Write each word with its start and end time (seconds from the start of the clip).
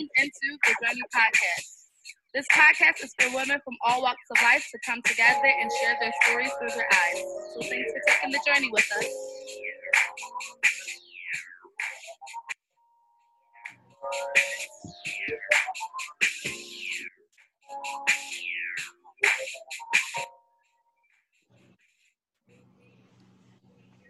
tuned 0.00 0.10
into 0.16 0.58
the 0.64 0.74
Journey 0.86 1.00
Podcast. 1.14 1.66
This 2.32 2.46
podcast 2.52 3.04
is 3.04 3.14
for 3.18 3.34
women 3.34 3.60
from 3.64 3.74
all 3.84 4.02
walks 4.02 4.18
of 4.30 4.42
life 4.42 4.66
to 4.72 4.78
come 4.86 5.02
together 5.02 5.46
and 5.60 5.70
share 5.82 5.96
their 6.00 6.12
stories 6.24 6.50
through 6.58 6.70
their 6.70 6.86
eyes. 6.86 7.22
So 7.54 7.60
thanks 7.62 7.92
for 7.92 8.00
taking 8.08 8.30
the 8.32 8.40
journey 8.46 8.70
with 8.70 8.86
us. 8.96 9.06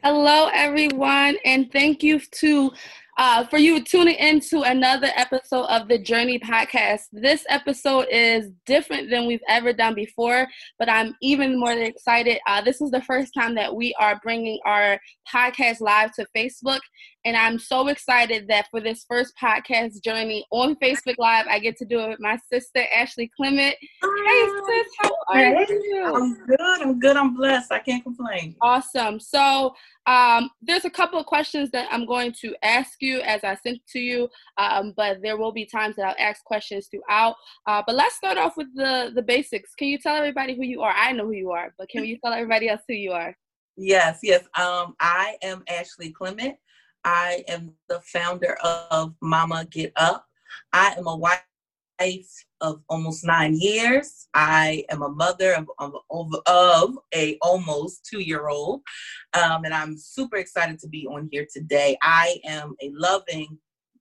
Hello, 0.02 0.48
everyone, 0.52 1.36
and 1.44 1.70
thank 1.72 2.02
you 2.02 2.20
to 2.20 2.72
uh, 3.20 3.44
for 3.44 3.58
you 3.58 3.84
tuning 3.84 4.14
into 4.14 4.62
another 4.62 5.08
episode 5.14 5.66
of 5.66 5.88
the 5.88 5.98
Journey 5.98 6.38
Podcast. 6.38 7.02
This 7.12 7.44
episode 7.50 8.06
is 8.10 8.50
different 8.64 9.10
than 9.10 9.26
we've 9.26 9.42
ever 9.46 9.74
done 9.74 9.94
before, 9.94 10.46
but 10.78 10.88
I'm 10.88 11.14
even 11.20 11.60
more 11.60 11.72
excited. 11.72 12.38
Uh, 12.48 12.62
this 12.62 12.80
is 12.80 12.90
the 12.90 13.02
first 13.02 13.34
time 13.34 13.54
that 13.56 13.76
we 13.76 13.94
are 14.00 14.18
bringing 14.22 14.58
our 14.64 14.98
podcast 15.30 15.82
live 15.82 16.14
to 16.14 16.24
Facebook, 16.34 16.80
and 17.24 17.36
I'm 17.36 17.58
so 17.58 17.88
excited 17.88 18.48
that 18.48 18.68
for 18.70 18.80
this 18.80 19.04
first 19.08 19.34
podcast 19.40 20.02
journey 20.02 20.46
on 20.50 20.74
Facebook 20.76 21.16
Live, 21.18 21.46
I 21.48 21.58
get 21.58 21.76
to 21.78 21.84
do 21.84 22.00
it 22.00 22.08
with 22.08 22.20
my 22.20 22.38
sister, 22.50 22.82
Ashley 22.94 23.30
Clement. 23.36 23.74
Hey, 24.00 24.48
sis, 24.66 24.86
how 25.00 25.10
are 25.28 25.36
Hey, 25.36 25.66
you? 25.68 26.14
I'm 26.14 26.46
good. 26.46 26.60
I'm 26.60 26.98
good. 26.98 27.16
I'm 27.16 27.34
blessed. 27.36 27.72
I 27.72 27.80
can't 27.80 28.02
complain. 28.02 28.56
Awesome. 28.62 29.20
So 29.20 29.74
um, 30.06 30.50
there's 30.62 30.86
a 30.86 30.90
couple 30.90 31.18
of 31.18 31.26
questions 31.26 31.70
that 31.72 31.88
I'm 31.90 32.06
going 32.06 32.32
to 32.40 32.54
ask 32.62 33.02
you 33.02 33.20
as 33.20 33.44
I 33.44 33.54
sent 33.56 33.80
to 33.92 33.98
you, 33.98 34.28
um, 34.56 34.94
but 34.96 35.20
there 35.22 35.36
will 35.36 35.52
be 35.52 35.66
times 35.66 35.96
that 35.96 36.06
I'll 36.06 36.26
ask 36.26 36.42
questions 36.44 36.88
throughout. 36.88 37.36
Uh, 37.66 37.82
but 37.86 37.96
let's 37.96 38.16
start 38.16 38.38
off 38.38 38.56
with 38.56 38.68
the 38.74 39.12
the 39.14 39.22
basics. 39.22 39.74
Can 39.74 39.88
you 39.88 39.98
tell 39.98 40.16
everybody 40.16 40.56
who 40.56 40.62
you 40.62 40.80
are? 40.80 40.94
I 40.96 41.12
know 41.12 41.26
who 41.26 41.32
you 41.32 41.50
are, 41.50 41.74
but 41.78 41.88
can 41.90 42.04
you 42.04 42.18
tell 42.24 42.32
everybody 42.32 42.68
else 42.68 42.80
who 42.88 42.94
you 42.94 43.12
are? 43.12 43.36
Yes, 43.76 44.20
yes. 44.22 44.44
Um, 44.58 44.94
I 45.00 45.36
am 45.42 45.64
Ashley 45.68 46.10
Clement. 46.10 46.56
I 47.04 47.44
am 47.48 47.72
the 47.88 48.00
founder 48.00 48.56
of 48.62 49.14
Mama 49.22 49.66
Get 49.70 49.92
Up. 49.96 50.26
I 50.72 50.94
am 50.96 51.06
a 51.06 51.16
wife 51.16 51.42
of 52.60 52.80
almost 52.88 53.26
nine 53.26 53.54
years. 53.54 54.28
I 54.34 54.84
am 54.90 55.02
a 55.02 55.08
mother 55.08 55.54
of 55.54 55.66
of, 55.78 55.94
of, 56.46 56.98
a 57.14 57.38
almost 57.42 58.06
two 58.10 58.20
year 58.20 58.48
old, 58.48 58.82
um, 59.34 59.64
and 59.64 59.74
I'm 59.74 59.96
super 59.98 60.36
excited 60.36 60.78
to 60.80 60.88
be 60.88 61.06
on 61.06 61.28
here 61.30 61.46
today. 61.52 61.98
I 62.02 62.38
am 62.44 62.74
a 62.82 62.90
loving, 62.94 63.58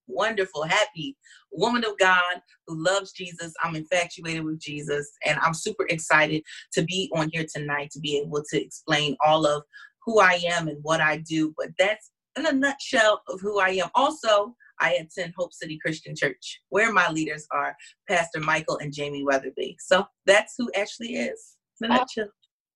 wonderful, 0.08 0.63
happy 0.63 1.17
woman 1.52 1.84
of 1.84 1.97
God 1.97 2.41
who 2.67 2.81
loves 2.81 3.11
Jesus. 3.11 3.53
I'm 3.63 3.75
infatuated 3.75 4.44
with 4.44 4.61
Jesus, 4.61 5.11
and 5.25 5.38
I'm 5.39 5.53
super 5.53 5.86
excited 5.89 6.44
to 6.73 6.84
be 6.84 7.11
on 7.16 7.30
here 7.34 7.45
tonight 7.53 7.91
to 7.91 8.00
be 8.00 8.17
able 8.17 8.44
to 8.50 8.61
explain 8.61 9.17
all 9.25 9.45
of 9.45 9.63
who 10.06 10.19
I 10.19 10.39
am 10.47 10.67
and 10.67 10.78
what 10.84 11.02
I 11.02 11.17
do. 11.17 11.53
But 11.58 11.69
that's 11.78 12.11
in 12.38 12.45
a 12.45 12.52
nutshell 12.52 13.22
of 13.27 13.41
who 13.41 13.59
I 13.59 13.69
am. 13.69 13.89
Also, 13.95 14.55
I 14.80 14.94
attend 14.94 15.33
Hope 15.38 15.53
City 15.53 15.77
Christian 15.81 16.16
Church, 16.16 16.61
where 16.69 16.91
my 16.91 17.09
leaders 17.09 17.45
are 17.52 17.75
Pastor 18.08 18.39
Michael 18.39 18.77
and 18.77 18.94
Jamie 18.94 19.23
Weatherby. 19.23 19.77
So 19.80 20.05
that's 20.25 20.55
who 20.57 20.72
Ashley 20.75 21.16
is. 21.16 21.55
In 21.81 21.91
a 21.91 21.95
nutshell. 21.95 22.27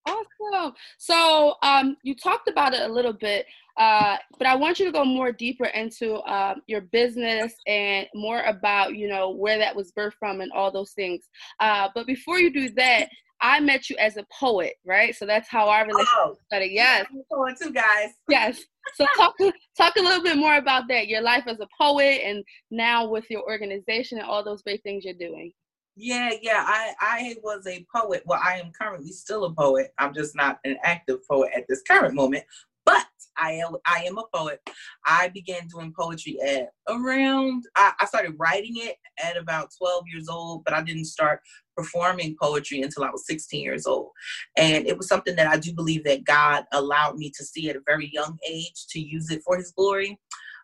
Awesome. 0.05 0.73
So 0.97 1.55
um, 1.63 1.95
you 2.03 2.13
talked 2.15 2.49
about 2.49 2.73
it 2.73 2.81
a 2.81 2.93
little 2.93 3.13
bit, 3.13 3.45
uh, 3.77 4.17
but 4.37 4.47
I 4.47 4.55
want 4.55 4.79
you 4.79 4.85
to 4.85 4.91
go 4.91 5.05
more 5.05 5.31
deeper 5.31 5.65
into 5.65 6.21
um, 6.29 6.61
your 6.67 6.81
business 6.81 7.53
and 7.67 8.07
more 8.13 8.41
about 8.41 8.95
you 8.95 9.07
know 9.07 9.29
where 9.29 9.57
that 9.57 9.75
was 9.75 9.93
birthed 9.93 10.13
from 10.19 10.41
and 10.41 10.51
all 10.51 10.71
those 10.71 10.91
things. 10.91 11.29
Uh, 11.61 11.87
but 11.95 12.05
before 12.05 12.39
you 12.39 12.51
do 12.51 12.69
that, 12.71 13.07
I 13.43 13.59
met 13.59 13.89
you 13.89 13.97
as 13.97 14.15
a 14.15 14.25
poet, 14.39 14.75
right? 14.85 15.13
So 15.13 15.25
that's 15.25 15.49
how 15.49 15.67
our 15.67 15.85
relationship 15.85 16.07
Oh, 16.15 16.37
started. 16.47 16.71
Yes, 16.71 17.05
I'm 17.11 17.23
going 17.29 17.55
too, 17.61 17.73
guys. 17.73 18.11
yes. 18.29 18.63
So 18.95 19.05
talk 19.17 19.35
talk 19.77 19.95
a 19.97 20.01
little 20.01 20.23
bit 20.23 20.37
more 20.37 20.55
about 20.55 20.87
that, 20.87 21.07
your 21.07 21.21
life 21.21 21.43
as 21.45 21.59
a 21.59 21.67
poet, 21.77 22.21
and 22.23 22.43
now 22.71 23.07
with 23.07 23.29
your 23.29 23.43
organization 23.43 24.17
and 24.17 24.27
all 24.27 24.43
those 24.43 24.61
great 24.61 24.81
things 24.83 25.03
you're 25.03 25.13
doing. 25.13 25.51
Yeah, 25.97 26.31
yeah. 26.41 26.63
I 26.65 26.93
I 27.01 27.35
was 27.43 27.67
a 27.67 27.85
poet. 27.93 28.23
Well, 28.25 28.39
I 28.41 28.59
am 28.59 28.71
currently 28.71 29.11
still 29.11 29.43
a 29.43 29.53
poet. 29.53 29.93
I'm 29.99 30.13
just 30.13 30.35
not 30.35 30.59
an 30.63 30.77
active 30.83 31.19
poet 31.29 31.51
at 31.55 31.65
this 31.67 31.81
current 31.85 32.15
moment. 32.15 32.45
But 32.85 33.05
I 33.37 33.53
am 33.53 33.75
I 33.87 34.03
am 34.03 34.17
a 34.17 34.23
poet. 34.33 34.61
I 35.05 35.29
began 35.29 35.67
doing 35.67 35.93
poetry 35.97 36.37
at 36.41 36.69
around 36.89 37.63
I, 37.75 37.93
I 37.99 38.05
started 38.05 38.35
writing 38.37 38.73
it 38.77 38.97
at 39.23 39.37
about 39.37 39.71
12 39.77 40.03
years 40.07 40.29
old, 40.29 40.63
but 40.63 40.73
I 40.73 40.83
didn't 40.83 41.05
start 41.05 41.41
performing 41.75 42.35
poetry 42.39 42.81
until 42.81 43.03
I 43.03 43.09
was 43.09 43.25
16 43.25 43.63
years 43.63 43.87
old. 43.87 44.11
And 44.57 44.85
it 44.87 44.97
was 44.97 45.07
something 45.07 45.35
that 45.35 45.47
I 45.47 45.57
do 45.57 45.73
believe 45.73 46.03
that 46.03 46.25
God 46.25 46.65
allowed 46.71 47.17
me 47.17 47.31
to 47.35 47.43
see 47.43 47.69
at 47.69 47.75
a 47.75 47.81
very 47.85 48.09
young 48.13 48.37
age 48.47 48.85
to 48.89 48.99
use 48.99 49.31
it 49.31 49.41
for 49.43 49.57
his 49.57 49.71
glory. 49.71 50.19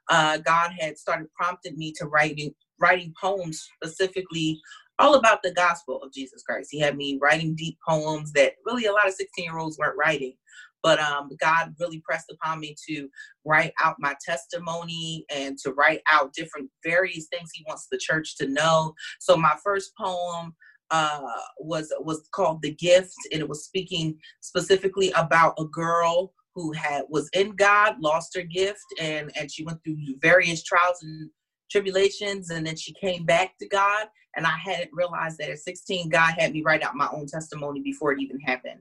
Uh, 0.09 0.37
God 0.37 0.71
had 0.79 0.97
started 0.97 1.27
prompting 1.33 1.77
me 1.77 1.93
to 1.97 2.05
writing 2.05 2.53
writing 2.79 3.13
poems 3.19 3.67
specifically 3.75 4.61
all 4.99 5.15
about 5.15 5.41
the 5.43 5.53
gospel 5.53 6.01
of 6.03 6.13
Jesus 6.13 6.43
Christ. 6.43 6.69
He 6.71 6.79
had 6.79 6.97
me 6.97 7.17
writing 7.21 7.55
deep 7.55 7.77
poems 7.87 8.31
that 8.33 8.53
really 8.65 8.85
a 8.85 8.91
lot 8.91 9.07
of 9.07 9.13
16 9.13 9.43
year 9.43 9.57
olds 9.57 9.77
weren't 9.77 9.97
writing. 9.97 10.33
But 10.81 10.99
um, 10.99 11.29
God 11.39 11.73
really 11.79 12.01
pressed 12.05 12.31
upon 12.31 12.59
me 12.59 12.75
to 12.87 13.09
write 13.45 13.73
out 13.81 13.95
my 13.99 14.15
testimony 14.25 15.25
and 15.33 15.57
to 15.59 15.71
write 15.73 16.01
out 16.11 16.33
different 16.33 16.69
various 16.83 17.27
things 17.27 17.49
He 17.53 17.65
wants 17.67 17.87
the 17.91 17.97
church 17.97 18.37
to 18.37 18.47
know. 18.47 18.93
So 19.19 19.35
my 19.35 19.55
first 19.63 19.91
poem 19.97 20.55
uh, 20.91 21.21
was 21.59 21.93
was 21.99 22.27
called 22.31 22.61
"The 22.61 22.73
Gift," 22.73 23.15
and 23.31 23.41
it 23.41 23.49
was 23.49 23.65
speaking 23.65 24.17
specifically 24.41 25.11
about 25.15 25.53
a 25.59 25.65
girl 25.65 26.33
who 26.55 26.71
had 26.73 27.03
was 27.09 27.29
in 27.33 27.55
God, 27.55 27.95
lost 27.99 28.35
her 28.35 28.43
gift, 28.43 28.85
and 28.99 29.31
and 29.35 29.51
she 29.51 29.63
went 29.63 29.83
through 29.83 29.97
various 30.21 30.63
trials 30.63 31.03
and 31.03 31.29
tribulations, 31.69 32.49
and 32.49 32.65
then 32.65 32.75
she 32.75 32.93
came 32.93 33.25
back 33.25 33.57
to 33.59 33.67
God. 33.67 34.07
And 34.35 34.45
I 34.45 34.55
hadn't 34.63 34.91
realized 34.93 35.39
that 35.39 35.49
at 35.49 35.57
16, 35.57 36.09
God 36.09 36.35
had 36.37 36.53
me 36.53 36.61
write 36.61 36.83
out 36.83 36.95
my 36.95 37.09
own 37.11 37.25
testimony 37.25 37.81
before 37.81 38.11
it 38.11 38.21
even 38.21 38.39
happened. 38.39 38.79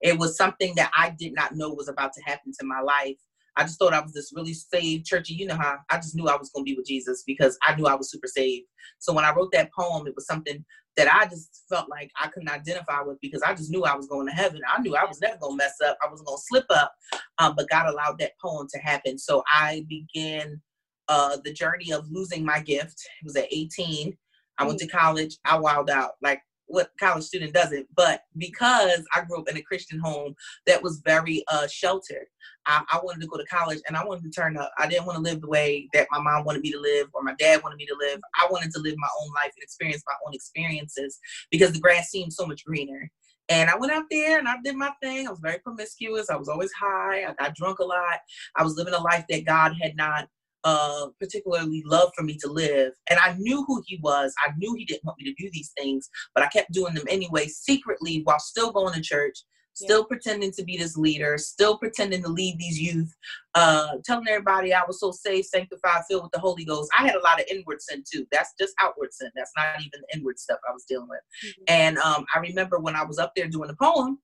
It 0.00 0.18
was 0.18 0.36
something 0.36 0.74
that 0.76 0.90
I 0.96 1.14
did 1.18 1.34
not 1.34 1.54
know 1.54 1.70
was 1.70 1.88
about 1.88 2.12
to 2.14 2.22
happen 2.22 2.52
to 2.58 2.66
my 2.66 2.80
life. 2.80 3.16
I 3.56 3.64
just 3.64 3.78
thought 3.78 3.92
I 3.92 4.00
was 4.00 4.12
this 4.12 4.32
really 4.34 4.54
saved 4.54 5.06
churchy. 5.06 5.34
You 5.34 5.46
know 5.46 5.56
how 5.56 5.78
I 5.90 5.96
just 5.96 6.14
knew 6.14 6.28
I 6.28 6.36
was 6.36 6.50
going 6.50 6.64
to 6.64 6.70
be 6.70 6.76
with 6.76 6.86
Jesus 6.86 7.24
because 7.26 7.58
I 7.62 7.74
knew 7.74 7.86
I 7.86 7.94
was 7.94 8.10
super 8.10 8.26
saved. 8.26 8.66
So 8.98 9.12
when 9.12 9.24
I 9.24 9.34
wrote 9.34 9.52
that 9.52 9.72
poem, 9.72 10.06
it 10.06 10.14
was 10.14 10.26
something 10.26 10.64
that 10.96 11.12
I 11.12 11.26
just 11.26 11.64
felt 11.68 11.88
like 11.88 12.10
I 12.20 12.28
couldn't 12.28 12.50
identify 12.50 13.00
with 13.02 13.18
because 13.20 13.42
I 13.42 13.54
just 13.54 13.70
knew 13.70 13.84
I 13.84 13.96
was 13.96 14.06
going 14.06 14.26
to 14.26 14.32
heaven. 14.32 14.60
I 14.72 14.80
knew 14.80 14.96
I 14.96 15.04
was 15.04 15.20
never 15.20 15.38
going 15.38 15.58
to 15.58 15.64
mess 15.64 15.74
up. 15.84 15.96
I 16.02 16.10
wasn't 16.10 16.28
going 16.28 16.38
to 16.38 16.44
slip 16.46 16.66
up. 16.70 16.92
Um, 17.38 17.54
but 17.56 17.68
God 17.68 17.86
allowed 17.86 18.18
that 18.18 18.32
poem 18.42 18.66
to 18.72 18.78
happen. 18.78 19.18
So 19.18 19.42
I 19.52 19.84
began 19.88 20.60
uh, 21.08 21.38
the 21.44 21.52
journey 21.52 21.92
of 21.92 22.10
losing 22.10 22.44
my 22.44 22.60
gift. 22.60 23.00
It 23.20 23.24
was 23.24 23.36
at 23.36 23.48
18. 23.50 24.16
I 24.58 24.66
went 24.66 24.78
to 24.80 24.86
college. 24.86 25.38
I 25.44 25.58
wilded 25.58 25.94
out 25.94 26.12
like 26.22 26.42
what 26.70 26.90
college 26.98 27.24
student 27.24 27.52
doesn't. 27.52 27.86
But 27.94 28.22
because 28.38 29.04
I 29.14 29.22
grew 29.22 29.40
up 29.40 29.48
in 29.48 29.56
a 29.56 29.62
Christian 29.62 29.98
home 29.98 30.34
that 30.66 30.82
was 30.82 31.02
very 31.04 31.44
uh, 31.48 31.66
sheltered, 31.66 32.26
I, 32.66 32.82
I 32.90 33.00
wanted 33.02 33.20
to 33.22 33.26
go 33.26 33.36
to 33.36 33.44
college 33.46 33.80
and 33.86 33.96
I 33.96 34.04
wanted 34.04 34.24
to 34.24 34.30
turn 34.30 34.56
up. 34.56 34.70
I 34.78 34.86
didn't 34.86 35.06
want 35.06 35.16
to 35.16 35.22
live 35.22 35.40
the 35.40 35.48
way 35.48 35.88
that 35.92 36.08
my 36.10 36.20
mom 36.20 36.44
wanted 36.44 36.62
me 36.62 36.70
to 36.72 36.80
live 36.80 37.08
or 37.12 37.22
my 37.22 37.34
dad 37.38 37.62
wanted 37.62 37.76
me 37.76 37.86
to 37.86 37.96
live. 37.98 38.20
I 38.34 38.46
wanted 38.50 38.70
to 38.72 38.80
live 38.80 38.94
my 38.98 39.08
own 39.22 39.28
life 39.34 39.52
and 39.56 39.62
experience 39.62 40.02
my 40.06 40.14
own 40.26 40.34
experiences 40.34 41.18
because 41.50 41.72
the 41.72 41.80
grass 41.80 42.10
seemed 42.10 42.32
so 42.32 42.46
much 42.46 42.64
greener. 42.64 43.10
And 43.48 43.68
I 43.68 43.76
went 43.76 43.92
out 43.92 44.04
there 44.10 44.38
and 44.38 44.46
I 44.46 44.54
did 44.62 44.76
my 44.76 44.92
thing. 45.02 45.26
I 45.26 45.30
was 45.30 45.40
very 45.40 45.58
promiscuous. 45.58 46.30
I 46.30 46.36
was 46.36 46.48
always 46.48 46.70
high. 46.72 47.24
I 47.24 47.34
got 47.36 47.56
drunk 47.56 47.80
a 47.80 47.84
lot. 47.84 48.20
I 48.56 48.62
was 48.62 48.76
living 48.76 48.94
a 48.94 49.00
life 49.00 49.24
that 49.28 49.44
God 49.44 49.74
had 49.80 49.96
not 49.96 50.28
uh, 50.64 51.06
particularly 51.18 51.82
loved 51.86 52.12
for 52.16 52.22
me 52.22 52.36
to 52.38 52.48
live. 52.48 52.92
And 53.08 53.18
I 53.18 53.34
knew 53.38 53.64
who 53.64 53.82
he 53.86 53.98
was. 54.02 54.34
I 54.38 54.52
knew 54.56 54.74
he 54.74 54.84
didn't 54.84 55.04
want 55.04 55.18
me 55.18 55.24
to 55.24 55.42
do 55.42 55.50
these 55.52 55.72
things, 55.76 56.08
but 56.34 56.44
I 56.44 56.48
kept 56.48 56.72
doing 56.72 56.94
them 56.94 57.06
anyway, 57.08 57.46
secretly, 57.46 58.22
while 58.24 58.38
still 58.38 58.72
going 58.72 58.94
to 58.94 59.00
church, 59.00 59.38
still 59.74 60.04
pretending 60.04 60.52
to 60.52 60.64
be 60.64 60.76
this 60.76 60.96
leader, 60.96 61.38
still 61.38 61.78
pretending 61.78 62.22
to 62.22 62.28
lead 62.28 62.58
these 62.58 62.78
youth, 62.78 63.14
uh, 63.54 63.92
telling 64.04 64.28
everybody 64.28 64.74
I 64.74 64.82
was 64.86 65.00
so 65.00 65.10
saved, 65.10 65.46
sanctified, 65.46 66.02
filled 66.08 66.24
with 66.24 66.32
the 66.32 66.38
Holy 66.38 66.64
Ghost. 66.64 66.90
I 66.98 67.06
had 67.06 67.14
a 67.14 67.20
lot 67.20 67.40
of 67.40 67.46
inward 67.50 67.80
sin 67.80 68.04
too. 68.10 68.26
That's 68.30 68.52
just 68.58 68.74
outward 68.80 69.12
sin. 69.12 69.30
That's 69.34 69.52
not 69.56 69.80
even 69.80 70.00
the 70.02 70.18
inward 70.18 70.38
stuff 70.38 70.58
I 70.68 70.72
was 70.72 70.84
dealing 70.84 71.08
with. 71.08 71.20
Mhm. 71.44 71.64
And 71.68 71.98
um, 71.98 72.26
I 72.34 72.40
remember 72.40 72.78
when 72.78 72.96
I 72.96 73.04
was 73.04 73.18
up 73.18 73.32
there 73.34 73.48
doing 73.48 73.68
the 73.68 73.76
poem, 73.76 74.18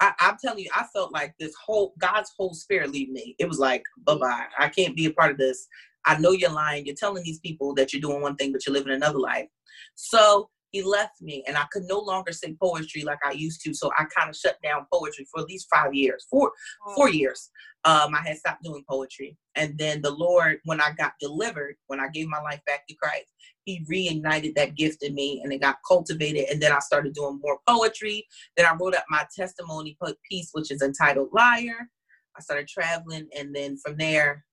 I, 0.00 0.12
I'm 0.18 0.36
telling 0.42 0.64
you, 0.64 0.70
I 0.74 0.84
felt 0.92 1.12
like 1.12 1.34
this 1.38 1.54
whole 1.54 1.94
God's 1.98 2.32
whole 2.36 2.54
spirit 2.54 2.90
leave 2.90 3.10
me. 3.10 3.36
It 3.38 3.48
was 3.48 3.58
like, 3.58 3.82
bye 4.04 4.16
bye. 4.16 4.46
I 4.58 4.68
can't 4.68 4.96
be 4.96 5.06
a 5.06 5.12
part 5.12 5.30
of 5.30 5.38
this. 5.38 5.66
I 6.06 6.18
know 6.18 6.30
you're 6.30 6.50
lying. 6.50 6.86
You're 6.86 6.94
telling 6.96 7.22
these 7.22 7.40
people 7.40 7.74
that 7.74 7.92
you're 7.92 8.00
doing 8.00 8.22
one 8.22 8.36
thing, 8.36 8.52
but 8.52 8.66
you're 8.66 8.74
living 8.74 8.92
another 8.92 9.18
life. 9.18 9.48
So 9.94 10.48
he 10.72 10.82
left 10.82 11.20
me 11.20 11.44
and 11.46 11.56
I 11.56 11.64
could 11.72 11.84
no 11.84 11.98
longer 11.98 12.32
sing 12.32 12.56
poetry 12.60 13.02
like 13.02 13.18
I 13.24 13.32
used 13.32 13.60
to. 13.62 13.74
So 13.74 13.90
I 13.98 14.04
kind 14.16 14.30
of 14.30 14.36
shut 14.36 14.56
down 14.62 14.86
poetry 14.92 15.26
for 15.30 15.40
at 15.40 15.48
least 15.48 15.68
five 15.72 15.94
years, 15.94 16.26
four, 16.30 16.52
four 16.94 17.10
years. 17.10 17.50
Um, 17.84 18.14
I 18.14 18.20
had 18.20 18.36
stopped 18.36 18.62
doing 18.62 18.84
poetry. 18.88 19.36
And 19.56 19.76
then 19.78 20.02
the 20.02 20.10
Lord, 20.10 20.58
when 20.64 20.80
I 20.80 20.92
got 20.92 21.14
delivered, 21.20 21.76
when 21.86 21.98
I 21.98 22.08
gave 22.08 22.28
my 22.28 22.40
life 22.40 22.60
back 22.66 22.86
to 22.88 22.94
Christ, 22.94 23.32
he 23.64 23.84
reignited 23.90 24.54
that 24.54 24.76
gift 24.76 25.02
in 25.02 25.14
me 25.14 25.40
and 25.42 25.52
it 25.52 25.60
got 25.60 25.76
cultivated. 25.86 26.46
And 26.50 26.60
then 26.62 26.72
I 26.72 26.78
started 26.78 27.14
doing 27.14 27.40
more 27.42 27.58
poetry. 27.68 28.26
Then 28.56 28.66
I 28.66 28.74
wrote 28.74 28.94
up 28.94 29.04
my 29.08 29.26
testimony 29.36 29.96
piece, 30.30 30.50
which 30.52 30.70
is 30.70 30.82
entitled 30.82 31.30
Liar. 31.32 31.88
I 32.36 32.42
started 32.42 32.68
traveling. 32.68 33.28
And 33.36 33.54
then 33.54 33.76
from 33.76 33.96
there, 33.96 34.44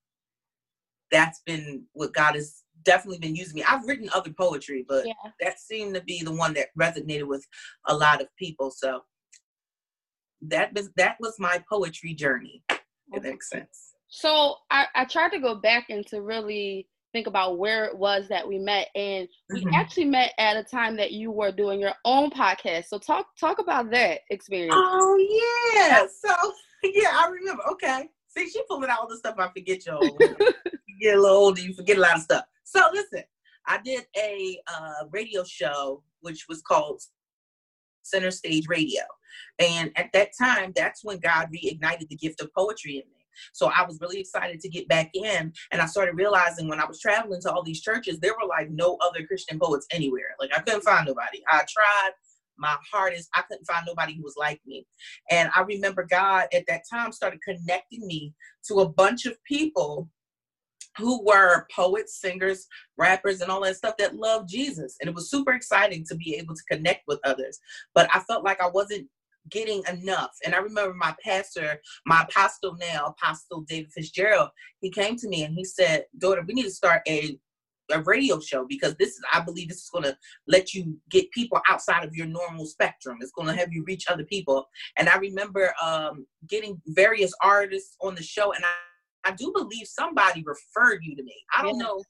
that's 1.12 1.42
been 1.46 1.84
what 1.94 2.14
God 2.14 2.36
has 2.36 2.64
definitely 2.88 3.20
been 3.20 3.36
using 3.36 3.56
me. 3.56 3.64
I've 3.68 3.86
written 3.86 4.10
other 4.16 4.32
poetry, 4.32 4.86
but 4.88 5.06
yeah. 5.06 5.14
that 5.42 5.60
seemed 5.60 5.94
to 5.96 6.02
be 6.02 6.24
the 6.24 6.32
one 6.32 6.54
that 6.54 6.70
resonated 6.80 7.28
with 7.28 7.46
a 7.88 7.96
lot 7.96 8.22
of 8.22 8.28
people. 8.38 8.72
So 8.72 9.02
that 10.42 10.74
was 10.74 10.90
that 10.96 11.18
was 11.20 11.36
my 11.38 11.62
poetry 11.70 12.14
journey. 12.14 12.64
If 12.70 12.80
that 13.12 13.24
makes 13.24 13.50
sense. 13.50 13.94
So 14.08 14.56
I, 14.72 14.86
I 14.96 15.06
tried 15.06 15.32
to 15.32 15.40
go 15.40 15.56
back 15.56 15.88
and 15.90 16.06
to 16.08 16.22
really 16.22 16.88
think 17.12 17.28
about 17.28 17.58
where 17.58 17.86
it 17.86 17.98
was 17.98 18.28
that 18.30 18.48
we 18.48 18.58
met 18.58 18.88
and 18.96 19.28
we 19.50 19.62
mm-hmm. 19.62 19.74
actually 19.74 20.06
met 20.06 20.34
at 20.38 20.58
a 20.58 20.64
time 20.64 20.96
that 20.98 21.12
you 21.12 21.32
were 21.32 21.52
doing 21.52 21.80
your 21.80 21.94
own 22.04 22.30
podcast 22.30 22.86
so 22.88 23.00
talk 23.00 23.28
talk 23.40 23.60
about 23.60 23.90
that 23.90 24.20
experience 24.30 24.74
oh 24.76 25.78
yeah 25.80 26.06
so 26.06 26.54
yeah 26.84 27.12
i 27.14 27.30
remember 27.30 27.64
okay 27.66 28.10
see 28.28 28.50
she 28.50 28.62
pulling 28.68 28.90
out 28.90 29.00
all 29.00 29.08
the 29.08 29.16
stuff 29.16 29.36
i 29.40 29.48
forget 29.56 29.86
y'all 29.86 30.18
get 31.00 31.16
a 31.16 31.22
little 31.22 31.38
older, 31.38 31.62
you 31.62 31.74
forget 31.74 31.98
a 31.98 32.02
lot 32.02 32.16
of 32.16 32.22
stuff. 32.22 32.46
So 32.68 32.82
listen, 32.92 33.24
I 33.66 33.80
did 33.82 34.04
a 34.18 34.60
uh, 34.68 35.08
radio 35.10 35.46
show 35.46 36.04
which 36.20 36.48
was 36.50 36.62
called 36.62 37.02
Center 38.04 38.30
Stage 38.30 38.68
Radio, 38.68 39.04
and 39.58 39.92
at 39.96 40.12
that 40.12 40.32
time, 40.38 40.74
that's 40.76 41.02
when 41.02 41.20
God 41.20 41.48
reignited 41.48 42.10
the 42.10 42.18
gift 42.18 42.42
of 42.42 42.54
poetry 42.54 42.96
in 42.96 43.10
me. 43.10 43.26
So 43.54 43.68
I 43.68 43.86
was 43.86 44.00
really 44.02 44.20
excited 44.20 44.60
to 44.60 44.70
get 44.70 44.90
back 44.90 45.12
in, 45.14 45.54
and 45.72 45.82
I 45.82 45.86
started 45.86 46.16
realizing 46.18 46.68
when 46.68 46.82
I 46.82 46.86
was 46.86 47.00
traveling 47.00 47.40
to 47.44 47.54
all 47.54 47.64
these 47.64 47.82
churches, 47.82 48.20
there 48.20 48.34
were 48.34 48.50
like 48.50 48.70
no 48.70 48.98
other 49.02 49.26
Christian 49.26 49.60
poets 49.60 49.88
anywhere. 49.94 50.36
Like 50.38 50.52
I 50.54 50.60
couldn't 50.60 50.84
find 50.84 51.08
nobody. 51.08 51.42
I 51.48 51.64
tried 51.70 52.12
my 52.58 52.76
hardest. 52.92 53.30
I 53.34 53.44
couldn't 53.44 53.66
find 53.66 53.86
nobody 53.88 54.16
who 54.16 54.24
was 54.24 54.36
like 54.38 54.60
me. 54.66 54.86
And 55.32 55.50
I 55.56 55.62
remember 55.62 56.06
God 56.10 56.48
at 56.54 56.66
that 56.68 56.82
time 56.92 57.14
started 57.14 57.40
connecting 57.44 58.06
me 58.06 58.34
to 58.68 58.82
a 58.82 58.90
bunch 58.90 59.26
of 59.26 59.42
people 59.46 60.10
who 60.98 61.24
were 61.26 61.68
poets, 61.74 62.20
singers, 62.20 62.68
rappers, 62.98 63.42
and 63.42 63.52
all 63.52 63.62
that 63.62 63.78
stuff 63.78 63.98
that 63.98 64.16
loved 64.16 64.50
Jesus. 64.50 64.98
And 65.00 65.10
it 65.10 65.16
was 65.16 65.30
super 65.30 65.54
exciting 65.54 66.06
to 66.10 66.16
be 66.16 66.36
able 66.36 66.56
to 66.56 66.64
connect 66.70 67.04
with 67.08 67.20
others. 67.24 67.60
But 67.94 68.10
I 68.14 68.20
felt 68.22 68.44
like 68.44 68.62
I 68.62 68.68
wasn't 68.68 69.08
getting 69.50 69.84
enough. 69.90 70.32
And 70.46 70.54
I 70.54 70.60
remember 70.60 70.94
my 70.94 71.16
pastor, 71.24 71.80
my 72.06 72.24
apostle 72.24 72.76
now, 72.80 73.08
Apostle 73.08 73.62
David 73.62 73.92
Fitzgerald, 73.94 74.50
he 74.82 74.90
came 74.90 75.16
to 75.18 75.28
me 75.28 75.44
and 75.44 75.54
he 75.54 75.64
said, 75.64 76.06
Daughter, 76.18 76.44
we 76.46 76.54
need 76.54 76.64
to 76.64 76.72
start 76.72 77.02
a 77.08 77.40
a 77.92 78.02
radio 78.02 78.40
show 78.40 78.66
because 78.68 78.96
this 78.96 79.10
is 79.10 79.22
I 79.32 79.42
believe 79.42 79.70
this 79.70 79.84
is 79.84 79.90
going 79.90 80.04
to 80.04 80.18
let 80.48 80.74
you 80.74 80.98
get 81.10 81.32
people 81.32 81.62
outside 81.70 82.04
of 82.04 82.16
your 82.16 82.28
normal 82.28 82.66
spectrum. 82.66 83.18
It's 83.22 83.32
going 83.32 83.48
to 83.48 83.56
have 83.56 83.72
you 83.72 83.84
reach 83.86 84.06
other 84.10 84.26
people. 84.26 84.68
And 84.98 85.08
I 85.08 85.18
remember 85.18 85.74
um, 85.82 86.26
getting 86.48 86.82
various 86.88 87.34
artists 87.42 87.96
on 88.02 88.16
the 88.16 88.24
show, 88.24 88.52
and 88.52 88.66
I 88.66 88.74
I 89.26 89.32
do 89.32 89.52
believe 89.54 89.88
somebody 89.88 90.44
referred 90.46 91.04
you 91.04 91.16
to 91.16 91.24
me. 91.24 91.36
I 91.58 91.64
don't 91.64 91.78
yeah. 91.78 91.86
know. 91.86 92.02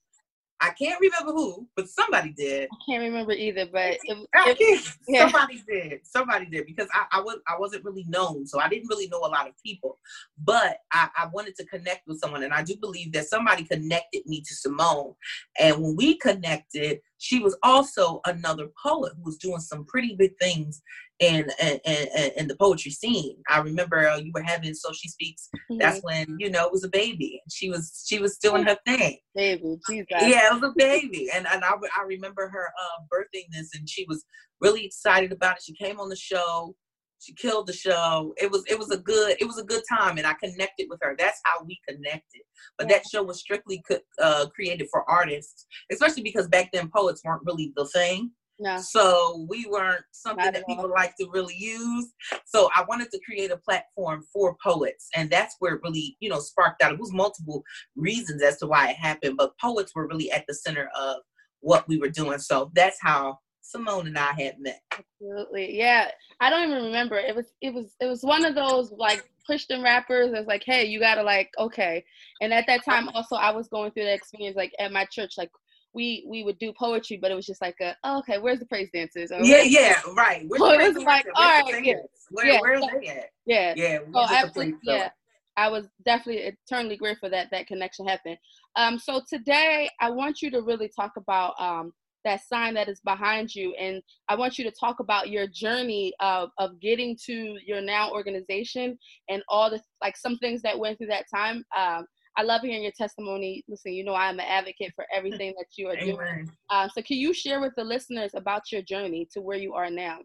I 0.59 0.71
can't 0.71 0.99
remember 0.99 1.33
who, 1.33 1.67
but 1.75 1.87
somebody 1.87 2.31
did. 2.31 2.67
I 2.71 2.77
can't 2.89 3.03
remember 3.03 3.31
either, 3.31 3.67
but 3.67 3.97
it, 4.03 4.27
it, 4.33 4.93
yeah. 5.07 5.29
somebody 5.29 5.61
did. 5.67 5.99
Somebody 6.03 6.45
did 6.47 6.65
because 6.65 6.87
I, 6.93 7.05
I 7.11 7.21
was 7.21 7.37
I 7.47 7.59
wasn't 7.59 7.85
really 7.85 8.05
known, 8.07 8.47
so 8.47 8.59
I 8.59 8.67
didn't 8.67 8.89
really 8.89 9.07
know 9.07 9.19
a 9.19 9.29
lot 9.29 9.47
of 9.47 9.53
people. 9.63 9.99
But 10.43 10.79
I, 10.91 11.09
I 11.15 11.27
wanted 11.27 11.55
to 11.57 11.65
connect 11.65 12.07
with 12.07 12.19
someone, 12.19 12.43
and 12.43 12.53
I 12.53 12.63
do 12.63 12.75
believe 12.75 13.11
that 13.13 13.27
somebody 13.27 13.65
connected 13.65 14.25
me 14.25 14.41
to 14.41 14.55
Simone. 14.55 15.13
And 15.59 15.81
when 15.81 15.95
we 15.95 16.17
connected, 16.17 17.01
she 17.19 17.39
was 17.39 17.57
also 17.63 18.21
another 18.25 18.67
poet 18.83 19.13
who 19.15 19.23
was 19.23 19.37
doing 19.37 19.59
some 19.59 19.85
pretty 19.85 20.15
big 20.17 20.37
things 20.39 20.81
in 21.19 21.47
in, 21.61 21.79
in, 21.85 22.31
in 22.37 22.47
the 22.47 22.55
poetry 22.55 22.91
scene. 22.91 23.37
I 23.49 23.59
remember 23.59 24.07
uh, 24.07 24.17
you 24.17 24.31
were 24.33 24.43
having 24.43 24.73
so 24.73 24.91
she 24.93 25.09
speaks. 25.09 25.49
Mm-hmm. 25.55 25.77
That's 25.79 26.01
when 26.01 26.37
you 26.39 26.49
know 26.49 26.65
it 26.65 26.71
was 26.71 26.83
a 26.83 26.89
baby. 26.89 27.41
She 27.49 27.69
was 27.69 28.05
she 28.07 28.19
was 28.19 28.37
doing 28.37 28.63
her 28.63 28.77
thing. 28.85 29.17
Baby, 29.35 29.77
Jesus. 29.89 30.07
Yeah, 30.11 30.47
it 30.47 30.61
was 30.61 30.63
a 30.63 30.73
baby, 30.75 31.29
and 31.33 31.47
and 31.47 31.63
I 31.63 31.73
I 31.97 32.03
remember 32.03 32.49
her 32.49 32.67
uh, 32.67 33.03
birthing 33.11 33.45
this, 33.51 33.73
and 33.75 33.89
she 33.89 34.05
was 34.07 34.23
really 34.61 34.85
excited 34.85 35.31
about 35.31 35.57
it. 35.57 35.63
She 35.63 35.73
came 35.73 35.99
on 35.99 36.09
the 36.09 36.15
show. 36.15 36.75
She 37.19 37.33
killed 37.33 37.67
the 37.67 37.73
show. 37.73 38.33
It 38.37 38.51
was 38.51 38.63
it 38.67 38.77
was 38.77 38.91
a 38.91 38.97
good 38.97 39.35
it 39.39 39.45
was 39.45 39.57
a 39.57 39.63
good 39.63 39.83
time, 39.89 40.17
and 40.17 40.27
I 40.27 40.33
connected 40.33 40.87
with 40.89 40.99
her. 41.01 41.15
That's 41.17 41.39
how 41.43 41.63
we 41.65 41.79
connected. 41.87 42.41
But 42.77 42.89
yeah. 42.89 42.97
that 42.97 43.07
show 43.11 43.23
was 43.23 43.39
strictly 43.39 43.83
uh, 44.21 44.45
created 44.53 44.87
for 44.91 45.09
artists, 45.09 45.65
especially 45.91 46.23
because 46.23 46.47
back 46.47 46.69
then 46.71 46.89
poets 46.89 47.21
weren't 47.23 47.45
really 47.45 47.73
the 47.75 47.85
thing. 47.87 48.31
No. 48.59 48.79
So 48.79 49.45
we 49.49 49.67
weren't 49.69 50.03
something 50.11 50.51
that 50.51 50.65
people 50.67 50.89
like 50.89 51.15
to 51.17 51.29
really 51.31 51.55
use. 51.55 52.11
So 52.45 52.69
I 52.75 52.83
wanted 52.87 53.11
to 53.11 53.19
create 53.23 53.51
a 53.51 53.57
platform 53.57 54.23
for 54.33 54.55
poets. 54.63 55.09
And 55.15 55.29
that's 55.29 55.55
where 55.59 55.75
it 55.75 55.81
really, 55.83 56.17
you 56.19 56.29
know, 56.29 56.39
sparked 56.39 56.81
out. 56.81 56.91
It 56.91 56.99
was 56.99 57.13
multiple 57.13 57.63
reasons 57.95 58.41
as 58.41 58.57
to 58.57 58.67
why 58.67 58.89
it 58.89 58.95
happened, 58.95 59.37
but 59.37 59.57
poets 59.59 59.93
were 59.93 60.07
really 60.07 60.31
at 60.31 60.45
the 60.47 60.55
center 60.55 60.89
of 60.97 61.17
what 61.59 61.87
we 61.87 61.99
were 61.99 62.09
doing. 62.09 62.39
So 62.39 62.71
that's 62.73 62.97
how 63.01 63.37
Simone 63.67 64.07
and 64.07 64.17
I 64.17 64.31
had 64.31 64.59
met. 64.59 64.81
Absolutely. 64.91 65.77
Yeah. 65.77 66.09
I 66.39 66.49
don't 66.49 66.69
even 66.69 66.85
remember. 66.85 67.17
It 67.17 67.35
was 67.35 67.51
it 67.61 67.73
was 67.73 67.95
it 67.99 68.05
was 68.05 68.23
one 68.23 68.45
of 68.45 68.55
those 68.55 68.91
like 68.91 69.29
Christian 69.45 69.83
rappers 69.83 70.31
that's 70.31 70.47
like, 70.47 70.63
hey, 70.65 70.85
you 70.85 70.99
gotta 70.99 71.21
like, 71.21 71.49
okay. 71.59 72.03
And 72.41 72.53
at 72.53 72.65
that 72.67 72.85
time 72.85 73.09
also 73.09 73.35
I 73.35 73.51
was 73.51 73.67
going 73.67 73.91
through 73.91 74.05
that 74.05 74.13
experience 74.13 74.55
like 74.55 74.71
at 74.79 74.91
my 74.91 75.05
church, 75.05 75.33
like 75.37 75.51
we 75.93 76.25
we 76.29 76.43
would 76.43 76.57
do 76.59 76.71
poetry, 76.79 77.17
but 77.21 77.31
it 77.31 77.35
was 77.35 77.45
just 77.45 77.61
like 77.61 77.75
a 77.81 77.95
oh, 78.03 78.19
okay, 78.19 78.37
where's 78.37 78.59
the 78.59 78.65
praise 78.65 78.89
dancers? 78.93 79.31
Or, 79.31 79.43
yeah, 79.43 79.63
yeah, 79.63 79.99
right. 80.15 80.45
Where's 80.47 80.61
so 80.61 80.71
it 80.79 80.95
was 80.95 81.03
like 81.03 81.25
all 81.35 81.61
right, 81.61 81.83
yeah, 81.83 81.93
where, 82.29 82.45
yeah, 82.45 82.59
where's 82.61 82.81
so, 82.81 82.89
they 83.01 83.07
at? 83.07 83.29
Yeah, 83.45 83.73
yeah. 83.75 83.99
So 84.13 84.21
absolutely, 84.21 84.75
yeah. 84.83 85.09
I 85.57 85.69
was 85.69 85.87
definitely 86.05 86.43
eternally 86.43 86.97
grateful 86.97 87.31
that 87.31 87.47
that 87.51 87.65
connection 87.65 88.07
happened. 88.07 88.37
Um, 88.75 88.99
so 88.99 89.21
today 89.27 89.89
I 89.99 90.11
want 90.11 90.41
you 90.41 90.51
to 90.51 90.61
really 90.61 90.89
talk 90.95 91.13
about 91.17 91.59
um 91.59 91.91
that 92.27 92.41
sign 92.45 92.73
that 92.75 92.89
is 92.89 92.99
behind 93.01 93.53
you, 93.55 93.73
and 93.79 94.01
I 94.29 94.35
want 94.35 94.57
you 94.57 94.63
to 94.65 94.71
talk 94.71 94.99
about 94.99 95.29
your 95.29 95.47
journey 95.47 96.13
of 96.19 96.49
of 96.57 96.79
getting 96.79 97.17
to 97.25 97.57
your 97.65 97.81
now 97.81 98.11
organization 98.11 98.97
and 99.29 99.41
all 99.49 99.69
the 99.69 99.81
like 100.01 100.17
some 100.17 100.37
things 100.37 100.61
that 100.61 100.77
went 100.77 100.97
through 100.97 101.07
that 101.07 101.25
time. 101.33 101.63
Um, 101.75 102.05
I 102.37 102.43
love 102.43 102.61
hearing 102.61 102.83
your 102.83 102.91
testimony. 102.95 103.63
Listen, 103.67 103.93
you 103.93 104.03
know 104.03 104.13
I'm 104.13 104.39
an 104.39 104.45
advocate 104.47 104.93
for 104.95 105.05
everything 105.13 105.53
that 105.57 105.67
you 105.77 105.87
are 105.87 105.95
doing. 105.95 106.49
Uh, 106.69 106.87
so 106.89 107.01
can 107.01 107.17
you 107.17 107.33
share 107.33 107.61
with 107.61 107.73
the 107.75 107.83
listeners 107.83 108.31
about 108.35 108.71
your 108.71 108.83
journey 108.83 109.27
to 109.33 109.41
where 109.41 109.57
you 109.57 109.73
are 109.73 109.89
now? 109.89 110.19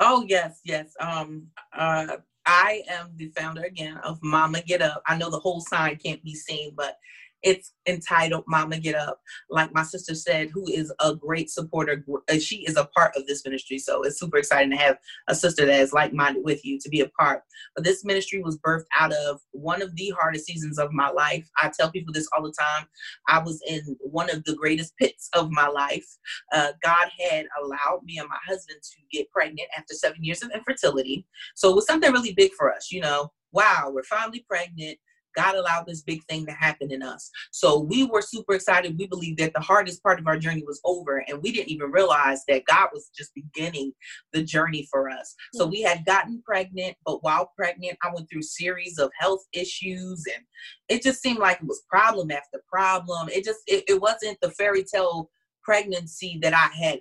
Oh 0.00 0.24
yes, 0.28 0.60
yes. 0.64 0.92
Um, 1.00 1.46
uh, 1.76 2.18
I 2.44 2.82
am 2.88 3.10
the 3.16 3.28
founder 3.36 3.62
again 3.62 3.96
of 4.04 4.18
Mama 4.22 4.62
Get 4.62 4.82
Up. 4.82 5.02
I 5.06 5.16
know 5.16 5.30
the 5.30 5.38
whole 5.38 5.60
sign 5.60 5.96
can't 5.96 6.22
be 6.22 6.34
seen, 6.34 6.72
but 6.76 6.96
it's 7.42 7.72
entitled 7.86 8.44
Mama 8.48 8.78
Get 8.78 8.94
Up. 8.94 9.20
Like 9.50 9.72
my 9.72 9.82
sister 9.82 10.14
said, 10.14 10.50
who 10.50 10.66
is 10.68 10.92
a 11.00 11.14
great 11.14 11.50
supporter. 11.50 12.04
She 12.40 12.64
is 12.66 12.76
a 12.76 12.86
part 12.86 13.14
of 13.16 13.26
this 13.26 13.44
ministry. 13.44 13.78
So 13.78 14.02
it's 14.02 14.18
super 14.18 14.38
exciting 14.38 14.70
to 14.70 14.76
have 14.76 14.98
a 15.28 15.34
sister 15.34 15.64
that 15.66 15.80
is 15.80 15.92
like 15.92 16.12
minded 16.12 16.44
with 16.44 16.64
you 16.64 16.78
to 16.80 16.88
be 16.88 17.00
a 17.00 17.08
part. 17.08 17.42
But 17.74 17.84
this 17.84 18.04
ministry 18.04 18.42
was 18.42 18.58
birthed 18.58 18.86
out 18.98 19.12
of 19.12 19.40
one 19.52 19.82
of 19.82 19.94
the 19.96 20.12
hardest 20.18 20.46
seasons 20.46 20.78
of 20.78 20.92
my 20.92 21.08
life. 21.10 21.48
I 21.56 21.70
tell 21.70 21.90
people 21.90 22.12
this 22.12 22.28
all 22.36 22.42
the 22.42 22.54
time. 22.58 22.86
I 23.28 23.38
was 23.38 23.62
in 23.68 23.96
one 24.00 24.30
of 24.30 24.44
the 24.44 24.56
greatest 24.56 24.96
pits 24.96 25.28
of 25.32 25.50
my 25.50 25.68
life. 25.68 26.06
Uh, 26.52 26.72
God 26.82 27.08
had 27.30 27.46
allowed 27.62 28.00
me 28.04 28.18
and 28.18 28.28
my 28.28 28.38
husband 28.46 28.80
to 28.82 29.16
get 29.16 29.30
pregnant 29.30 29.68
after 29.76 29.94
seven 29.94 30.24
years 30.24 30.42
of 30.42 30.50
infertility. 30.52 31.26
So 31.54 31.70
it 31.70 31.76
was 31.76 31.86
something 31.86 32.12
really 32.12 32.34
big 32.34 32.52
for 32.54 32.72
us, 32.72 32.90
you 32.90 33.00
know. 33.00 33.32
Wow, 33.52 33.90
we're 33.92 34.02
finally 34.02 34.44
pregnant 34.48 34.98
God 35.36 35.54
allowed 35.54 35.86
this 35.86 36.02
big 36.02 36.24
thing 36.24 36.46
to 36.46 36.52
happen 36.52 36.90
in 36.90 37.02
us. 37.02 37.30
So 37.50 37.78
we 37.78 38.04
were 38.04 38.22
super 38.22 38.54
excited. 38.54 38.98
We 38.98 39.06
believed 39.06 39.38
that 39.38 39.52
the 39.54 39.60
hardest 39.60 40.02
part 40.02 40.18
of 40.18 40.26
our 40.26 40.38
journey 40.38 40.62
was 40.66 40.80
over, 40.84 41.24
and 41.28 41.42
we 41.42 41.52
didn't 41.52 41.70
even 41.70 41.90
realize 41.90 42.42
that 42.48 42.64
God 42.66 42.88
was 42.92 43.10
just 43.16 43.34
beginning 43.34 43.92
the 44.32 44.42
journey 44.42 44.88
for 44.90 45.10
us. 45.10 45.34
So 45.54 45.66
we 45.66 45.82
had 45.82 46.04
gotten 46.04 46.42
pregnant, 46.44 46.96
but 47.04 47.22
while 47.22 47.52
pregnant, 47.56 47.98
I 48.02 48.10
went 48.12 48.28
through 48.30 48.42
series 48.42 48.98
of 48.98 49.10
health 49.18 49.44
issues, 49.52 50.24
and 50.34 50.44
it 50.88 51.02
just 51.02 51.22
seemed 51.22 51.38
like 51.38 51.58
it 51.60 51.66
was 51.66 51.82
problem 51.88 52.30
after 52.30 52.62
problem. 52.68 53.28
It 53.28 53.44
just 53.44 53.60
it, 53.66 53.84
it 53.88 54.00
wasn't 54.00 54.38
the 54.40 54.50
fairy 54.50 54.84
tale 54.84 55.30
pregnancy 55.62 56.38
that 56.42 56.54
I 56.54 56.74
had 56.74 57.00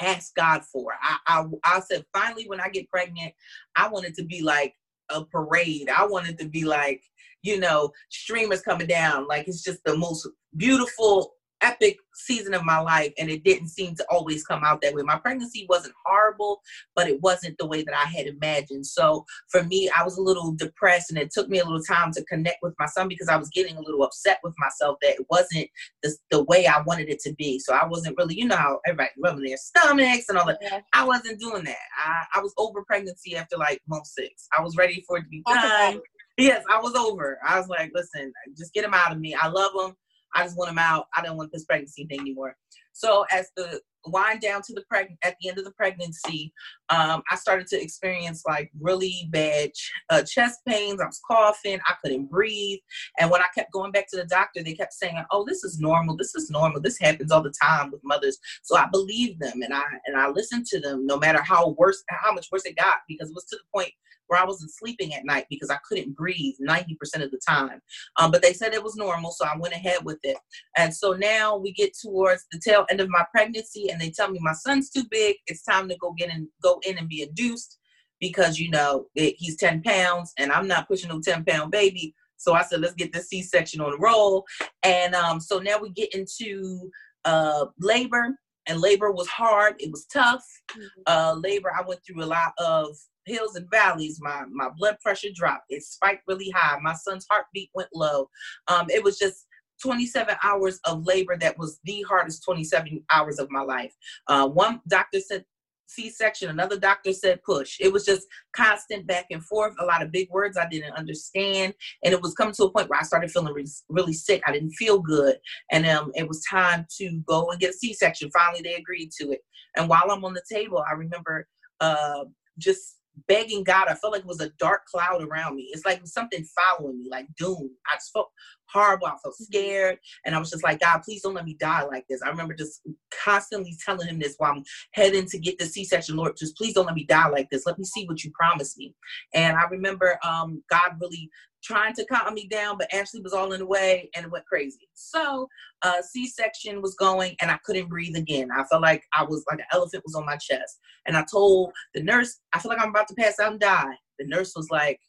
asked 0.00 0.34
God 0.34 0.62
for. 0.64 0.94
I, 1.02 1.18
I 1.26 1.44
I 1.64 1.80
said 1.80 2.04
finally 2.12 2.44
when 2.46 2.60
I 2.60 2.68
get 2.68 2.90
pregnant, 2.90 3.32
I 3.74 3.88
wanted 3.88 4.14
to 4.16 4.24
be 4.24 4.42
like 4.42 4.74
a 5.10 5.24
parade. 5.24 5.88
I 5.88 6.06
wanted 6.06 6.38
to 6.38 6.48
be 6.48 6.64
like 6.64 7.02
you 7.46 7.60
know, 7.60 7.92
streamers 8.10 8.62
coming 8.62 8.88
down. 8.88 9.28
Like 9.28 9.46
it's 9.46 9.62
just 9.62 9.82
the 9.84 9.96
most 9.96 10.28
beautiful 10.56 11.32
epic 11.62 11.96
season 12.14 12.54
of 12.54 12.64
my 12.64 12.78
life 12.78 13.12
and 13.18 13.30
it 13.30 13.42
didn't 13.44 13.68
seem 13.68 13.94
to 13.94 14.04
always 14.10 14.44
come 14.44 14.62
out 14.64 14.80
that 14.82 14.94
way. 14.94 15.02
My 15.02 15.18
pregnancy 15.18 15.66
wasn't 15.68 15.94
horrible, 16.04 16.60
but 16.94 17.08
it 17.08 17.20
wasn't 17.22 17.56
the 17.58 17.66
way 17.66 17.82
that 17.82 17.94
I 17.94 18.04
had 18.04 18.26
imagined. 18.26 18.86
So 18.86 19.24
for 19.50 19.62
me, 19.64 19.90
I 19.96 20.02
was 20.02 20.18
a 20.18 20.22
little 20.22 20.52
depressed 20.52 21.10
and 21.10 21.18
it 21.18 21.30
took 21.30 21.48
me 21.48 21.58
a 21.58 21.64
little 21.64 21.82
time 21.82 22.12
to 22.12 22.24
connect 22.24 22.58
with 22.62 22.74
my 22.78 22.86
son 22.86 23.08
because 23.08 23.28
I 23.28 23.36
was 23.36 23.48
getting 23.50 23.76
a 23.76 23.80
little 23.80 24.02
upset 24.02 24.38
with 24.42 24.54
myself 24.58 24.98
that 25.02 25.18
it 25.18 25.26
wasn't 25.30 25.68
the, 26.02 26.14
the 26.30 26.42
way 26.44 26.66
I 26.66 26.82
wanted 26.82 27.08
it 27.08 27.20
to 27.20 27.34
be. 27.34 27.58
So 27.58 27.74
I 27.74 27.86
wasn't 27.86 28.16
really, 28.18 28.34
you 28.34 28.46
know 28.46 28.56
how 28.56 28.80
everybody 28.86 29.10
rubbing 29.22 29.44
their 29.44 29.56
stomachs 29.56 30.28
and 30.28 30.38
all 30.38 30.46
that. 30.46 30.58
Yeah. 30.60 30.80
I 30.92 31.04
wasn't 31.04 31.40
doing 31.40 31.64
that. 31.64 31.76
I, 31.96 32.38
I 32.38 32.40
was 32.40 32.54
over 32.58 32.84
pregnancy 32.84 33.36
after 33.36 33.56
like 33.56 33.80
month 33.88 34.06
six. 34.06 34.46
I 34.56 34.62
was 34.62 34.76
ready 34.76 35.04
for 35.06 35.18
it 35.18 35.22
to 35.22 35.28
be 35.28 35.42
done. 35.46 36.00
Yes, 36.36 36.64
I 36.70 36.80
was 36.80 36.94
over. 36.94 37.38
I 37.46 37.58
was 37.58 37.68
like, 37.68 37.92
listen, 37.94 38.32
just 38.56 38.74
get 38.74 38.84
him 38.84 38.94
out 38.94 39.12
of 39.12 39.18
me. 39.18 39.34
I 39.34 39.48
love 39.48 39.72
him. 39.74 39.96
I 40.34 40.44
just 40.44 40.56
want 40.58 40.70
him 40.70 40.78
out. 40.78 41.06
I 41.16 41.22
don't 41.22 41.36
want 41.36 41.50
this 41.52 41.64
pregnancy 41.64 42.06
thing 42.06 42.20
anymore. 42.20 42.56
So 42.92 43.24
as 43.30 43.50
the 43.56 43.80
wind 44.06 44.40
down 44.40 44.62
to 44.62 44.74
the 44.74 44.84
preg 44.92 45.16
at 45.22 45.36
the 45.40 45.48
end 45.48 45.58
of 45.58 45.64
the 45.64 45.72
pregnancy, 45.72 46.52
um, 46.88 47.22
I 47.30 47.36
started 47.36 47.66
to 47.68 47.82
experience 47.82 48.42
like 48.46 48.70
really 48.80 49.28
bad 49.30 49.70
uh, 50.10 50.22
chest 50.22 50.60
pains. 50.66 51.00
I 51.00 51.06
was 51.06 51.20
coughing. 51.26 51.80
I 51.86 51.94
couldn't 52.02 52.30
breathe. 52.30 52.78
And 53.18 53.30
when 53.30 53.42
I 53.42 53.46
kept 53.54 53.72
going 53.72 53.92
back 53.92 54.08
to 54.10 54.16
the 54.16 54.24
doctor, 54.26 54.62
they 54.62 54.74
kept 54.74 54.92
saying, 54.92 55.22
"Oh, 55.30 55.44
this 55.46 55.64
is 55.64 55.78
normal. 55.80 56.16
This 56.16 56.34
is 56.34 56.50
normal. 56.50 56.80
This 56.80 56.98
happens 56.98 57.32
all 57.32 57.42
the 57.42 57.54
time 57.60 57.90
with 57.90 58.00
mothers." 58.04 58.38
So 58.62 58.76
I 58.76 58.86
believed 58.92 59.40
them, 59.40 59.62
and 59.62 59.74
I 59.74 59.84
and 60.06 60.16
I 60.16 60.28
listened 60.28 60.66
to 60.66 60.80
them, 60.80 61.06
no 61.06 61.18
matter 61.18 61.42
how 61.42 61.70
worse, 61.78 62.02
how 62.08 62.32
much 62.32 62.48
worse 62.52 62.64
it 62.64 62.76
got, 62.76 62.98
because 63.08 63.30
it 63.30 63.34
was 63.34 63.46
to 63.46 63.56
the 63.56 63.62
point 63.74 63.92
where 64.28 64.40
I 64.40 64.44
wasn't 64.44 64.72
sleeping 64.72 65.14
at 65.14 65.24
night 65.24 65.46
because 65.48 65.70
I 65.70 65.78
couldn't 65.88 66.16
breathe 66.16 66.54
90% 66.60 67.22
of 67.22 67.30
the 67.30 67.40
time. 67.46 67.80
Um, 68.16 68.30
but 68.30 68.42
they 68.42 68.52
said 68.52 68.74
it 68.74 68.82
was 68.82 68.96
normal, 68.96 69.30
so 69.30 69.44
I 69.44 69.56
went 69.58 69.74
ahead 69.74 70.04
with 70.04 70.18
it. 70.22 70.36
And 70.76 70.94
so 70.94 71.12
now 71.12 71.56
we 71.56 71.72
get 71.72 71.96
towards 71.96 72.44
the 72.50 72.58
tail 72.58 72.86
end 72.90 73.00
of 73.00 73.08
my 73.08 73.24
pregnancy, 73.30 73.88
and 73.90 74.00
they 74.00 74.10
tell 74.10 74.30
me 74.30 74.38
my 74.42 74.52
son's 74.52 74.90
too 74.90 75.04
big. 75.10 75.36
It's 75.46 75.62
time 75.62 75.88
to 75.88 75.96
go 75.96 76.14
get 76.16 76.30
in, 76.30 76.48
go 76.62 76.75
in 76.84 76.98
and 76.98 77.08
be 77.08 77.22
induced 77.22 77.78
because 78.20 78.58
you 78.58 78.70
know 78.70 79.06
it, 79.14 79.34
he's 79.38 79.56
10 79.56 79.82
pounds, 79.82 80.32
and 80.38 80.50
I'm 80.50 80.66
not 80.66 80.88
pushing 80.88 81.10
no 81.10 81.20
10 81.20 81.44
pound 81.44 81.70
baby. 81.70 82.14
So 82.38 82.54
I 82.54 82.62
said, 82.62 82.80
let's 82.80 82.94
get 82.94 83.12
this 83.12 83.28
C-section 83.28 83.80
on 83.80 83.92
the 83.92 83.98
roll. 83.98 84.44
And 84.82 85.14
um, 85.14 85.40
so 85.40 85.58
now 85.58 85.78
we 85.78 85.90
get 85.90 86.14
into 86.14 86.90
uh, 87.24 87.66
labor 87.80 88.36
and 88.68 88.80
labor 88.80 89.12
was 89.12 89.28
hard 89.28 89.76
it 89.78 89.90
was 89.92 90.06
tough 90.06 90.44
mm-hmm. 90.72 91.02
uh, 91.06 91.34
labor 91.34 91.70
i 91.76 91.86
went 91.86 92.00
through 92.04 92.22
a 92.22 92.26
lot 92.26 92.52
of 92.58 92.96
hills 93.26 93.56
and 93.56 93.68
valleys. 93.70 94.20
My 94.22 94.44
my 94.50 94.68
blood 94.76 94.96
pressure 95.02 95.28
dropped. 95.34 95.66
It 95.68 95.82
spiked 95.82 96.22
really 96.26 96.50
high. 96.50 96.78
My 96.80 96.94
son's 96.94 97.26
heartbeat 97.30 97.70
went 97.74 97.90
low. 97.94 98.30
Um, 98.68 98.86
it 98.88 99.02
was 99.04 99.18
just 99.18 99.46
27 99.82 100.36
hours 100.42 100.80
of 100.84 101.04
labor 101.04 101.36
that 101.36 101.58
was 101.58 101.78
the 101.84 102.02
hardest 102.08 102.42
27 102.44 103.04
hours 103.10 103.38
of 103.38 103.50
my 103.50 103.60
life. 103.60 103.92
Uh, 104.26 104.48
one 104.48 104.80
doctor 104.88 105.20
said 105.20 105.44
C-section, 105.86 106.50
another 106.50 106.78
doctor 106.78 107.12
said 107.12 107.42
push. 107.42 107.78
It 107.80 107.92
was 107.92 108.04
just 108.04 108.26
constant 108.52 109.06
back 109.06 109.26
and 109.30 109.44
forth, 109.44 109.74
a 109.78 109.84
lot 109.84 110.02
of 110.02 110.12
big 110.12 110.28
words 110.30 110.56
I 110.56 110.68
didn't 110.68 110.94
understand, 110.94 111.74
and 112.04 112.12
it 112.12 112.20
was 112.20 112.34
coming 112.34 112.54
to 112.54 112.64
a 112.64 112.70
point 112.70 112.88
where 112.88 113.00
I 113.00 113.04
started 113.04 113.30
feeling 113.30 113.54
re- 113.54 113.66
really 113.88 114.12
sick. 114.12 114.42
I 114.46 114.52
didn't 114.52 114.72
feel 114.72 114.98
good, 114.98 115.36
and 115.70 115.86
um, 115.86 116.12
it 116.14 116.28
was 116.28 116.42
time 116.48 116.86
to 116.98 117.20
go 117.26 117.50
and 117.50 117.60
get 117.60 117.70
a 117.70 117.74
C-section. 117.74 118.30
Finally, 118.30 118.62
they 118.62 118.74
agreed 118.74 119.10
to 119.20 119.30
it. 119.30 119.40
And 119.76 119.88
while 119.88 120.10
I'm 120.10 120.24
on 120.24 120.34
the 120.34 120.42
table, 120.50 120.84
I 120.88 120.92
remember 120.94 121.46
uh, 121.80 122.24
just 122.58 122.96
begging 123.28 123.64
God. 123.64 123.88
I 123.88 123.94
felt 123.94 124.12
like 124.12 124.22
it 124.22 124.26
was 124.26 124.40
a 124.40 124.52
dark 124.58 124.86
cloud 124.86 125.22
around 125.22 125.56
me. 125.56 125.70
It's 125.72 125.84
like 125.84 126.00
something 126.06 126.44
following 126.44 126.98
me, 126.98 127.08
like 127.10 127.26
doom. 127.38 127.70
I 127.86 127.96
felt 128.12 128.30
horrible. 128.72 129.06
I 129.06 129.16
felt 129.22 129.34
mm-hmm. 129.34 129.44
scared. 129.44 129.98
And 130.24 130.34
I 130.34 130.38
was 130.38 130.50
just 130.50 130.64
like, 130.64 130.80
God, 130.80 131.00
please 131.04 131.22
don't 131.22 131.34
let 131.34 131.44
me 131.44 131.56
die 131.58 131.84
like 131.84 132.04
this. 132.08 132.22
I 132.22 132.28
remember 132.28 132.54
just 132.54 132.82
constantly 133.24 133.76
telling 133.84 134.08
him 134.08 134.18
this 134.18 134.34
while 134.38 134.52
I'm 134.52 134.64
heading 134.92 135.26
to 135.26 135.38
get 135.38 135.58
the 135.58 135.66
C-section. 135.66 136.16
Lord, 136.16 136.36
just 136.36 136.56
please 136.56 136.74
don't 136.74 136.86
let 136.86 136.94
me 136.94 137.04
die 137.04 137.28
like 137.28 137.48
this. 137.50 137.66
Let 137.66 137.78
me 137.78 137.84
see 137.84 138.06
what 138.06 138.22
you 138.24 138.30
promised 138.38 138.78
me. 138.78 138.94
And 139.34 139.56
I 139.56 139.64
remember 139.64 140.18
um, 140.24 140.62
God 140.70 140.92
really 141.00 141.30
trying 141.62 141.94
to 141.94 142.04
calm 142.06 142.34
me 142.34 142.46
down, 142.46 142.78
but 142.78 142.92
Ashley 142.94 143.20
was 143.20 143.32
all 143.32 143.52
in 143.52 143.58
the 143.58 143.66
way 143.66 144.08
and 144.14 144.24
it 144.24 144.30
went 144.30 144.46
crazy. 144.46 144.88
So 144.94 145.48
uh, 145.82 146.00
C-section 146.00 146.80
was 146.80 146.94
going 146.94 147.34
and 147.40 147.50
I 147.50 147.58
couldn't 147.64 147.88
breathe 147.88 148.16
again. 148.16 148.50
I 148.56 148.62
felt 148.64 148.82
like 148.82 149.02
I 149.16 149.24
was 149.24 149.44
like 149.50 149.58
an 149.58 149.66
elephant 149.72 150.04
was 150.06 150.14
on 150.14 150.24
my 150.24 150.36
chest. 150.36 150.78
And 151.06 151.16
I 151.16 151.24
told 151.30 151.72
the 151.94 152.02
nurse, 152.02 152.38
I 152.52 152.60
feel 152.60 152.70
like 152.70 152.80
I'm 152.80 152.90
about 152.90 153.08
to 153.08 153.14
pass 153.14 153.40
out 153.40 153.52
and 153.52 153.60
die. 153.60 153.94
The 154.18 154.26
nurse 154.26 154.52
was 154.54 154.68
like, 154.70 155.00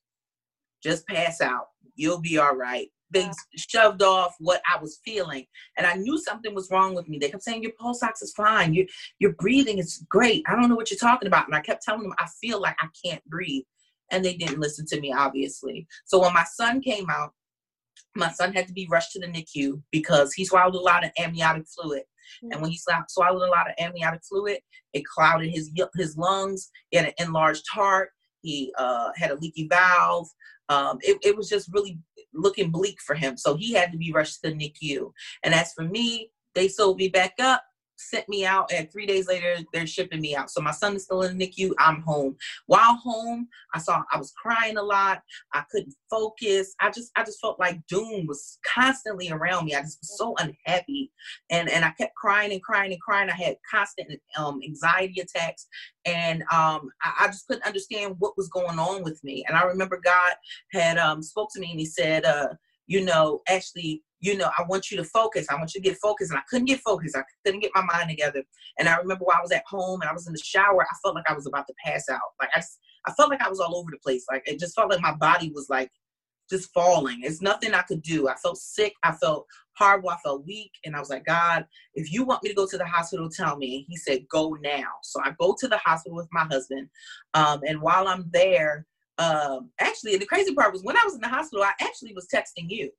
just 0.84 1.08
pass 1.08 1.42
out. 1.42 1.68
You'll 1.96 2.22
be 2.22 2.38
all 2.38 2.56
right. 2.56 2.88
They 3.12 3.30
shoved 3.56 4.04
off 4.04 4.36
what 4.40 4.62
I 4.72 4.82
was 4.82 5.00
feeling. 5.06 5.46
And 5.78 5.88
I 5.88 5.94
knew 5.94 6.18
something 6.18 6.54
was 6.54 6.70
wrong 6.72 6.94
with 6.94 7.08
me. 7.08 7.18
They 7.18 7.30
kept 7.30 7.44
saying, 7.44 7.64
Your 7.64 7.72
pulse 7.80 8.04
ox 8.04 8.22
is 8.22 8.34
fine. 8.34 8.74
Your 8.74 8.86
your 9.20 9.34
breathing 9.34 9.78
is 9.78 10.06
great. 10.10 10.44
I 10.48 10.56
don't 10.56 10.70
know 10.70 10.76
what 10.76 10.92
you're 10.92 10.98
talking 10.98 11.28
about. 11.28 11.48
And 11.48 11.56
I 11.56 11.62
kept 11.62 11.84
telling 11.84 12.04
them 12.04 12.14
I 12.20 12.28
feel 12.42 12.62
like 12.62 12.76
I 12.80 12.88
can't 13.06 13.24
breathe 13.26 13.64
and 14.12 14.24
they 14.24 14.36
didn't 14.36 14.60
listen 14.60 14.86
to 14.88 15.00
me, 15.00 15.14
obviously. 15.14 15.88
So 16.06 16.20
when 16.20 16.34
my 16.34 16.46
son 16.56 16.82
came 16.82 17.10
out, 17.10 17.32
my 18.16 18.32
son 18.32 18.54
had 18.54 18.68
to 18.68 18.74
be 18.74 18.88
rushed 18.90 19.12
to 19.14 19.20
the 19.20 19.28
NICU 19.28 19.82
because 19.92 20.34
he 20.34 20.46
swallowed 20.46 20.76
a 20.76 20.80
lot 20.80 21.04
of 21.04 21.12
amniotic 21.18 21.66
fluid. 21.68 22.04
Mm-hmm. 22.44 22.52
And 22.52 22.62
when 22.62 22.72
he 22.72 22.78
swallowed 22.78 23.42
a 23.42 23.52
lot 23.52 23.70
of 23.70 23.76
amniotic 23.80 24.22
fluid, 24.28 24.60
it 24.94 25.06
clouded 25.06 25.50
his 25.50 25.72
his 25.96 26.18
lungs. 26.18 26.70
He 26.90 26.98
had 26.98 27.08
an 27.08 27.14
enlarged 27.20 27.66
heart. 27.72 28.10
He 28.42 28.74
uh, 28.78 29.10
had 29.16 29.32
a 29.32 29.36
leaky 29.36 29.68
valve. 29.68 30.28
Um, 30.70 31.00
it, 31.02 31.18
it 31.24 31.38
was 31.38 31.50
just 31.50 31.70
really 31.72 32.00
looking 32.34 32.72
bleak 32.72 33.00
for 33.02 33.16
him. 33.16 33.38
So 33.38 33.56
he 33.56 33.74
had 33.74 33.92
to 33.92 33.98
be 33.98 34.12
rushed 34.12 34.42
to 34.44 34.52
NICU. 34.52 35.12
And 35.44 35.54
as 35.54 35.74
for 35.74 35.84
me, 35.84 36.32
they 36.56 36.68
sewed 36.68 36.98
me 36.98 37.10
back 37.10 37.34
up 37.40 37.64
sent 37.98 38.28
me 38.30 38.46
out 38.46 38.72
and 38.72 38.92
three 38.92 39.06
days 39.06 39.28
later 39.28 39.58
they're 39.74 39.88
shipping 39.88 40.22
me 40.22 40.36
out. 40.36 40.50
So 40.50 40.62
my 40.62 40.72
son 40.72 40.96
is 40.96 41.04
still 41.04 41.24
in 41.24 41.38
the 41.38 41.48
nicu 41.48 41.74
i'm 41.80 42.02
home. 42.02 42.36
While 42.68 42.96
home 42.96 43.48
i 43.74 43.80
saw 43.80 44.04
i 44.12 44.18
was 44.18 44.34
crying 44.42 44.78
a 44.78 44.84
lot. 44.84 45.22
I 45.54 45.64
couldn't 45.72 45.94
focus. 46.10 46.76
I 46.80 46.92
just 46.92 47.12
i 47.16 47.24
just 47.24 47.40
felt 47.42 47.60
like 47.60 47.86
doom 47.88 48.28
was 48.28 48.60
constantly 48.66 49.30
around 49.32 49.66
me. 49.66 49.76
I 49.76 49.82
just 49.82 50.00
was 50.02 50.18
so 50.18 50.36
unhappy. 50.40 51.12
And 51.50 51.70
and 51.70 51.84
i 51.84 51.92
kept 51.92 52.16
crying 52.16 52.52
and 52.52 52.64
crying 52.64 52.92
and 52.92 53.02
crying. 53.02 53.30
I 53.30 53.36
had 53.36 53.58
constant 53.70 54.10
um, 54.38 54.60
anxiety 54.66 55.22
attacks. 55.22 55.68
And 56.06 56.44
um, 56.44 56.90
I, 57.04 57.14
I, 57.22 57.28
just 57.28 57.48
couldn't 57.48 57.66
understand 57.66 58.16
what 58.20 58.38
was 58.38 58.48
going 58.48 58.80
on 58.80 59.04
with 59.04 59.22
me. 59.24 59.44
And 59.48 59.58
i 59.58 59.64
remember 59.64 60.00
god 60.04 60.34
had 60.72 60.98
um, 60.98 61.22
spoke 61.22 61.50
to 61.54 61.60
me 61.60 61.72
and 61.72 61.80
he 61.80 61.86
said 61.86 62.26
uh, 62.26 62.50
you 62.88 63.04
know 63.04 63.42
Ashley 63.50 64.04
you 64.20 64.38
know, 64.38 64.50
I 64.58 64.64
want 64.68 64.90
you 64.90 64.98
to 64.98 65.04
focus. 65.04 65.48
I 65.50 65.56
want 65.56 65.74
you 65.74 65.82
to 65.82 65.90
get 65.90 65.98
focused. 66.00 66.32
And 66.32 66.40
I 66.40 66.44
couldn't 66.50 66.66
get 66.66 66.82
focused. 66.82 67.16
I 67.16 67.24
couldn't 67.46 67.62
get 67.62 67.72
my 67.76 67.84
mind 67.84 68.10
together. 68.10 68.44
And 68.80 68.90
I 68.90 68.98
remember 68.98 69.26
while 69.26 69.38
I 69.38 69.42
was 69.42 69.52
at 69.52 69.64
home 69.68 70.02
and 70.02 70.10
I 70.10 70.14
was 70.14 70.28
in 70.28 70.34
the 70.34 70.40
shower, 70.44 70.82
I 70.82 70.96
felt 71.04 71.16
like 71.16 71.30
I 71.30 71.34
was 71.34 71.48
about 71.48 71.68
to 71.68 71.74
pass 71.84 72.10
out. 72.10 72.20
Like 72.40 72.50
I, 72.56 72.62
I 73.06 73.14
felt 73.14 73.30
like 73.30 73.42
I 73.42 73.50
was 73.50 73.60
all 73.60 73.76
over 73.78 73.90
the 73.92 74.00
place. 74.00 74.26
Like 74.30 74.44
it 74.48 74.60
just 74.60 74.76
felt 74.76 74.90
like 74.90 75.02
my 75.02 75.14
body 75.16 75.52
was 75.54 75.68
like 75.70 75.92
just 76.50 76.74
falling. 76.74 77.20
It's 77.22 77.42
nothing 77.42 77.74
I 77.74 77.82
could 77.82 78.02
do. 78.02 78.28
I 78.28 78.36
felt 78.36 78.58
sick. 78.58 78.94
I 79.04 79.12
felt 79.12 79.46
horrible. 79.78 80.10
I 80.10 80.18
felt 80.18 80.46
weak. 80.46 80.72
And 80.86 80.96
I 80.96 81.00
was 81.00 81.10
like, 81.10 81.26
God, 81.26 81.66
if 81.94 82.12
you 82.12 82.24
want 82.24 82.44
me 82.44 82.50
to 82.50 82.56
go 82.56 82.66
to 82.66 82.78
the 82.78 82.86
hospital, 82.86 83.30
tell 83.30 83.58
me. 83.58 83.78
And 83.78 83.86
he 83.88 83.98
said, 83.98 84.28
go 84.30 84.58
now. 84.62 84.88
So 85.04 85.22
I 85.24 85.34
go 85.40 85.56
to 85.60 85.68
the 85.68 85.78
hospital 85.78 86.16
with 86.16 86.30
my 86.32 86.46
husband. 86.46 86.90
Um, 87.34 87.62
and 87.68 87.82
while 87.82 88.08
I'm 88.08 88.30
there, 88.32 88.86
um, 89.20 89.72
actually, 89.80 90.18
the 90.18 90.26
crazy 90.26 90.54
part 90.54 90.72
was 90.72 90.84
when 90.84 90.98
I 90.98 91.02
was 91.04 91.16
in 91.16 91.22
the 91.22 91.28
hospital, 91.28 91.64
I 91.64 91.74
actually 91.82 92.14
was 92.14 92.28
texting 92.34 92.70
you. 92.70 92.92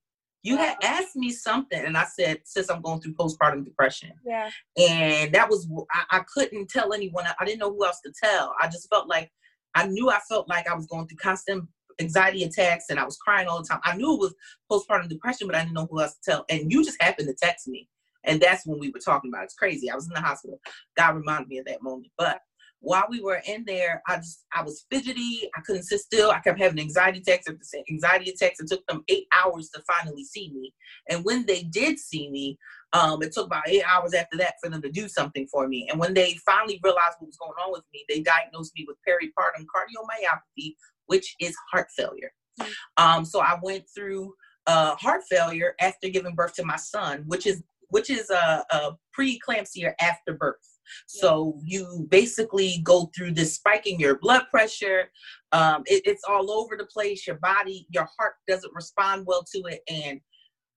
You 0.42 0.56
had 0.56 0.76
asked 0.82 1.16
me 1.16 1.30
something, 1.30 1.84
and 1.84 1.96
I 1.96 2.04
said, 2.04 2.40
"Since 2.44 2.70
I'm 2.70 2.80
going 2.80 3.00
through 3.00 3.14
postpartum 3.14 3.64
depression." 3.64 4.12
Yeah. 4.24 4.50
And 4.78 5.32
that 5.34 5.48
was 5.48 5.68
I, 5.92 6.18
I 6.18 6.20
couldn't 6.32 6.70
tell 6.70 6.92
anyone. 6.92 7.24
I 7.38 7.44
didn't 7.44 7.58
know 7.58 7.72
who 7.72 7.84
else 7.84 8.00
to 8.04 8.12
tell. 8.22 8.54
I 8.60 8.68
just 8.68 8.88
felt 8.88 9.08
like 9.08 9.30
I 9.74 9.86
knew 9.86 10.10
I 10.10 10.20
felt 10.28 10.48
like 10.48 10.68
I 10.68 10.74
was 10.74 10.86
going 10.86 11.08
through 11.08 11.18
constant 11.18 11.64
anxiety 12.00 12.44
attacks, 12.44 12.86
and 12.90 13.00
I 13.00 13.04
was 13.04 13.16
crying 13.16 13.48
all 13.48 13.60
the 13.60 13.68
time. 13.68 13.80
I 13.84 13.96
knew 13.96 14.14
it 14.14 14.20
was 14.20 14.34
postpartum 14.70 15.08
depression, 15.08 15.48
but 15.48 15.56
I 15.56 15.62
didn't 15.62 15.74
know 15.74 15.88
who 15.90 16.00
else 16.00 16.14
to 16.14 16.30
tell. 16.30 16.44
And 16.48 16.70
you 16.70 16.84
just 16.84 17.02
happened 17.02 17.28
to 17.28 17.34
text 17.34 17.66
me, 17.66 17.88
and 18.24 18.40
that's 18.40 18.64
when 18.66 18.78
we 18.78 18.90
were 18.90 19.00
talking 19.00 19.30
about. 19.30 19.42
It. 19.42 19.46
It's 19.46 19.54
crazy. 19.54 19.90
I 19.90 19.96
was 19.96 20.06
in 20.06 20.14
the 20.14 20.20
hospital. 20.20 20.60
God 20.96 21.16
reminded 21.16 21.48
me 21.48 21.58
of 21.58 21.66
that 21.66 21.82
moment, 21.82 22.12
but 22.16 22.40
while 22.80 23.06
we 23.10 23.20
were 23.20 23.40
in 23.46 23.64
there, 23.66 24.02
I 24.06 24.16
just 24.16 24.44
I 24.54 24.62
was 24.62 24.86
fidgety. 24.90 25.50
I 25.56 25.60
couldn't 25.62 25.82
sit 25.82 26.00
still. 26.00 26.30
I 26.30 26.38
kept 26.38 26.60
having 26.60 26.78
anxiety 26.78 27.18
attacks 27.18 27.48
after 27.48 27.58
anxiety 27.90 28.30
attacks. 28.30 28.60
It 28.60 28.68
took 28.68 28.86
them 28.86 29.02
eight 29.08 29.26
hours 29.36 29.70
to 29.74 29.82
finally 29.82 30.24
see 30.24 30.52
me. 30.54 30.72
And 31.10 31.24
when 31.24 31.44
they 31.46 31.62
did 31.64 31.98
see 31.98 32.30
me, 32.30 32.58
um, 32.92 33.22
it 33.22 33.32
took 33.32 33.46
about 33.46 33.68
eight 33.68 33.82
hours 33.84 34.14
after 34.14 34.36
that 34.38 34.54
for 34.62 34.70
them 34.70 34.80
to 34.82 34.90
do 34.90 35.08
something 35.08 35.46
for 35.50 35.66
me. 35.66 35.88
And 35.90 35.98
when 35.98 36.14
they 36.14 36.38
finally 36.46 36.80
realized 36.82 37.16
what 37.18 37.26
was 37.26 37.36
going 37.36 37.52
on 37.62 37.72
with 37.72 37.84
me, 37.92 38.04
they 38.08 38.20
diagnosed 38.20 38.72
me 38.76 38.86
with 38.86 38.96
peripartum 39.06 39.66
cardiomyopathy, 39.66 40.74
which 41.06 41.34
is 41.40 41.56
heart 41.72 41.88
failure. 41.96 42.30
Mm-hmm. 42.60 43.04
Um, 43.04 43.24
so 43.24 43.40
I 43.40 43.58
went 43.62 43.84
through 43.94 44.34
uh, 44.66 44.94
heart 44.96 45.22
failure 45.28 45.74
after 45.80 46.08
giving 46.08 46.34
birth 46.34 46.54
to 46.54 46.64
my 46.64 46.76
son, 46.76 47.24
which 47.26 47.46
is 47.46 47.62
which 47.90 48.10
is 48.10 48.28
a, 48.28 48.64
a 48.70 48.92
preeclampsia 49.18 49.94
after 50.00 50.34
birth. 50.34 50.77
So 51.06 51.58
you 51.64 52.06
basically 52.10 52.80
go 52.82 53.10
through 53.16 53.32
this 53.32 53.54
spiking 53.54 54.00
your 54.00 54.18
blood 54.18 54.44
pressure. 54.50 55.10
Um, 55.52 55.82
it, 55.86 56.02
it's 56.04 56.24
all 56.28 56.50
over 56.50 56.76
the 56.76 56.86
place. 56.86 57.26
Your 57.26 57.36
body, 57.36 57.86
your 57.90 58.08
heart 58.18 58.34
doesn't 58.46 58.74
respond 58.74 59.24
well 59.26 59.44
to 59.54 59.62
it, 59.66 59.80
and 59.88 60.20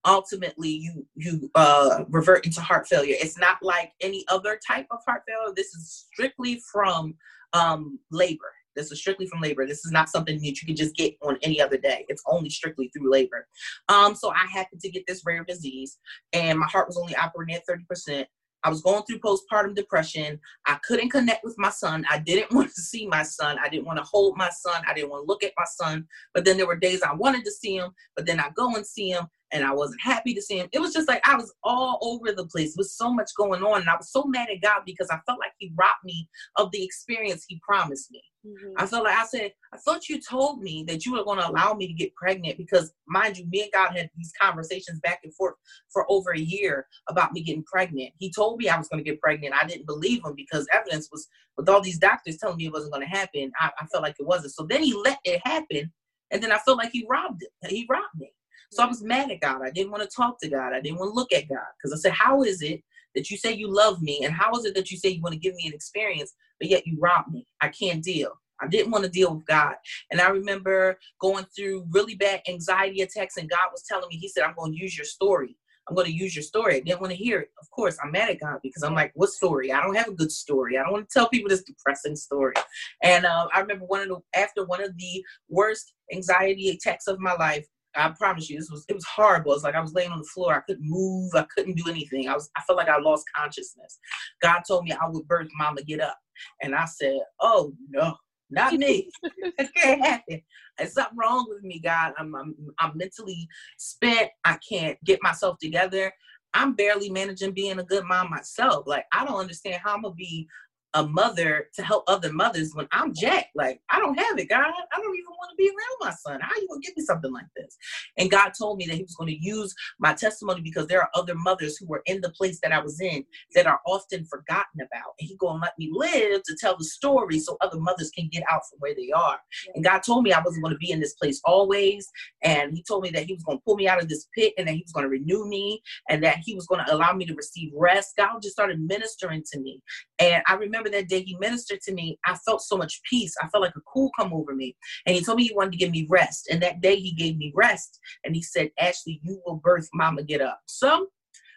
ultimately 0.04 0.68
you 0.68 1.06
you 1.14 1.48
uh 1.54 2.02
revert 2.08 2.44
into 2.44 2.60
heart 2.60 2.88
failure 2.88 3.14
it's 3.20 3.38
not 3.38 3.58
like 3.62 3.92
any 4.00 4.24
other 4.28 4.58
type 4.66 4.84
of 4.90 4.98
heart 5.06 5.22
failure 5.28 5.52
this 5.54 5.68
is 5.68 6.08
strictly 6.12 6.60
from 6.72 7.14
um 7.52 8.00
labor 8.10 8.50
this 8.76 8.90
is 8.90 8.98
strictly 8.98 9.26
from 9.26 9.40
labor. 9.40 9.66
This 9.66 9.84
is 9.84 9.92
not 9.92 10.08
something 10.08 10.38
that 10.38 10.60
you 10.60 10.66
can 10.66 10.76
just 10.76 10.94
get 10.94 11.14
on 11.22 11.38
any 11.42 11.60
other 11.60 11.76
day. 11.76 12.04
It's 12.08 12.22
only 12.26 12.50
strictly 12.50 12.88
through 12.88 13.10
labor. 13.10 13.46
Um, 13.88 14.14
so 14.14 14.30
I 14.30 14.46
happened 14.50 14.80
to 14.80 14.90
get 14.90 15.04
this 15.06 15.22
rare 15.26 15.44
disease, 15.44 15.98
and 16.32 16.58
my 16.58 16.66
heart 16.66 16.88
was 16.88 16.98
only 16.98 17.14
operating 17.16 17.56
at 17.56 17.66
30%. 17.66 18.26
I 18.64 18.70
was 18.70 18.82
going 18.82 19.02
through 19.04 19.20
postpartum 19.20 19.74
depression. 19.74 20.38
I 20.66 20.78
couldn't 20.86 21.10
connect 21.10 21.44
with 21.44 21.56
my 21.58 21.70
son. 21.70 22.04
I 22.10 22.18
didn't 22.18 22.52
want 22.54 22.74
to 22.74 22.80
see 22.80 23.06
my 23.06 23.22
son. 23.22 23.58
I 23.62 23.68
didn't 23.68 23.86
want 23.86 23.98
to 23.98 24.04
hold 24.04 24.36
my 24.36 24.50
son. 24.50 24.82
I 24.86 24.94
didn't 24.94 25.10
want 25.10 25.24
to 25.24 25.26
look 25.26 25.42
at 25.44 25.52
my 25.56 25.64
son. 25.64 26.06
But 26.34 26.44
then 26.44 26.56
there 26.56 26.66
were 26.66 26.76
days 26.76 27.02
I 27.02 27.14
wanted 27.14 27.44
to 27.44 27.50
see 27.50 27.76
him, 27.76 27.92
but 28.16 28.26
then 28.26 28.40
I 28.40 28.50
go 28.54 28.74
and 28.74 28.86
see 28.86 29.10
him 29.10 29.26
and 29.52 29.64
I 29.64 29.72
wasn't 29.72 30.00
happy 30.02 30.34
to 30.34 30.42
see 30.42 30.58
him. 30.58 30.68
It 30.72 30.80
was 30.80 30.92
just 30.92 31.08
like 31.08 31.26
I 31.26 31.36
was 31.36 31.52
all 31.62 31.98
over 32.02 32.32
the 32.32 32.46
place 32.46 32.74
with 32.76 32.88
so 32.88 33.12
much 33.12 33.30
going 33.36 33.62
on. 33.62 33.80
And 33.80 33.90
I 33.90 33.96
was 33.96 34.10
so 34.10 34.24
mad 34.24 34.48
at 34.50 34.62
God 34.62 34.82
because 34.86 35.08
I 35.10 35.18
felt 35.26 35.38
like 35.38 35.52
He 35.58 35.72
robbed 35.76 36.04
me 36.04 36.28
of 36.56 36.70
the 36.72 36.82
experience 36.82 37.44
He 37.46 37.60
promised 37.66 38.10
me. 38.10 38.22
Mm-hmm. 38.46 38.72
I 38.76 38.86
felt 38.86 39.04
like 39.04 39.16
I 39.16 39.24
said, 39.24 39.52
I 39.72 39.76
thought 39.76 40.08
you 40.08 40.20
told 40.20 40.62
me 40.62 40.84
that 40.88 41.06
you 41.06 41.12
were 41.12 41.24
going 41.24 41.38
to 41.38 41.48
allow 41.48 41.74
me 41.74 41.86
to 41.86 41.92
get 41.92 42.14
pregnant 42.16 42.58
because, 42.58 42.92
mind 43.06 43.38
you, 43.38 43.46
me 43.46 43.62
and 43.62 43.72
God 43.72 43.96
had 43.96 44.10
these 44.16 44.32
conversations 44.40 44.98
back 45.00 45.20
and 45.22 45.32
forth 45.34 45.54
for 45.92 46.10
over 46.10 46.32
a 46.32 46.38
year 46.38 46.86
about 47.08 47.32
me 47.32 47.42
getting 47.42 47.62
pregnant. 47.64 48.10
He 48.18 48.32
told 48.32 48.58
me 48.58 48.68
I 48.68 48.76
was 48.76 48.88
going 48.88 49.02
to 49.02 49.08
get 49.08 49.20
pregnant. 49.20 49.54
I 49.54 49.66
didn't 49.66 49.86
believe 49.86 50.24
him 50.24 50.34
because 50.34 50.66
evidence 50.72 51.08
was, 51.12 51.28
with 51.56 51.68
all 51.68 51.80
these 51.80 51.98
doctors 51.98 52.38
telling 52.38 52.56
me 52.56 52.66
it 52.66 52.72
wasn't 52.72 52.92
going 52.92 53.06
to 53.06 53.16
happen, 53.16 53.52
I, 53.60 53.70
I 53.78 53.86
felt 53.86 54.02
like 54.02 54.16
it 54.18 54.26
wasn't. 54.26 54.54
So 54.54 54.66
then 54.68 54.82
he 54.82 54.92
let 54.92 55.18
it 55.24 55.40
happen. 55.44 55.92
And 56.32 56.42
then 56.42 56.50
I 56.50 56.58
felt 56.58 56.78
like 56.78 56.90
he 56.90 57.06
robbed 57.08 57.42
it. 57.42 57.70
He 57.70 57.86
robbed 57.88 58.18
me. 58.18 58.32
So 58.72 58.82
I 58.82 58.86
was 58.86 59.02
mad 59.02 59.30
at 59.30 59.40
God. 59.40 59.60
I 59.62 59.70
didn't 59.70 59.90
want 59.92 60.02
to 60.02 60.08
talk 60.08 60.40
to 60.40 60.48
God. 60.48 60.72
I 60.72 60.80
didn't 60.80 60.98
want 60.98 61.10
to 61.10 61.14
look 61.14 61.30
at 61.30 61.46
God 61.46 61.58
because 61.76 61.92
I 61.92 62.00
said, 62.00 62.12
How 62.12 62.42
is 62.42 62.62
it 62.62 62.82
that 63.14 63.30
you 63.30 63.36
say 63.36 63.52
you 63.52 63.68
love 63.68 64.00
me? 64.00 64.22
And 64.24 64.32
how 64.32 64.50
is 64.54 64.64
it 64.64 64.74
that 64.74 64.90
you 64.90 64.96
say 64.96 65.10
you 65.10 65.20
want 65.20 65.34
to 65.34 65.38
give 65.38 65.54
me 65.54 65.66
an 65.66 65.74
experience, 65.74 66.32
but 66.58 66.70
yet 66.70 66.86
you 66.86 66.98
rob 66.98 67.26
me? 67.30 67.46
I 67.60 67.68
can't 67.68 68.02
deal. 68.02 68.32
I 68.62 68.68
didn't 68.68 68.90
want 68.90 69.04
to 69.04 69.10
deal 69.10 69.34
with 69.34 69.44
God. 69.44 69.74
And 70.10 70.22
I 70.22 70.28
remember 70.28 70.98
going 71.20 71.44
through 71.54 71.84
really 71.90 72.14
bad 72.14 72.40
anxiety 72.48 73.02
attacks, 73.02 73.36
and 73.36 73.50
God 73.50 73.68
was 73.70 73.82
telling 73.82 74.08
me, 74.08 74.16
He 74.16 74.28
said, 74.28 74.44
I'm 74.44 74.54
going 74.56 74.72
to 74.72 74.78
use 74.78 74.96
your 74.96 75.04
story. 75.04 75.54
I'm 75.88 75.94
going 75.96 76.06
to 76.06 76.12
use 76.12 76.34
your 76.34 76.44
story. 76.44 76.76
I 76.76 76.80
didn't 76.80 77.00
want 77.00 77.10
to 77.10 77.16
hear 77.16 77.40
it. 77.40 77.50
Of 77.60 77.68
course, 77.70 77.98
I'm 78.02 78.12
mad 78.12 78.30
at 78.30 78.40
God 78.40 78.60
because 78.62 78.82
I'm 78.82 78.94
like, 78.94 79.10
what 79.14 79.30
story? 79.30 79.72
I 79.72 79.82
don't 79.82 79.96
have 79.96 80.08
a 80.08 80.14
good 80.14 80.30
story. 80.30 80.78
I 80.78 80.82
don't 80.84 80.92
want 80.92 81.08
to 81.08 81.12
tell 81.12 81.28
people 81.28 81.48
this 81.48 81.64
depressing 81.64 82.14
story. 82.14 82.54
And 83.02 83.26
uh, 83.26 83.48
I 83.52 83.60
remember 83.60 83.84
one 83.86 84.00
of 84.00 84.08
the 84.08 84.20
after 84.38 84.64
one 84.64 84.82
of 84.82 84.96
the 84.96 85.24
worst 85.48 85.92
anxiety 86.12 86.70
attacks 86.70 87.08
of 87.08 87.18
my 87.18 87.34
life, 87.34 87.66
I 87.94 88.10
promise 88.10 88.48
you, 88.48 88.58
this 88.58 88.70
was 88.70 88.84
it 88.88 88.94
was 88.94 89.04
horrible. 89.04 89.52
It's 89.52 89.64
like 89.64 89.74
I 89.74 89.80
was 89.80 89.94
laying 89.94 90.10
on 90.10 90.18
the 90.18 90.24
floor. 90.24 90.54
I 90.54 90.60
couldn't 90.60 90.88
move. 90.88 91.32
I 91.34 91.46
couldn't 91.54 91.76
do 91.76 91.90
anything. 91.90 92.28
I 92.28 92.34
was 92.34 92.50
I 92.56 92.62
felt 92.62 92.78
like 92.78 92.88
I 92.88 92.98
lost 92.98 93.24
consciousness. 93.36 93.98
God 94.40 94.62
told 94.66 94.84
me 94.84 94.92
I 94.92 95.08
would 95.08 95.26
birth 95.28 95.48
mama 95.58 95.82
get 95.82 96.00
up. 96.00 96.16
And 96.62 96.74
I 96.74 96.86
said, 96.86 97.20
Oh 97.40 97.74
no, 97.90 98.14
not 98.50 98.74
me. 98.74 99.10
it 99.22 99.70
can't 99.74 100.04
happen. 100.04 100.42
There's 100.78 100.94
something 100.94 101.18
wrong 101.18 101.46
with 101.48 101.62
me, 101.62 101.80
God. 101.80 102.12
I'm, 102.18 102.34
I'm 102.34 102.54
I'm 102.78 102.96
mentally 102.96 103.48
spent. 103.78 104.30
I 104.44 104.58
can't 104.66 104.98
get 105.04 105.22
myself 105.22 105.58
together. 105.60 106.12
I'm 106.54 106.74
barely 106.74 107.08
managing 107.08 107.52
being 107.52 107.78
a 107.78 107.84
good 107.84 108.04
mom 108.04 108.30
myself. 108.30 108.86
Like 108.86 109.04
I 109.12 109.24
don't 109.24 109.40
understand 109.40 109.80
how 109.82 109.94
I'm 109.94 110.02
gonna 110.02 110.14
be 110.14 110.48
a 110.94 111.06
mother 111.06 111.68
to 111.74 111.82
help 111.82 112.04
other 112.06 112.32
mothers 112.32 112.72
when 112.74 112.86
I'm 112.92 113.14
Jack. 113.14 113.46
Like, 113.54 113.80
I 113.90 113.98
don't 113.98 114.18
have 114.18 114.38
it, 114.38 114.48
God. 114.48 114.60
I 114.60 114.96
don't 115.00 115.16
even 115.16 115.32
want 115.38 115.50
to 115.50 115.56
be 115.56 115.68
around 115.68 115.98
my 116.00 116.10
son. 116.10 116.40
How 116.40 116.54
you 116.56 116.68
gonna 116.68 116.80
give 116.80 116.96
me 116.96 117.04
something 117.04 117.32
like 117.32 117.46
this? 117.56 117.76
And 118.18 118.30
God 118.30 118.52
told 118.58 118.78
me 118.78 118.86
that 118.86 118.96
He 118.96 119.02
was 119.02 119.14
going 119.14 119.28
to 119.28 119.38
use 119.44 119.74
my 119.98 120.14
testimony 120.14 120.60
because 120.60 120.86
there 120.86 121.00
are 121.00 121.10
other 121.14 121.34
mothers 121.34 121.76
who 121.76 121.86
were 121.86 122.02
in 122.06 122.20
the 122.20 122.30
place 122.30 122.60
that 122.62 122.72
I 122.72 122.80
was 122.80 123.00
in 123.00 123.24
that 123.54 123.66
are 123.66 123.80
often 123.86 124.24
forgotten 124.26 124.80
about. 124.80 125.14
And 125.20 125.28
He 125.28 125.36
gonna 125.36 125.62
let 125.62 125.78
me 125.78 125.90
live 125.92 126.42
to 126.44 126.56
tell 126.56 126.76
the 126.76 126.84
story 126.84 127.38
so 127.38 127.56
other 127.60 127.80
mothers 127.80 128.10
can 128.10 128.28
get 128.28 128.44
out 128.50 128.62
from 128.68 128.78
where 128.80 128.94
they 128.94 129.10
are. 129.12 129.38
And 129.74 129.84
God 129.84 130.02
told 130.02 130.24
me 130.24 130.32
I 130.32 130.42
wasn't 130.42 130.62
going 130.62 130.74
to 130.74 130.78
be 130.78 130.90
in 130.90 131.00
this 131.00 131.14
place 131.14 131.40
always. 131.44 132.10
And 132.42 132.74
He 132.74 132.82
told 132.82 133.02
me 133.02 133.10
that 133.10 133.24
He 133.24 133.34
was 133.34 133.44
going 133.44 133.58
to 133.58 133.64
pull 133.64 133.76
me 133.76 133.88
out 133.88 134.02
of 134.02 134.08
this 134.08 134.28
pit 134.34 134.54
and 134.58 134.68
that 134.68 134.74
He 134.74 134.82
was 134.82 134.92
going 134.92 135.04
to 135.04 135.10
renew 135.10 135.46
me 135.46 135.82
and 136.08 136.22
that 136.22 136.38
He 136.38 136.54
was 136.54 136.66
going 136.66 136.84
to 136.84 136.94
allow 136.94 137.12
me 137.12 137.24
to 137.26 137.34
receive 137.34 137.72
rest. 137.74 138.16
God 138.16 138.42
just 138.42 138.54
started 138.54 138.80
ministering 138.80 139.42
to 139.52 139.60
me. 139.60 139.82
And 140.22 140.40
I 140.46 140.54
remember 140.54 140.88
that 140.90 141.08
day 141.08 141.22
he 141.22 141.36
ministered 141.40 141.80
to 141.82 141.92
me, 141.92 142.16
I 142.24 142.36
felt 142.36 142.62
so 142.62 142.76
much 142.76 143.00
peace. 143.02 143.34
I 143.42 143.48
felt 143.48 143.62
like 143.62 143.74
a 143.74 143.80
cool 143.92 144.08
come 144.16 144.32
over 144.32 144.54
me. 144.54 144.76
And 145.04 145.16
he 145.16 145.24
told 145.24 145.38
me 145.38 145.48
he 145.48 145.54
wanted 145.54 145.72
to 145.72 145.78
give 145.78 145.90
me 145.90 146.06
rest. 146.08 146.46
And 146.48 146.62
that 146.62 146.80
day 146.80 146.94
he 146.94 147.12
gave 147.12 147.36
me 147.36 147.52
rest. 147.56 147.98
And 148.24 148.36
he 148.36 148.40
said, 148.40 148.70
Ashley, 148.78 149.20
you 149.24 149.42
will 149.44 149.56
birth 149.56 149.88
mama 149.92 150.22
get 150.22 150.40
up. 150.40 150.60
So 150.66 151.08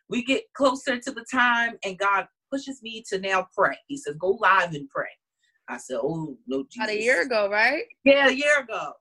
we 0.10 0.24
get 0.24 0.46
closer 0.56 0.98
to 0.98 1.12
the 1.12 1.26
time 1.32 1.78
and 1.86 2.00
God 2.00 2.26
pushes 2.52 2.82
me 2.82 3.04
to 3.10 3.20
now 3.20 3.48
pray. 3.56 3.78
He 3.88 3.98
says, 3.98 4.16
go 4.20 4.40
live 4.42 4.74
and 4.74 4.90
pray. 4.90 5.10
I 5.70 5.78
said, 5.78 5.98
oh, 6.02 6.36
no, 6.48 6.64
Jesus. 6.64 6.78
About 6.78 6.90
a 6.90 7.02
year 7.02 7.22
ago, 7.22 7.50
right? 7.52 7.84
Yeah, 8.04 8.30
a 8.30 8.32
year 8.32 8.62
ago 8.62 8.94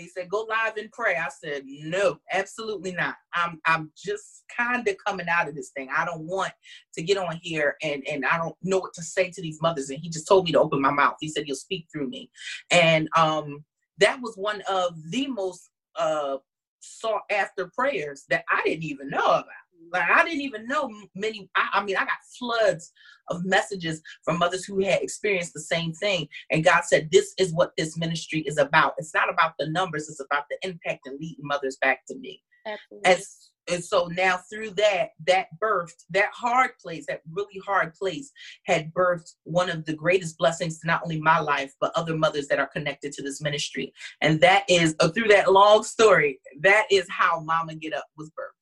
he 0.00 0.08
said, 0.08 0.28
"Go 0.28 0.46
live 0.48 0.76
and 0.76 0.90
pray." 0.92 1.16
I 1.16 1.28
said, 1.28 1.64
"No, 1.66 2.18
absolutely 2.32 2.92
not. 2.92 3.16
I'm 3.34 3.60
I'm 3.66 3.90
just 3.96 4.44
kind 4.56 4.86
of 4.86 4.96
coming 5.04 5.28
out 5.28 5.48
of 5.48 5.54
this 5.54 5.70
thing. 5.70 5.88
I 5.94 6.04
don't 6.04 6.26
want 6.26 6.52
to 6.94 7.02
get 7.02 7.16
on 7.18 7.38
here 7.42 7.76
and 7.82 8.06
and 8.08 8.24
I 8.24 8.38
don't 8.38 8.56
know 8.62 8.78
what 8.78 8.94
to 8.94 9.02
say 9.02 9.30
to 9.30 9.42
these 9.42 9.60
mothers." 9.62 9.90
And 9.90 10.00
he 10.00 10.08
just 10.08 10.28
told 10.28 10.44
me 10.44 10.52
to 10.52 10.60
open 10.60 10.80
my 10.80 10.92
mouth. 10.92 11.16
He 11.20 11.28
said, 11.28 11.44
"He'll 11.44 11.56
speak 11.56 11.86
through 11.92 12.08
me," 12.08 12.30
and 12.70 13.08
um, 13.16 13.64
that 13.98 14.20
was 14.20 14.34
one 14.36 14.62
of 14.68 14.94
the 15.10 15.26
most 15.28 15.70
uh 15.96 16.38
sought 16.80 17.22
after 17.30 17.70
prayers 17.74 18.24
that 18.30 18.44
I 18.48 18.62
didn't 18.64 18.84
even 18.84 19.10
know 19.10 19.24
about. 19.24 19.46
Like 19.92 20.08
I 20.10 20.24
didn't 20.24 20.42
even 20.42 20.66
know 20.66 20.90
many. 21.14 21.48
I, 21.54 21.68
I, 21.74 21.84
mean, 21.84 21.96
I 21.96 22.00
got 22.00 22.18
floods 22.38 22.92
of 23.28 23.44
messages 23.44 24.02
from 24.24 24.38
mothers 24.38 24.64
who 24.64 24.84
had 24.84 25.02
experienced 25.02 25.54
the 25.54 25.60
same 25.60 25.92
thing, 25.94 26.28
and 26.50 26.64
God 26.64 26.84
said, 26.84 27.10
"This 27.10 27.34
is 27.38 27.52
what 27.52 27.72
this 27.76 27.96
ministry 27.96 28.40
is 28.40 28.58
about. 28.58 28.94
It's 28.98 29.14
not 29.14 29.30
about 29.30 29.54
the 29.58 29.68
numbers. 29.68 30.08
It's 30.08 30.20
about 30.20 30.44
the 30.50 30.58
impact 30.68 31.06
and 31.06 31.18
leading 31.20 31.46
mothers 31.46 31.78
back 31.80 32.04
to 32.08 32.16
me." 32.16 32.42
Absolutely. 32.66 33.10
As 33.10 33.48
and 33.68 33.84
so 33.84 34.08
now 34.12 34.38
through 34.50 34.70
that 34.70 35.10
that 35.26 35.48
birthed 35.62 36.04
that 36.10 36.30
hard 36.32 36.70
place 36.80 37.04
that 37.06 37.22
really 37.30 37.60
hard 37.64 37.94
place 37.94 38.32
had 38.64 38.92
birthed 38.92 39.34
one 39.44 39.68
of 39.70 39.84
the 39.84 39.92
greatest 39.92 40.38
blessings 40.38 40.78
to 40.78 40.86
not 40.86 41.02
only 41.02 41.20
my 41.20 41.38
life 41.38 41.72
but 41.80 41.92
other 41.94 42.16
mothers 42.16 42.48
that 42.48 42.58
are 42.58 42.68
connected 42.68 43.12
to 43.12 43.22
this 43.22 43.40
ministry 43.40 43.92
and 44.20 44.40
that 44.40 44.64
is 44.68 44.94
uh, 45.00 45.08
through 45.08 45.28
that 45.28 45.52
long 45.52 45.82
story 45.82 46.40
that 46.60 46.86
is 46.90 47.06
how 47.08 47.40
mama 47.40 47.74
get 47.74 47.94
up 47.94 48.06
was 48.16 48.30
birthed 48.30 48.57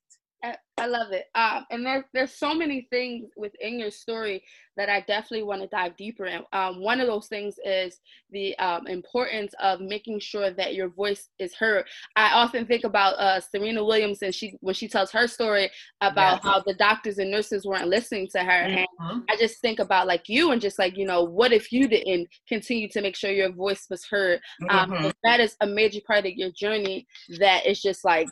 I 0.78 0.86
love 0.86 1.12
it. 1.12 1.26
Um, 1.34 1.64
and 1.70 1.86
there's 1.86 2.04
there's 2.12 2.34
so 2.34 2.54
many 2.54 2.86
things 2.90 3.30
within 3.36 3.78
your 3.78 3.90
story 3.90 4.42
that 4.76 4.90
I 4.90 5.00
definitely 5.00 5.44
want 5.44 5.62
to 5.62 5.68
dive 5.68 5.96
deeper 5.96 6.26
in. 6.26 6.42
Um, 6.52 6.82
one 6.82 7.00
of 7.00 7.06
those 7.06 7.28
things 7.28 7.54
is 7.64 7.98
the 8.30 8.56
um, 8.58 8.86
importance 8.86 9.54
of 9.58 9.80
making 9.80 10.20
sure 10.20 10.50
that 10.50 10.74
your 10.74 10.90
voice 10.90 11.30
is 11.38 11.54
heard. 11.54 11.86
I 12.14 12.34
often 12.34 12.66
think 12.66 12.84
about 12.84 13.14
uh, 13.14 13.40
Serena 13.40 13.82
Williams 13.82 14.20
and 14.20 14.34
she 14.34 14.58
when 14.60 14.74
she 14.74 14.86
tells 14.86 15.10
her 15.12 15.26
story 15.26 15.70
about 16.02 16.36
yes. 16.36 16.44
how 16.44 16.60
the 16.60 16.74
doctors 16.74 17.16
and 17.16 17.30
nurses 17.30 17.64
weren't 17.64 17.88
listening 17.88 18.28
to 18.32 18.40
her, 18.40 18.68
mm-hmm. 18.68 19.10
and 19.10 19.22
I 19.30 19.36
just 19.36 19.62
think 19.62 19.78
about 19.78 20.06
like 20.06 20.28
you 20.28 20.50
and 20.50 20.60
just 20.60 20.78
like 20.78 20.98
you 20.98 21.06
know 21.06 21.22
what 21.22 21.52
if 21.52 21.72
you 21.72 21.88
didn't 21.88 22.28
continue 22.48 22.88
to 22.90 23.00
make 23.00 23.16
sure 23.16 23.30
your 23.30 23.52
voice 23.52 23.86
was 23.88 24.04
heard. 24.04 24.40
Um, 24.68 24.90
mm-hmm. 24.90 25.08
that 25.24 25.40
is 25.40 25.56
a 25.62 25.66
major 25.66 26.00
part 26.06 26.26
of 26.26 26.32
your 26.32 26.50
journey. 26.50 27.06
That 27.38 27.64
is 27.64 27.80
just 27.80 28.04
like 28.04 28.28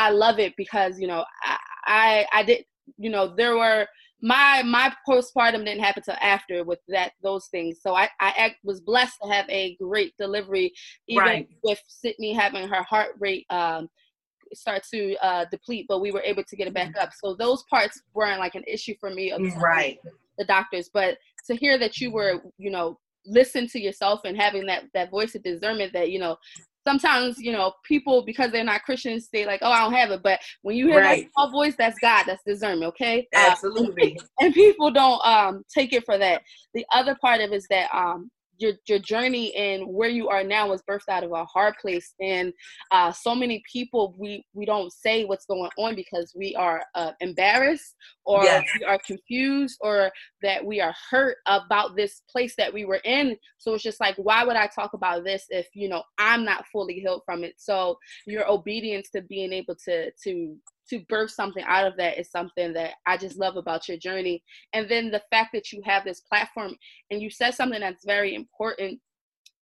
I 0.00 0.10
love 0.10 0.38
it 0.38 0.54
because 0.56 0.98
you 0.98 1.06
know 1.06 1.24
I 1.42 1.56
I, 1.86 2.26
I 2.32 2.42
did 2.42 2.64
you 2.96 3.10
know 3.10 3.34
there 3.36 3.56
were 3.56 3.86
my 4.22 4.62
my 4.64 4.92
postpartum 5.08 5.64
didn't 5.64 5.80
happen 5.80 6.02
till 6.02 6.16
after 6.20 6.64
with 6.64 6.80
that 6.88 7.12
those 7.22 7.46
things 7.46 7.78
so 7.82 7.94
I 7.94 8.08
I 8.20 8.54
was 8.64 8.80
blessed 8.80 9.16
to 9.22 9.28
have 9.30 9.46
a 9.48 9.76
great 9.76 10.14
delivery 10.18 10.72
even 11.08 11.24
right. 11.24 11.48
with 11.62 11.80
Sydney 11.86 12.32
having 12.32 12.68
her 12.68 12.82
heart 12.82 13.10
rate 13.18 13.46
um 13.50 13.88
start 14.52 14.82
to 14.92 15.14
uh, 15.22 15.44
deplete, 15.50 15.86
but 15.88 16.00
we 16.00 16.10
were 16.10 16.22
able 16.22 16.42
to 16.42 16.56
get 16.56 16.66
it 16.66 16.74
back 16.74 16.88
mm-hmm. 16.88 17.04
up. 17.04 17.10
So 17.22 17.34
those 17.34 17.62
parts 17.70 18.02
weren't 18.14 18.40
like 18.40 18.56
an 18.56 18.64
issue 18.66 18.94
for 18.98 19.08
me. 19.08 19.32
Right. 19.56 20.00
The 20.38 20.44
doctors, 20.44 20.90
but 20.92 21.18
to 21.46 21.54
hear 21.54 21.78
that 21.78 22.00
you 22.00 22.10
were, 22.10 22.42
you 22.58 22.70
know, 22.70 22.98
listen 23.26 23.68
to 23.68 23.80
yourself 23.80 24.20
and 24.24 24.36
having 24.36 24.66
that 24.66 24.84
that 24.94 25.10
voice 25.10 25.34
of 25.34 25.42
discernment 25.42 25.92
that 25.92 26.10
you 26.10 26.18
know 26.18 26.36
sometimes 26.86 27.38
you 27.38 27.52
know 27.52 27.72
people 27.84 28.24
because 28.24 28.50
they're 28.50 28.64
not 28.64 28.82
christians 28.82 29.28
they 29.32 29.44
like 29.44 29.60
oh 29.62 29.70
i 29.70 29.80
don't 29.80 29.92
have 29.92 30.10
it. 30.10 30.22
But 30.22 30.40
when 30.62 30.76
you 30.76 30.88
hear 30.88 31.00
right. 31.00 31.24
that 31.24 31.30
small 31.32 31.50
voice 31.50 31.74
that's 31.76 31.98
god 32.00 32.24
that's 32.26 32.42
discernment 32.44 32.90
okay? 32.90 33.26
Absolutely. 33.34 34.18
uh, 34.18 34.24
and 34.44 34.54
people 34.54 34.90
don't 34.90 35.24
um 35.24 35.62
take 35.72 35.92
it 35.92 36.04
for 36.04 36.18
that. 36.18 36.42
The 36.74 36.84
other 36.92 37.16
part 37.20 37.40
of 37.40 37.52
it 37.52 37.56
is 37.56 37.66
that 37.70 37.88
um 37.94 38.30
your 38.60 38.74
your 38.86 38.98
journey 38.98 39.54
and 39.56 39.86
where 39.86 40.08
you 40.08 40.28
are 40.28 40.44
now 40.44 40.68
was 40.68 40.82
birthed 40.88 41.08
out 41.08 41.24
of 41.24 41.32
a 41.32 41.44
hard 41.44 41.74
place. 41.80 42.14
And 42.20 42.52
uh, 42.90 43.10
so 43.10 43.34
many 43.34 43.62
people 43.70 44.14
we 44.18 44.44
we 44.52 44.66
don't 44.66 44.92
say 44.92 45.24
what's 45.24 45.46
going 45.46 45.70
on 45.78 45.94
because 45.94 46.32
we 46.36 46.54
are 46.54 46.82
uh, 46.94 47.12
embarrassed 47.20 47.94
or 48.24 48.44
yes. 48.44 48.64
we 48.78 48.84
are 48.84 48.98
confused 49.06 49.78
or 49.80 50.10
that 50.42 50.64
we 50.64 50.80
are 50.80 50.94
hurt 51.10 51.38
about 51.46 51.96
this 51.96 52.22
place 52.30 52.54
that 52.56 52.72
we 52.72 52.84
were 52.84 53.00
in. 53.04 53.36
So 53.58 53.74
it's 53.74 53.82
just 53.82 54.00
like 54.00 54.16
why 54.16 54.44
would 54.44 54.56
i 54.56 54.66
talk 54.66 54.92
about 54.92 55.24
this 55.24 55.46
if 55.48 55.66
you 55.74 55.88
know 55.88 56.02
i'm 56.18 56.44
not 56.44 56.64
fully 56.72 56.94
healed 56.94 57.22
from 57.24 57.44
it? 57.44 57.54
So 57.56 57.96
your 58.26 58.48
obedience 58.50 59.10
to 59.10 59.22
being 59.22 59.52
able 59.52 59.76
to 59.86 60.10
to 60.24 60.56
to 60.90 61.00
birth 61.08 61.30
something 61.30 61.64
out 61.66 61.86
of 61.86 61.96
that 61.96 62.18
is 62.18 62.30
something 62.30 62.72
that 62.74 62.94
I 63.06 63.16
just 63.16 63.38
love 63.38 63.56
about 63.56 63.88
your 63.88 63.96
journey. 63.96 64.42
And 64.72 64.88
then 64.88 65.10
the 65.10 65.22
fact 65.30 65.50
that 65.54 65.72
you 65.72 65.80
have 65.84 66.04
this 66.04 66.20
platform 66.20 66.74
and 67.10 67.22
you 67.22 67.30
said 67.30 67.54
something 67.54 67.80
that's 67.80 68.04
very 68.04 68.34
important 68.34 69.00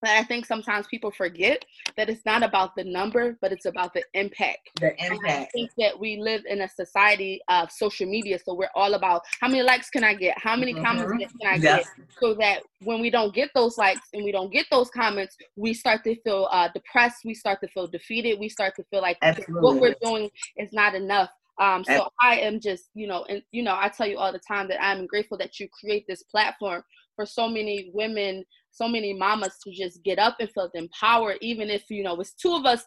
but 0.01 0.11
I 0.11 0.23
think 0.25 0.47
sometimes 0.47 0.87
people 0.87 1.11
forget 1.11 1.65
that 1.97 2.09
it's 2.09 2.25
not 2.25 2.43
about 2.43 2.77
the 2.77 2.85
number, 2.85 3.37
but 3.41 3.53
it's 3.53 3.67
about 3.67 3.95
the 3.95 4.03
impact. 4.15 4.71
The 4.81 4.93
impact. 4.93 5.23
And 5.25 5.31
I 5.31 5.49
think 5.53 5.71
that 5.79 5.99
we 5.99 6.19
live 6.19 6.43
in 6.49 6.61
a 6.61 6.69
society 6.69 7.41
of 7.49 7.71
social 7.71 8.07
media, 8.07 8.39
so 8.45 8.55
we're 8.55 8.71
all 8.75 8.95
about 8.95 9.23
how 9.41 9.49
many 9.49 9.63
likes 9.63 9.91
can 9.91 10.05
I 10.05 10.15
get, 10.15 10.39
how 10.39 10.57
many 10.57 10.75
mm-hmm. 10.75 10.85
comments 10.85 11.35
can 11.41 11.51
I 11.51 11.57
yes. 11.57 11.87
get, 11.97 12.07
so 12.21 12.35
that 12.35 12.63
when 12.83 13.01
we 13.01 13.11
don't 13.11 13.35
get 13.35 13.51
those 13.55 13.77
likes 13.77 14.07
and 14.13 14.25
we 14.25 14.33
don't 14.33 14.53
get 14.53 14.67
those 14.71 14.91
comments, 14.91 15.37
we 15.57 15.75
start 15.75 16.05
to 16.05 16.15
feel 16.23 16.49
uh, 16.51 16.69
depressed, 16.73 17.19
we 17.25 17.35
start 17.35 17.61
to 17.63 17.69
feel 17.69 17.87
defeated, 17.87 18.39
we 18.39 18.49
start 18.49 18.75
to 18.77 18.85
feel 18.85 19.03
like 19.03 19.19
Absolutely. 19.23 19.61
what 19.61 19.81
we're 19.81 19.97
doing 20.03 20.31
is 20.57 20.73
not 20.73 20.95
enough. 20.95 21.31
Um, 21.61 21.83
so 21.83 22.09
I 22.23 22.37
am 22.37 22.61
just, 22.61 22.85
you 22.95 23.09
know, 23.09 23.25
and 23.29 23.43
you 23.51 23.65
know, 23.65 23.75
I 23.75 23.89
tell 23.89 24.07
you 24.07 24.17
all 24.17 24.33
the 24.33 24.39
time 24.39 24.69
that 24.69 24.81
I'm 24.81 25.07
grateful 25.07 25.37
that 25.39 25.59
you 25.59 25.69
create 25.69 26.05
this 26.07 26.23
platform 26.23 26.85
for 27.19 27.27
so 27.27 27.49
many 27.49 27.91
women 27.93 28.45
so 28.79 28.89
many 28.89 29.13
mamas 29.13 29.59
to 29.65 29.71
just 29.73 30.03
get 30.05 30.19
up 30.19 30.37
and 30.41 30.51
feel 30.53 30.71
empowered, 30.75 31.39
even 31.41 31.69
if 31.69 31.91
you 31.91 32.03
know 32.03 32.15
it's 32.21 32.33
two 32.35 32.55
of 32.55 32.65
us. 32.65 32.85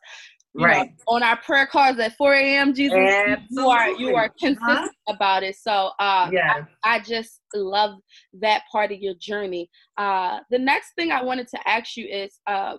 right. 0.56 0.90
Know, 0.90 1.16
on 1.16 1.24
our 1.24 1.38
prayer 1.38 1.68
cards 1.68 2.00
at 2.00 2.16
4 2.18 2.34
a.m. 2.34 2.74
Jesus, 2.74 2.98
Absolutely. 2.98 3.48
you 3.52 3.70
are 3.70 3.90
you 3.90 4.16
are 4.16 4.30
consistent 4.40 4.92
huh? 5.08 5.14
about 5.14 5.44
it. 5.44 5.56
So 5.56 5.92
uh, 6.00 6.30
yeah. 6.32 6.66
I, 6.84 6.96
I, 6.96 7.00
just 7.00 7.42
love 7.54 7.96
that 8.40 8.64
part 8.72 8.92
of 8.92 9.00
your 9.00 9.16
journey. 9.20 9.70
Uh, 9.98 10.40
the 10.50 10.60
next 10.60 10.94
thing 10.96 11.12
I 11.12 11.24
wanted 11.24 11.48
to 11.50 11.68
ask 11.68 11.96
you 11.98 12.08
is 12.08 12.40
uh, 12.48 12.78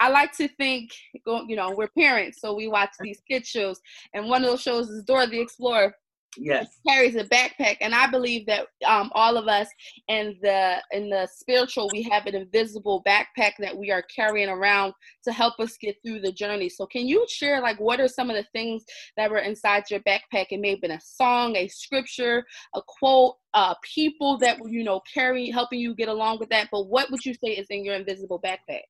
I 0.00 0.08
like 0.08 0.32
to 0.38 0.48
think, 0.48 0.90
you 1.24 1.56
know, 1.56 1.74
we're 1.76 1.88
parents, 1.96 2.40
so 2.40 2.54
we 2.54 2.66
watch 2.68 2.90
these 3.00 3.20
kid 3.30 3.46
shows, 3.46 3.80
and 4.12 4.28
one 4.28 4.42
of 4.42 4.50
those 4.50 4.60
shows 4.60 4.88
is 4.90 5.04
Dora 5.04 5.26
the 5.26 5.40
Explorer 5.40 5.94
yes. 6.36 6.78
Carries 6.86 7.16
a 7.16 7.24
backpack 7.24 7.78
and 7.80 7.94
i 7.94 8.06
believe 8.06 8.46
that 8.46 8.66
um, 8.86 9.10
all 9.14 9.36
of 9.36 9.48
us 9.48 9.68
in 10.08 10.36
the 10.42 10.76
in 10.92 11.10
the 11.10 11.28
spiritual 11.32 11.90
we 11.90 12.02
have 12.02 12.26
an 12.26 12.34
invisible 12.34 13.02
backpack 13.06 13.52
that 13.58 13.76
we 13.76 13.90
are 13.90 14.02
carrying 14.02 14.48
around 14.48 14.92
to 15.22 15.32
help 15.32 15.58
us 15.60 15.76
get 15.76 15.96
through 16.04 16.20
the 16.20 16.32
journey. 16.32 16.68
So 16.68 16.86
can 16.86 17.06
you 17.06 17.26
share 17.28 17.60
like 17.60 17.78
what 17.80 18.00
are 18.00 18.08
some 18.08 18.30
of 18.30 18.36
the 18.36 18.46
things 18.52 18.84
that 19.16 19.30
were 19.30 19.38
inside 19.38 19.84
your 19.90 20.00
backpack? 20.00 20.46
It 20.50 20.60
may 20.60 20.70
have 20.70 20.80
been 20.80 20.92
a 20.92 21.00
song 21.00 21.56
a 21.56 21.68
scripture 21.68 22.44
a 22.74 22.82
quote 22.86 23.36
uh, 23.54 23.74
people 23.82 24.38
that 24.38 24.58
were 24.58 24.68
you 24.68 24.84
know 24.84 25.00
carry 25.12 25.50
helping 25.50 25.80
you 25.80 25.94
get 25.94 26.08
along 26.08 26.38
with 26.38 26.48
that 26.50 26.68
but 26.70 26.88
what 26.88 27.10
would 27.10 27.24
you 27.24 27.34
say 27.34 27.50
is 27.50 27.66
in 27.70 27.84
your 27.84 27.94
invisible 27.94 28.40
backpack? 28.40 28.82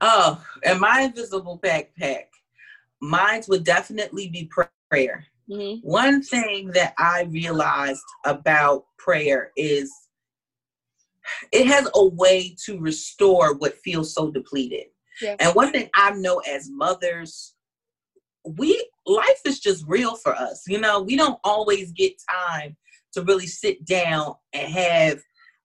Oh 0.00 0.42
and 0.64 0.80
my 0.80 1.02
invisible 1.02 1.58
backpack 1.58 2.24
mine 3.00 3.42
would 3.48 3.64
definitely 3.64 4.28
be 4.28 4.50
prayer 4.90 5.24
Mm-hmm. 5.50 5.86
One 5.86 6.22
thing 6.22 6.68
that 6.72 6.94
I 6.98 7.22
realized 7.30 8.02
about 8.24 8.84
prayer 8.98 9.50
is 9.56 9.90
it 11.52 11.66
has 11.66 11.88
a 11.94 12.06
way 12.06 12.56
to 12.64 12.78
restore 12.78 13.54
what 13.54 13.78
feels 13.78 14.14
so 14.14 14.30
depleted. 14.30 14.86
Yeah. 15.20 15.36
And 15.40 15.54
one 15.54 15.72
thing 15.72 15.88
I 15.94 16.12
know 16.12 16.38
as 16.40 16.70
mothers, 16.70 17.54
we 18.44 18.88
life 19.06 19.40
is 19.44 19.60
just 19.60 19.84
real 19.86 20.16
for 20.16 20.34
us. 20.34 20.64
You 20.66 20.80
know, 20.80 21.02
we 21.02 21.16
don't 21.16 21.40
always 21.44 21.92
get 21.92 22.12
time 22.30 22.76
to 23.14 23.22
really 23.22 23.46
sit 23.46 23.84
down 23.84 24.34
and 24.52 24.72
have 24.72 25.20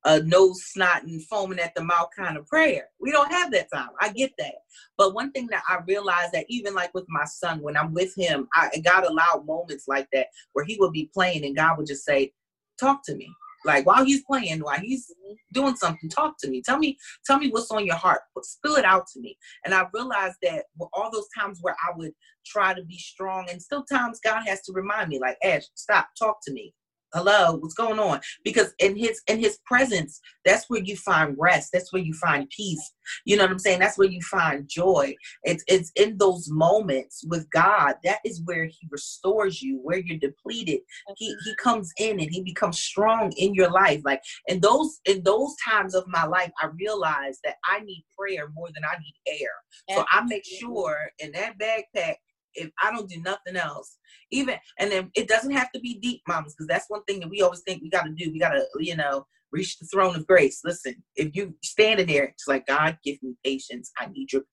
a 0.06 0.22
nose 0.22 0.64
snot 0.64 1.04
and 1.04 1.24
foaming 1.24 1.60
at 1.60 1.74
the 1.76 1.84
mouth 1.84 2.10
kind 2.16 2.38
of 2.38 2.48
prayer. 2.48 2.90
We 3.00 3.12
don't 3.12 3.32
have 3.32 3.52
that 3.52 3.72
time. 3.74 3.90
I 4.02 4.10
get 4.10 4.32
that. 4.38 4.56
But 4.98 5.14
one 5.14 5.32
thing 5.32 5.48
that 5.48 5.64
I 5.68 5.80
realized 5.88 6.34
that 6.34 6.46
even 6.50 6.74
like 6.74 6.94
with 6.94 7.06
my 7.08 7.26
son, 7.26 7.62
when 7.62 7.78
I'm 7.78 7.94
with 7.94 8.14
him, 8.16 8.48
I 8.54 8.70
God 8.84 9.06
allowed 9.06 9.46
moments 9.46 9.88
like 9.88 10.08
that 10.14 10.28
where 10.54 10.66
he 10.66 10.78
would 10.80 10.92
be 10.92 11.10
playing 11.14 11.46
and 11.46 11.56
God 11.56 11.78
would 11.78 11.88
just 11.88 12.06
say, 12.06 12.34
Talk 12.80 13.06
to 13.06 13.16
me. 13.16 13.34
Like 13.66 13.86
while 13.86 14.04
he's 14.04 14.24
playing, 14.26 14.60
while 14.60 14.80
he's 14.80 15.10
doing 15.54 15.76
something, 15.76 16.10
talk 16.10 16.36
to 16.40 16.50
me. 16.50 16.62
Tell 16.62 16.78
me, 16.78 16.98
tell 17.26 17.40
me 17.40 17.50
what's 17.50 17.72
on 17.72 17.86
your 17.86 17.96
heart. 17.96 18.22
Spill 18.42 18.76
it 18.76 18.84
out 18.84 19.08
to 19.14 19.22
me. 19.22 19.38
And 19.64 19.74
I 19.74 19.86
realized 19.94 20.38
that 20.44 20.66
all 20.92 21.10
those 21.12 21.28
times 21.38 21.60
where 21.62 21.76
I 21.82 21.96
would 21.96 22.12
try 22.46 22.74
to 22.74 22.84
be 22.84 22.98
strong, 22.98 23.48
and 23.50 23.62
still 23.62 23.86
times 23.86 24.20
God 24.22 24.44
has 24.46 24.62
to 24.64 24.74
remind 24.74 25.08
me, 25.08 25.18
like, 25.18 25.38
Ash, 25.44 25.64
stop, 25.76 26.10
talk 26.20 26.40
to 26.44 26.52
me 26.52 26.74
hello 27.14 27.58
what's 27.58 27.76
going 27.76 28.00
on? 28.00 28.20
Because 28.44 28.74
in 28.80 28.96
his 28.96 29.22
in 29.28 29.40
his 29.40 29.60
presence 29.66 30.20
that's 30.46 30.70
where 30.70 30.82
you 30.82 30.98
find 30.98 31.36
rest. 31.40 31.70
That's 31.72 31.94
where 31.94 32.02
you 32.02 32.14
find 32.14 32.50
peace. 32.50 32.94
You 33.26 33.38
know 33.38 33.44
what 33.44 33.52
i'm 33.52 33.60
saying? 33.60 33.80
That's 33.80 33.98
where 33.98 34.08
you 34.10 34.22
find 34.22 34.68
joy. 34.68 35.16
It's 35.44 35.64
it's 35.68 35.92
in 35.96 36.18
those 36.18 36.50
moments 36.50 37.24
with 37.28 37.50
god. 37.52 37.96
That 38.04 38.20
is 38.26 38.42
where 38.46 38.66
he 38.66 38.88
restores 38.90 39.62
you 39.62 39.80
where 39.82 40.00
you're 40.00 40.18
depleted. 40.18 40.82
He 41.18 41.36
he 41.46 41.56
comes 41.56 41.92
in 41.98 42.20
and 42.20 42.30
he 42.32 42.44
becomes 42.44 42.80
strong 42.80 43.32
in 43.38 43.54
your 43.54 43.70
life. 43.70 44.02
Like 44.04 44.22
in 44.48 44.60
those 44.60 45.00
in 45.06 45.24
those 45.24 45.56
times 45.68 45.96
of 45.96 46.06
my 46.08 46.26
life 46.26 46.52
i 46.62 46.68
realized 46.80 47.40
that 47.44 47.56
i 47.66 47.80
need 47.80 48.06
prayer 48.18 48.50
more 48.54 48.70
than 48.74 48.84
i 48.86 48.98
need 48.98 49.40
air. 49.42 49.96
So 49.96 50.06
i 50.12 50.24
make 50.26 50.46
sure 50.46 50.98
in 51.20 51.32
that 51.34 51.58
backpack 51.60 52.16
if 52.56 52.70
I 52.82 52.92
don't 52.92 53.10
do 53.10 53.22
nothing 53.22 53.56
else, 53.56 53.98
even 54.32 54.56
and 54.80 54.92
then 54.92 55.12
it 55.16 55.28
doesn't 55.28 55.52
have 55.52 55.72
to 55.72 55.80
be 55.80 56.00
deep, 56.00 56.22
mamas, 56.28 56.54
because 56.54 56.68
that's 56.68 56.90
one 56.90 57.04
thing 57.06 57.20
that 57.20 57.30
we 57.30 57.42
always 57.42 57.62
think 57.62 57.82
we 57.82 57.90
got 57.90 58.04
to 58.04 58.12
do. 58.12 58.32
We 58.32 58.40
got 58.40 58.50
to, 58.50 58.66
you 58.80 58.96
know, 58.96 59.26
reach 59.52 59.78
the 59.78 59.86
throne 59.86 60.16
of 60.16 60.28
grace. 60.28 60.62
Listen, 60.66 60.96
if 61.16 61.36
you 61.36 61.56
standing 61.64 62.08
there, 62.08 62.26
it's 62.26 62.48
like 62.48 62.66
God, 62.68 62.98
give 63.04 63.22
me 63.22 63.36
patience. 63.44 63.92
I 63.98 64.08
need 64.08 64.34
your 64.34 64.44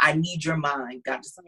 I 0.00 0.14
need 0.14 0.44
your 0.44 0.56
mind. 0.56 1.02
God, 1.04 1.22
just 1.22 1.38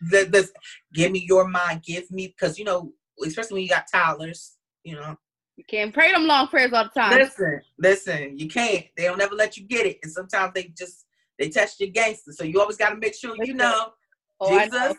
the, 0.00 0.24
the, 0.24 0.48
give 0.94 1.12
me 1.12 1.24
your 1.26 1.46
mind. 1.46 1.82
Give 1.82 2.10
me 2.10 2.28
because 2.28 2.58
you 2.58 2.64
know, 2.64 2.92
especially 3.24 3.54
when 3.54 3.62
you 3.62 3.68
got 3.68 3.84
toddlers, 3.92 4.56
you 4.82 4.94
know. 4.94 5.16
You 5.56 5.64
can't 5.64 5.94
pray 5.94 6.12
them 6.12 6.26
long 6.26 6.48
prayers 6.48 6.72
all 6.74 6.84
the 6.84 6.90
time. 6.90 7.18
Listen, 7.18 7.60
listen, 7.78 8.38
you 8.38 8.48
can't. 8.48 8.84
They 8.96 9.04
don't 9.04 9.20
ever 9.20 9.34
let 9.34 9.56
you 9.56 9.66
get 9.66 9.86
it, 9.86 9.98
and 10.02 10.12
sometimes 10.12 10.52
they 10.54 10.72
just 10.76 11.06
they 11.38 11.48
test 11.48 11.80
your 11.80 11.90
gangster. 11.90 12.32
So 12.32 12.44
you 12.44 12.60
always 12.60 12.76
got 12.76 12.90
to 12.90 12.96
make 12.96 13.14
sure 13.14 13.34
you 13.42 13.54
know 13.54 13.92
Oh, 14.40 14.58
Jesus, 14.58 14.96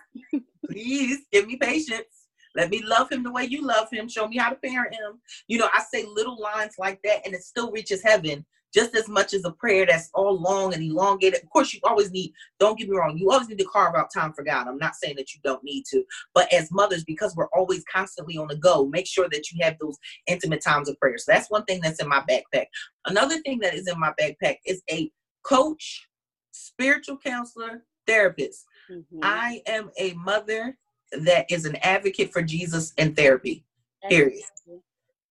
please 0.65 1.19
give 1.31 1.47
me 1.47 1.57
patience. 1.57 2.27
Let 2.55 2.69
me 2.71 2.81
love 2.83 3.11
him 3.11 3.23
the 3.23 3.31
way 3.31 3.43
you 3.43 3.65
love 3.65 3.89
him. 3.91 4.07
Show 4.07 4.27
me 4.27 4.37
how 4.37 4.49
to 4.49 4.55
parent 4.55 4.95
him. 4.95 5.19
You 5.47 5.59
know, 5.59 5.69
I 5.73 5.83
say 5.93 6.05
little 6.05 6.39
lines 6.41 6.75
like 6.79 6.99
that, 7.03 7.25
and 7.25 7.35
it 7.35 7.43
still 7.43 7.71
reaches 7.71 8.01
heaven 8.01 8.45
just 8.73 8.95
as 8.95 9.07
much 9.07 9.33
as 9.33 9.45
a 9.45 9.51
prayer 9.51 9.85
that's 9.85 10.09
all 10.13 10.39
long 10.39 10.73
and 10.73 10.83
elongated. 10.83 11.41
Of 11.41 11.49
course, 11.49 11.73
you 11.73 11.79
always 11.83 12.11
need, 12.11 12.33
don't 12.59 12.77
get 12.77 12.89
me 12.89 12.97
wrong, 12.97 13.17
you 13.17 13.31
always 13.31 13.47
need 13.47 13.59
to 13.59 13.65
carve 13.65 13.95
out 13.95 14.13
time 14.13 14.33
for 14.33 14.43
God. 14.43 14.67
I'm 14.67 14.77
not 14.77 14.95
saying 14.95 15.15
that 15.17 15.33
you 15.33 15.39
don't 15.43 15.63
need 15.63 15.85
to, 15.91 16.03
but 16.33 16.51
as 16.53 16.71
mothers, 16.71 17.03
because 17.03 17.35
we're 17.35 17.49
always 17.49 17.83
constantly 17.91 18.37
on 18.37 18.47
the 18.47 18.55
go, 18.55 18.85
make 18.85 19.07
sure 19.07 19.29
that 19.31 19.51
you 19.51 19.63
have 19.63 19.77
those 19.79 19.97
intimate 20.27 20.61
times 20.61 20.89
of 20.89 20.99
prayer. 20.99 21.17
So 21.17 21.31
that's 21.31 21.49
one 21.49 21.65
thing 21.65 21.79
that's 21.81 22.01
in 22.01 22.09
my 22.09 22.23
backpack. 22.29 22.65
Another 23.05 23.39
thing 23.39 23.59
that 23.59 23.73
is 23.73 23.87
in 23.87 23.99
my 23.99 24.13
backpack 24.19 24.57
is 24.65 24.81
a 24.91 25.09
coach, 25.43 26.07
spiritual 26.51 27.17
counselor, 27.17 27.83
therapist. 28.05 28.65
Mm-hmm. 28.91 29.19
I 29.21 29.61
am 29.67 29.91
a 29.97 30.13
mother 30.13 30.77
that 31.11 31.49
is 31.49 31.65
an 31.65 31.77
advocate 31.77 32.31
for 32.31 32.41
Jesus 32.41 32.93
in 32.97 33.15
therapy. 33.15 33.63
Period. 34.09 34.43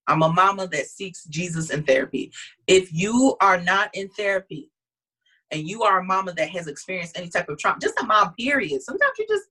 I'm 0.06 0.22
a 0.22 0.32
mama 0.32 0.68
that 0.68 0.86
seeks 0.86 1.24
Jesus 1.24 1.70
in 1.70 1.82
therapy. 1.82 2.32
If 2.66 2.92
you 2.92 3.36
are 3.40 3.60
not 3.60 3.90
in 3.94 4.08
therapy 4.10 4.70
and 5.50 5.68
you 5.68 5.82
are 5.82 6.00
a 6.00 6.04
mama 6.04 6.32
that 6.34 6.50
has 6.50 6.68
experienced 6.68 7.18
any 7.18 7.28
type 7.28 7.48
of 7.48 7.58
trauma, 7.58 7.78
just 7.80 8.00
a 8.00 8.04
mom, 8.04 8.34
period. 8.34 8.82
Sometimes 8.82 9.12
you 9.18 9.26
just 9.28 9.44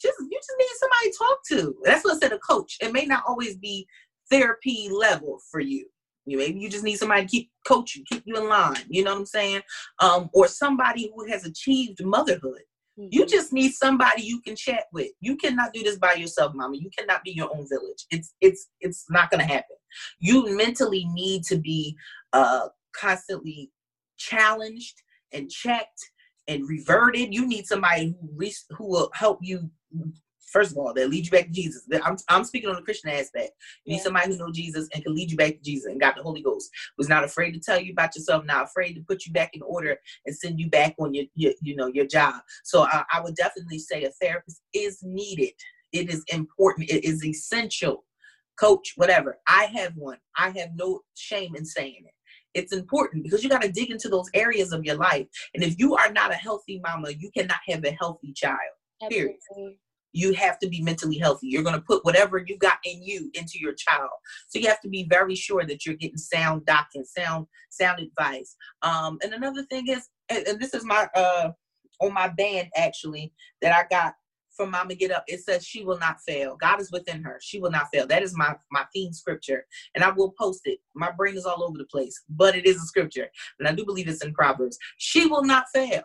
just 0.00 0.18
you 0.20 0.30
just 0.30 0.52
need 0.58 0.68
somebody 0.78 1.10
to 1.10 1.18
talk 1.18 1.38
to. 1.48 1.76
That's 1.84 2.04
what 2.04 2.16
I 2.16 2.18
said 2.18 2.32
a 2.32 2.38
coach. 2.38 2.76
It 2.80 2.92
may 2.92 3.06
not 3.06 3.24
always 3.26 3.56
be 3.56 3.86
therapy 4.30 4.90
level 4.92 5.40
for 5.50 5.60
you. 5.60 5.86
You 6.26 6.38
maybe 6.38 6.58
you 6.58 6.68
just 6.68 6.84
need 6.84 6.96
somebody 6.96 7.22
to 7.22 7.28
keep 7.28 7.50
coach 7.66 7.94
you, 7.94 8.04
keep 8.04 8.24
you 8.26 8.36
in 8.36 8.48
line. 8.48 8.82
You 8.88 9.04
know 9.04 9.12
what 9.12 9.20
I'm 9.20 9.26
saying? 9.26 9.62
Um, 10.00 10.28
or 10.34 10.48
somebody 10.48 11.12
who 11.14 11.26
has 11.30 11.46
achieved 11.46 12.04
motherhood. 12.04 12.62
You 12.96 13.26
just 13.26 13.52
need 13.52 13.72
somebody 13.72 14.22
you 14.22 14.40
can 14.40 14.56
chat 14.56 14.84
with. 14.92 15.10
You 15.20 15.36
cannot 15.36 15.74
do 15.74 15.82
this 15.82 15.98
by 15.98 16.14
yourself, 16.14 16.54
mama. 16.54 16.76
You 16.76 16.90
cannot 16.98 17.22
be 17.24 17.32
your 17.32 17.54
own 17.54 17.68
village. 17.68 18.06
It's 18.10 18.34
it's 18.40 18.68
it's 18.80 19.04
not 19.10 19.30
gonna 19.30 19.44
happen. 19.44 19.76
You 20.18 20.56
mentally 20.56 21.06
need 21.12 21.44
to 21.44 21.56
be 21.58 21.96
uh 22.32 22.68
constantly 22.94 23.70
challenged 24.16 25.02
and 25.32 25.50
checked 25.50 26.00
and 26.48 26.68
reverted. 26.68 27.34
You 27.34 27.46
need 27.46 27.66
somebody 27.66 28.14
who 28.20 28.50
who 28.70 28.86
will 28.88 29.10
help 29.14 29.40
you 29.42 29.70
first 30.46 30.72
of 30.72 30.78
all, 30.78 30.92
that 30.94 31.10
lead 31.10 31.24
you 31.24 31.30
back 31.30 31.46
to 31.46 31.52
Jesus. 31.52 31.86
I'm, 32.04 32.16
I'm 32.28 32.44
speaking 32.44 32.70
on 32.70 32.76
the 32.76 32.82
Christian 32.82 33.10
aspect. 33.10 33.52
You 33.84 33.92
yeah. 33.92 33.96
need 33.96 34.02
somebody 34.02 34.32
who 34.32 34.38
knows 34.38 34.56
Jesus 34.56 34.88
and 34.94 35.02
can 35.02 35.14
lead 35.14 35.30
you 35.30 35.36
back 35.36 35.52
to 35.52 35.62
Jesus 35.62 35.86
and 35.86 36.00
got 36.00 36.16
the 36.16 36.22
Holy 36.22 36.42
Ghost. 36.42 36.70
Was 36.98 37.08
not 37.08 37.24
afraid 37.24 37.52
to 37.52 37.60
tell 37.60 37.80
you 37.80 37.92
about 37.92 38.14
yourself, 38.16 38.44
not 38.44 38.64
afraid 38.64 38.94
to 38.94 39.02
put 39.02 39.26
you 39.26 39.32
back 39.32 39.50
in 39.54 39.62
order 39.62 39.98
and 40.24 40.36
send 40.36 40.58
you 40.58 40.68
back 40.68 40.94
on 40.98 41.14
your, 41.14 41.24
your 41.34 41.52
you 41.60 41.76
know, 41.76 41.88
your 41.88 42.06
job. 42.06 42.34
So 42.64 42.82
I, 42.82 43.04
I 43.12 43.20
would 43.20 43.34
definitely 43.34 43.78
say 43.78 44.04
a 44.04 44.10
therapist 44.20 44.60
is 44.72 44.98
needed. 45.02 45.52
It 45.92 46.10
is 46.10 46.24
important. 46.28 46.90
It 46.90 47.04
is 47.04 47.24
essential. 47.24 48.04
Coach, 48.58 48.94
whatever. 48.96 49.38
I 49.46 49.64
have 49.74 49.92
one. 49.96 50.18
I 50.36 50.50
have 50.58 50.70
no 50.76 51.00
shame 51.14 51.54
in 51.56 51.64
saying 51.64 52.02
it 52.06 52.12
it's 52.54 52.72
important 52.72 53.22
because 53.22 53.44
you 53.44 53.50
got 53.50 53.60
to 53.60 53.70
dig 53.70 53.90
into 53.90 54.08
those 54.08 54.30
areas 54.32 54.72
of 54.72 54.82
your 54.82 54.96
life. 54.96 55.26
And 55.54 55.62
if 55.62 55.78
you 55.78 55.94
are 55.94 56.10
not 56.10 56.32
a 56.32 56.36
healthy 56.36 56.80
mama, 56.82 57.10
you 57.10 57.30
cannot 57.36 57.58
have 57.68 57.84
a 57.84 57.90
healthy 57.90 58.32
child. 58.32 58.56
Period. 59.10 59.36
You 60.12 60.32
have 60.34 60.58
to 60.60 60.68
be 60.68 60.82
mentally 60.82 61.18
healthy. 61.18 61.48
You're 61.48 61.62
going 61.62 61.74
to 61.74 61.80
put 61.80 62.04
whatever 62.04 62.38
you 62.38 62.56
got 62.58 62.78
in 62.84 63.02
you 63.02 63.30
into 63.34 63.58
your 63.58 63.74
child. 63.74 64.10
So 64.48 64.58
you 64.58 64.68
have 64.68 64.80
to 64.80 64.88
be 64.88 65.06
very 65.08 65.34
sure 65.34 65.64
that 65.64 65.84
you're 65.84 65.96
getting 65.96 66.16
sound 66.16 66.64
doctrine, 66.66 67.04
sound 67.04 67.46
sound 67.70 68.00
advice. 68.00 68.56
Um, 68.82 69.18
and 69.22 69.34
another 69.34 69.64
thing 69.64 69.88
is, 69.88 70.08
and, 70.28 70.46
and 70.46 70.60
this 70.60 70.74
is 70.74 70.84
my 70.84 71.08
uh 71.14 71.50
on 72.00 72.12
my 72.12 72.28
band 72.28 72.68
actually 72.76 73.32
that 73.62 73.72
I 73.72 73.86
got 73.88 74.14
from 74.56 74.70
Mama 74.70 74.94
Get 74.94 75.10
Up. 75.10 75.24
It 75.28 75.40
says 75.40 75.64
she 75.64 75.84
will 75.84 75.98
not 75.98 76.16
fail. 76.26 76.56
God 76.56 76.80
is 76.80 76.90
within 76.90 77.22
her. 77.22 77.38
She 77.42 77.60
will 77.60 77.70
not 77.70 77.88
fail. 77.92 78.06
That 78.06 78.22
is 78.22 78.36
my 78.36 78.54
my 78.72 78.84
theme 78.92 79.12
scripture, 79.12 79.66
and 79.94 80.02
I 80.02 80.10
will 80.10 80.32
post 80.38 80.62
it. 80.64 80.78
My 80.94 81.10
brain 81.10 81.36
is 81.36 81.44
all 81.44 81.62
over 81.62 81.76
the 81.76 81.84
place, 81.84 82.20
but 82.30 82.56
it 82.56 82.66
is 82.66 82.76
a 82.76 82.86
scripture, 82.86 83.28
and 83.58 83.68
I 83.68 83.72
do 83.72 83.84
believe 83.84 84.08
it's 84.08 84.24
in 84.24 84.32
Proverbs. 84.32 84.78
She 84.96 85.26
will 85.26 85.44
not 85.44 85.66
fail. 85.74 86.02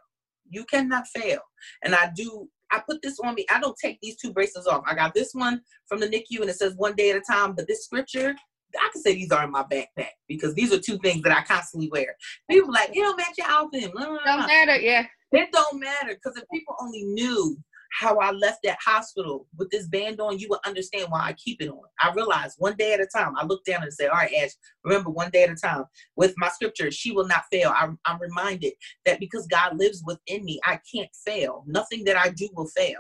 You 0.50 0.66
cannot 0.66 1.08
fail, 1.08 1.40
and 1.84 1.96
I 1.96 2.12
do 2.16 2.50
I 2.72 2.82
put 2.88 3.02
this 3.02 3.20
on 3.20 3.36
me. 3.36 3.46
I 3.50 3.60
don't 3.60 3.78
take 3.78 4.00
these 4.02 4.16
two 4.16 4.32
bracelets 4.32 4.68
off. 4.68 4.84
I 4.86 4.96
got 4.96 5.14
this 5.14 5.32
one 5.34 5.62
from 5.88 6.00
the 6.00 6.08
NICU 6.08 6.42
and 6.42 6.50
it 6.50 6.56
says 6.56 6.74
one 6.76 6.96
day 6.96 7.12
at 7.12 7.18
a 7.18 7.22
time. 7.22 7.54
But 7.54 7.68
this 7.68 7.86
scripture, 7.86 8.36
I 8.80 8.90
can 8.92 9.02
say 9.02 9.14
these 9.14 9.32
are 9.32 9.44
in 9.44 9.52
my 9.52 9.64
backpack 9.64 10.12
because 10.28 10.54
these 10.54 10.74
are 10.74 10.80
two 10.80 10.98
things 11.00 11.22
that 11.24 11.38
I 11.38 11.44
constantly 11.44 11.90
wear. 11.90 12.16
People 12.50 12.72
like, 12.72 12.90
it 12.90 12.96
don't 12.96 13.18
match 13.18 13.38
your 13.38 13.48
outfit. 13.48 13.92
Don't 13.94 14.24
matter, 14.26 14.78
yeah. 14.78 15.06
It 15.34 15.50
don't 15.52 15.80
matter 15.80 16.14
because 16.16 16.38
if 16.38 16.44
people 16.52 16.76
only 16.82 17.04
knew 17.04 17.58
how 17.92 18.18
I 18.18 18.32
left 18.32 18.60
that 18.64 18.78
hospital 18.84 19.48
with 19.58 19.70
this 19.70 19.88
band 19.88 20.20
on, 20.20 20.40
you 20.40 20.48
will 20.50 20.60
understand 20.66 21.08
why 21.10 21.22
I 21.22 21.34
keep 21.34 21.62
it 21.62 21.70
on. 21.70 21.82
I 22.02 22.12
realized 22.14 22.56
one 22.58 22.76
day 22.78 22.94
at 22.94 23.02
a 23.02 23.06
time. 23.06 23.34
I 23.38 23.46
look 23.46 23.64
down 23.66 23.84
and 23.84 23.94
say, 23.94 24.08
All 24.08 24.16
right, 24.16 24.34
Ash, 24.34 24.52
remember 24.84 25.10
one 25.10 25.30
day 25.30 25.44
at 25.44 25.50
a 25.50 25.56
time. 25.56 25.84
With 26.16 26.34
my 26.38 26.50
scripture, 26.50 26.92
she 26.92 27.12
will 27.12 27.28
not 27.28 27.44
fail. 27.52 27.74
I'm, 27.76 28.00
I'm 28.06 28.20
reminded 28.20 28.74
that 29.06 29.20
because 29.20 29.48
God 29.48 29.78
lives 29.78 30.04
within 30.06 30.46
me, 30.46 30.60
I 30.66 30.80
can't 30.94 31.10
fail. 31.26 31.64
Nothing 31.68 32.04
that 32.06 32.18
I 32.18 32.30
do 32.30 32.50
will 32.54 32.68
fail. 32.68 33.00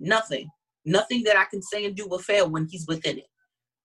Nothing. 0.00 0.48
Nothing 0.84 1.22
that 1.24 1.36
I 1.36 1.44
can 1.44 1.62
say 1.62 1.84
and 1.84 1.94
do 1.94 2.08
will 2.08 2.18
fail 2.18 2.50
when 2.50 2.66
He's 2.68 2.86
within 2.86 3.18
it. 3.18 3.26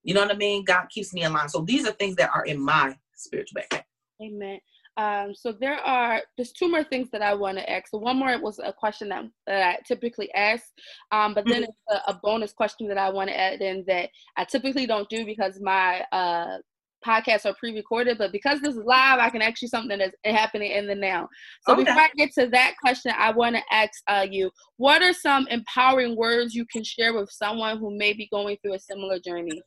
You 0.03 0.13
know 0.13 0.21
what 0.21 0.33
I 0.33 0.37
mean? 0.37 0.63
God 0.63 0.87
keeps 0.89 1.13
me 1.13 1.23
in 1.23 1.33
line. 1.33 1.49
So 1.49 1.61
these 1.61 1.87
are 1.87 1.91
things 1.91 2.15
that 2.15 2.31
are 2.33 2.45
in 2.45 2.59
my 2.59 2.97
spiritual 3.15 3.61
backpack. 3.61 3.83
Amen. 4.21 4.59
Um, 4.97 5.35
so 5.35 5.51
there 5.51 5.75
are 5.75 6.23
there's 6.35 6.51
two 6.51 6.69
more 6.69 6.83
things 6.83 7.09
that 7.11 7.21
I 7.21 7.35
want 7.35 7.57
to 7.57 7.69
ask. 7.69 7.89
So 7.89 7.99
one 7.99 8.17
more 8.17 8.39
was 8.41 8.59
a 8.59 8.73
question 8.73 9.09
that, 9.09 9.25
that 9.45 9.63
I 9.63 9.77
typically 9.87 10.31
ask, 10.33 10.65
um, 11.11 11.35
but 11.35 11.45
then 11.45 11.61
mm-hmm. 11.61 11.69
it's 11.69 12.07
a, 12.07 12.11
a, 12.11 12.19
bonus 12.23 12.51
question 12.51 12.87
that 12.87 12.97
I 12.97 13.09
want 13.09 13.29
to 13.29 13.39
add 13.39 13.61
in 13.61 13.83
that 13.87 14.09
I 14.37 14.43
typically 14.43 14.87
don't 14.87 15.07
do 15.07 15.23
because 15.23 15.59
my 15.61 16.03
uh, 16.11 16.57
podcasts 17.05 17.45
are 17.45 17.53
pre-recorded. 17.55 18.17
But 18.17 18.31
because 18.31 18.59
this 18.59 18.75
is 18.75 18.83
live, 18.85 19.19
I 19.19 19.29
can 19.29 19.41
actually 19.41 19.69
something 19.69 19.97
that's 19.97 20.15
happening 20.25 20.71
in 20.71 20.87
the 20.87 20.95
now. 20.95 21.27
So 21.65 21.73
okay. 21.73 21.83
before 21.83 22.01
I 22.01 22.09
get 22.15 22.33
to 22.33 22.47
that 22.47 22.73
question, 22.81 23.13
I 23.17 23.31
want 23.31 23.55
to 23.55 23.61
ask 23.71 23.91
uh, 24.07 24.25
you, 24.29 24.51
what 24.77 25.01
are 25.01 25.13
some 25.13 25.47
empowering 25.49 26.15
words 26.15 26.53
you 26.53 26.65
can 26.71 26.83
share 26.83 27.13
with 27.13 27.29
someone 27.31 27.77
who 27.77 27.95
may 27.95 28.13
be 28.13 28.27
going 28.31 28.57
through 28.61 28.73
a 28.73 28.79
similar 28.79 29.19
journey? 29.19 29.61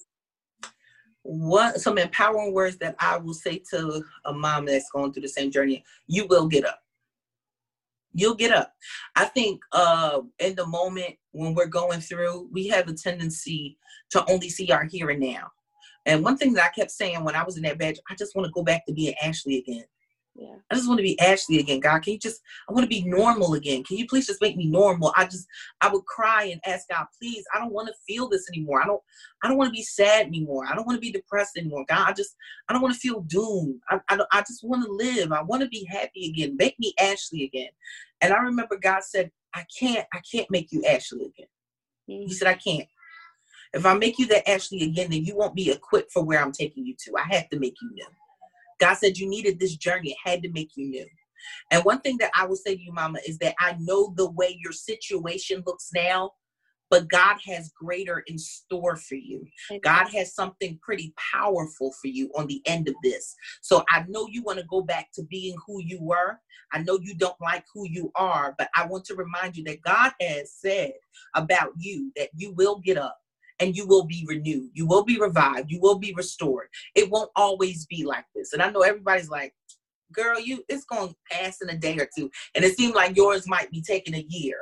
What 1.22 1.80
some 1.80 1.98
empowering 1.98 2.54
words 2.54 2.76
that 2.78 2.96
I 2.98 3.16
will 3.18 3.34
say 3.34 3.62
to 3.70 4.02
a 4.24 4.32
mom 4.32 4.66
that's 4.66 4.90
going 4.90 5.12
through 5.12 5.22
the 5.22 5.28
same 5.28 5.50
journey, 5.50 5.84
you 6.06 6.26
will 6.26 6.46
get 6.48 6.64
up. 6.64 6.80
You'll 8.12 8.34
get 8.34 8.52
up. 8.52 8.74
I 9.16 9.26
think 9.26 9.60
uh 9.72 10.20
in 10.38 10.56
the 10.56 10.66
moment 10.66 11.16
when 11.32 11.54
we're 11.54 11.66
going 11.66 12.00
through, 12.00 12.48
we 12.52 12.66
have 12.68 12.88
a 12.88 12.94
tendency 12.94 13.78
to 14.10 14.28
only 14.30 14.48
see 14.48 14.70
our 14.72 14.84
here 14.84 15.10
and 15.10 15.20
now. 15.20 15.50
And 16.06 16.24
one 16.24 16.36
thing 16.36 16.54
that 16.54 16.64
I 16.64 16.74
kept 16.74 16.90
saying 16.90 17.22
when 17.22 17.36
I 17.36 17.44
was 17.44 17.56
in 17.56 17.62
that 17.64 17.78
badge, 17.78 18.00
I 18.10 18.14
just 18.14 18.34
want 18.34 18.46
to 18.46 18.52
go 18.52 18.62
back 18.62 18.86
to 18.86 18.92
being 18.92 19.14
Ashley 19.22 19.58
again. 19.58 19.84
Yeah. 20.40 20.54
I 20.70 20.74
just 20.74 20.88
want 20.88 20.98
to 20.98 21.04
be 21.04 21.20
Ashley 21.20 21.58
again. 21.58 21.80
God, 21.80 22.02
can 22.02 22.14
you 22.14 22.18
just, 22.18 22.40
I 22.66 22.72
want 22.72 22.82
to 22.82 22.88
be 22.88 23.04
normal 23.04 23.52
again. 23.52 23.84
Can 23.84 23.98
you 23.98 24.06
please 24.06 24.26
just 24.26 24.40
make 24.40 24.56
me 24.56 24.64
normal? 24.64 25.12
I 25.14 25.26
just, 25.26 25.46
I 25.82 25.92
would 25.92 26.06
cry 26.06 26.44
and 26.44 26.62
ask 26.64 26.88
God, 26.88 27.04
please, 27.20 27.44
I 27.54 27.58
don't 27.58 27.74
want 27.74 27.88
to 27.88 27.94
feel 28.08 28.26
this 28.26 28.48
anymore. 28.48 28.80
I 28.82 28.86
don't, 28.86 29.02
I 29.42 29.48
don't 29.48 29.58
want 29.58 29.68
to 29.68 29.76
be 29.76 29.82
sad 29.82 30.26
anymore. 30.26 30.64
I 30.66 30.74
don't 30.74 30.86
want 30.86 30.96
to 30.96 31.00
be 31.00 31.12
depressed 31.12 31.58
anymore. 31.58 31.84
God, 31.86 32.08
I 32.08 32.12
just, 32.14 32.34
I 32.68 32.72
don't 32.72 32.80
want 32.80 32.94
to 32.94 33.00
feel 33.00 33.20
doomed. 33.20 33.80
I, 33.90 34.00
I, 34.08 34.18
I 34.32 34.40
just 34.40 34.64
want 34.64 34.82
to 34.82 34.90
live. 34.90 35.30
I 35.30 35.42
want 35.42 35.62
to 35.62 35.68
be 35.68 35.84
happy 35.84 36.30
again. 36.30 36.56
Make 36.56 36.80
me 36.80 36.94
Ashley 36.98 37.44
again. 37.44 37.70
And 38.22 38.32
I 38.32 38.38
remember 38.38 38.78
God 38.78 39.04
said, 39.04 39.30
I 39.54 39.66
can't, 39.78 40.06
I 40.14 40.20
can't 40.32 40.50
make 40.50 40.72
you 40.72 40.82
Ashley 40.86 41.26
again. 41.26 41.48
Mm-hmm. 42.08 42.28
He 42.28 42.32
said, 42.32 42.48
I 42.48 42.54
can't. 42.54 42.88
If 43.74 43.84
I 43.84 43.92
make 43.92 44.18
you 44.18 44.26
that 44.28 44.48
Ashley 44.48 44.84
again, 44.84 45.10
then 45.10 45.22
you 45.22 45.36
won't 45.36 45.54
be 45.54 45.70
equipped 45.70 46.12
for 46.12 46.24
where 46.24 46.42
I'm 46.42 46.52
taking 46.52 46.86
you 46.86 46.94
to. 47.04 47.12
I 47.18 47.34
have 47.34 47.50
to 47.50 47.58
make 47.58 47.74
you 47.82 47.90
new. 47.92 48.06
God 48.80 48.94
said 48.94 49.18
you 49.18 49.28
needed 49.28 49.60
this 49.60 49.76
journey. 49.76 50.10
It 50.10 50.16
had 50.24 50.42
to 50.42 50.50
make 50.50 50.70
you 50.74 50.88
new. 50.88 51.06
And 51.70 51.84
one 51.84 52.00
thing 52.00 52.18
that 52.18 52.30
I 52.34 52.46
will 52.46 52.56
say 52.56 52.74
to 52.74 52.82
you, 52.82 52.92
Mama, 52.92 53.18
is 53.26 53.38
that 53.38 53.54
I 53.58 53.76
know 53.78 54.12
the 54.16 54.30
way 54.30 54.58
your 54.62 54.72
situation 54.72 55.62
looks 55.66 55.90
now, 55.94 56.32
but 56.90 57.08
God 57.08 57.36
has 57.46 57.72
greater 57.78 58.24
in 58.26 58.38
store 58.38 58.96
for 58.96 59.14
you. 59.14 59.46
God 59.82 60.08
has 60.08 60.34
something 60.34 60.78
pretty 60.82 61.14
powerful 61.32 61.92
for 62.00 62.08
you 62.08 62.30
on 62.36 62.46
the 62.46 62.60
end 62.66 62.88
of 62.88 62.94
this. 63.02 63.34
So 63.62 63.84
I 63.88 64.04
know 64.08 64.26
you 64.28 64.42
want 64.42 64.58
to 64.58 64.66
go 64.68 64.82
back 64.82 65.08
to 65.14 65.22
being 65.24 65.56
who 65.66 65.80
you 65.82 65.98
were. 66.02 66.40
I 66.72 66.82
know 66.82 66.98
you 67.00 67.14
don't 67.14 67.40
like 67.40 67.64
who 67.72 67.88
you 67.88 68.10
are, 68.16 68.54
but 68.58 68.68
I 68.74 68.86
want 68.86 69.04
to 69.06 69.14
remind 69.14 69.56
you 69.56 69.64
that 69.64 69.82
God 69.82 70.12
has 70.20 70.52
said 70.52 70.92
about 71.34 71.72
you 71.76 72.12
that 72.16 72.30
you 72.34 72.52
will 72.52 72.80
get 72.80 72.98
up 72.98 73.18
and 73.60 73.76
you 73.76 73.86
will 73.86 74.04
be 74.04 74.24
renewed. 74.26 74.70
You 74.74 74.86
will 74.86 75.04
be 75.04 75.18
revived. 75.18 75.70
You 75.70 75.80
will 75.80 75.98
be 75.98 76.14
restored. 76.16 76.68
It 76.94 77.10
won't 77.10 77.30
always 77.36 77.86
be 77.86 78.04
like 78.04 78.24
this. 78.34 78.52
And 78.52 78.62
I 78.62 78.70
know 78.70 78.80
everybody's 78.80 79.30
like, 79.30 79.54
girl, 80.12 80.40
you 80.40 80.64
it's 80.68 80.84
gonna 80.84 81.12
pass 81.30 81.58
in 81.62 81.68
a 81.68 81.76
day 81.76 81.96
or 81.98 82.08
two. 82.16 82.30
And 82.54 82.64
it 82.64 82.76
seems 82.76 82.94
like 82.94 83.16
yours 83.16 83.46
might 83.46 83.70
be 83.70 83.82
taking 83.82 84.14
a 84.14 84.24
year. 84.28 84.56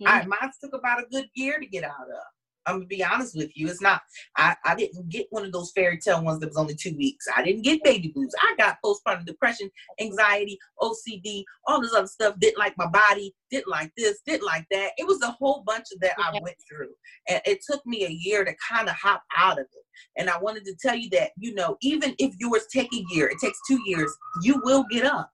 Mm-hmm. 0.00 0.08
I 0.08 0.26
mine 0.26 0.50
took 0.62 0.74
about 0.74 1.02
a 1.02 1.06
good 1.10 1.26
year 1.34 1.58
to 1.58 1.66
get 1.66 1.84
out 1.84 1.90
of. 1.90 2.24
I'm 2.66 2.76
gonna 2.76 2.86
be 2.86 3.04
honest 3.04 3.36
with 3.36 3.50
you. 3.54 3.68
It's 3.68 3.80
not. 3.80 4.02
I, 4.36 4.54
I 4.64 4.74
didn't 4.74 5.08
get 5.08 5.26
one 5.30 5.44
of 5.44 5.52
those 5.52 5.72
fairy 5.72 5.98
tale 5.98 6.22
ones 6.22 6.40
that 6.40 6.48
was 6.48 6.56
only 6.56 6.74
two 6.74 6.96
weeks. 6.96 7.26
I 7.34 7.42
didn't 7.42 7.62
get 7.62 7.82
baby 7.82 8.08
blues. 8.08 8.34
I 8.40 8.54
got 8.56 8.78
postpartum 8.84 9.26
depression, 9.26 9.70
anxiety, 10.00 10.58
OCD, 10.80 11.44
all 11.66 11.80
this 11.80 11.94
other 11.94 12.06
stuff. 12.06 12.38
Didn't 12.38 12.58
like 12.58 12.76
my 12.78 12.86
body. 12.86 13.34
Didn't 13.50 13.68
like 13.68 13.92
this. 13.96 14.20
Didn't 14.26 14.46
like 14.46 14.66
that. 14.70 14.92
It 14.96 15.06
was 15.06 15.20
a 15.22 15.30
whole 15.30 15.62
bunch 15.66 15.86
of 15.92 16.00
that 16.00 16.14
I 16.18 16.38
went 16.40 16.56
through, 16.68 16.90
and 17.28 17.40
it 17.44 17.60
took 17.68 17.84
me 17.86 18.04
a 18.04 18.10
year 18.10 18.44
to 18.44 18.54
kind 18.70 18.88
of 18.88 18.94
hop 18.94 19.22
out 19.36 19.58
of 19.58 19.66
it. 19.72 19.84
And 20.16 20.30
I 20.30 20.38
wanted 20.38 20.64
to 20.66 20.74
tell 20.80 20.96
you 20.96 21.10
that 21.10 21.32
you 21.36 21.54
know, 21.54 21.76
even 21.82 22.14
if 22.18 22.34
yours 22.38 22.66
take 22.72 22.92
a 22.94 23.04
year, 23.10 23.28
it 23.28 23.38
takes 23.40 23.58
two 23.68 23.80
years. 23.86 24.14
You 24.42 24.60
will 24.64 24.84
get 24.90 25.04
up. 25.04 25.30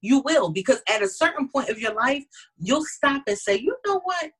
You 0.00 0.20
will 0.24 0.50
because 0.50 0.82
at 0.88 1.02
a 1.02 1.08
certain 1.08 1.48
point 1.48 1.68
of 1.68 1.78
your 1.78 1.94
life, 1.94 2.24
you'll 2.58 2.84
stop 2.84 3.22
and 3.28 3.38
say, 3.38 3.56
you 3.56 3.76
know 3.86 4.00
what 4.02 4.32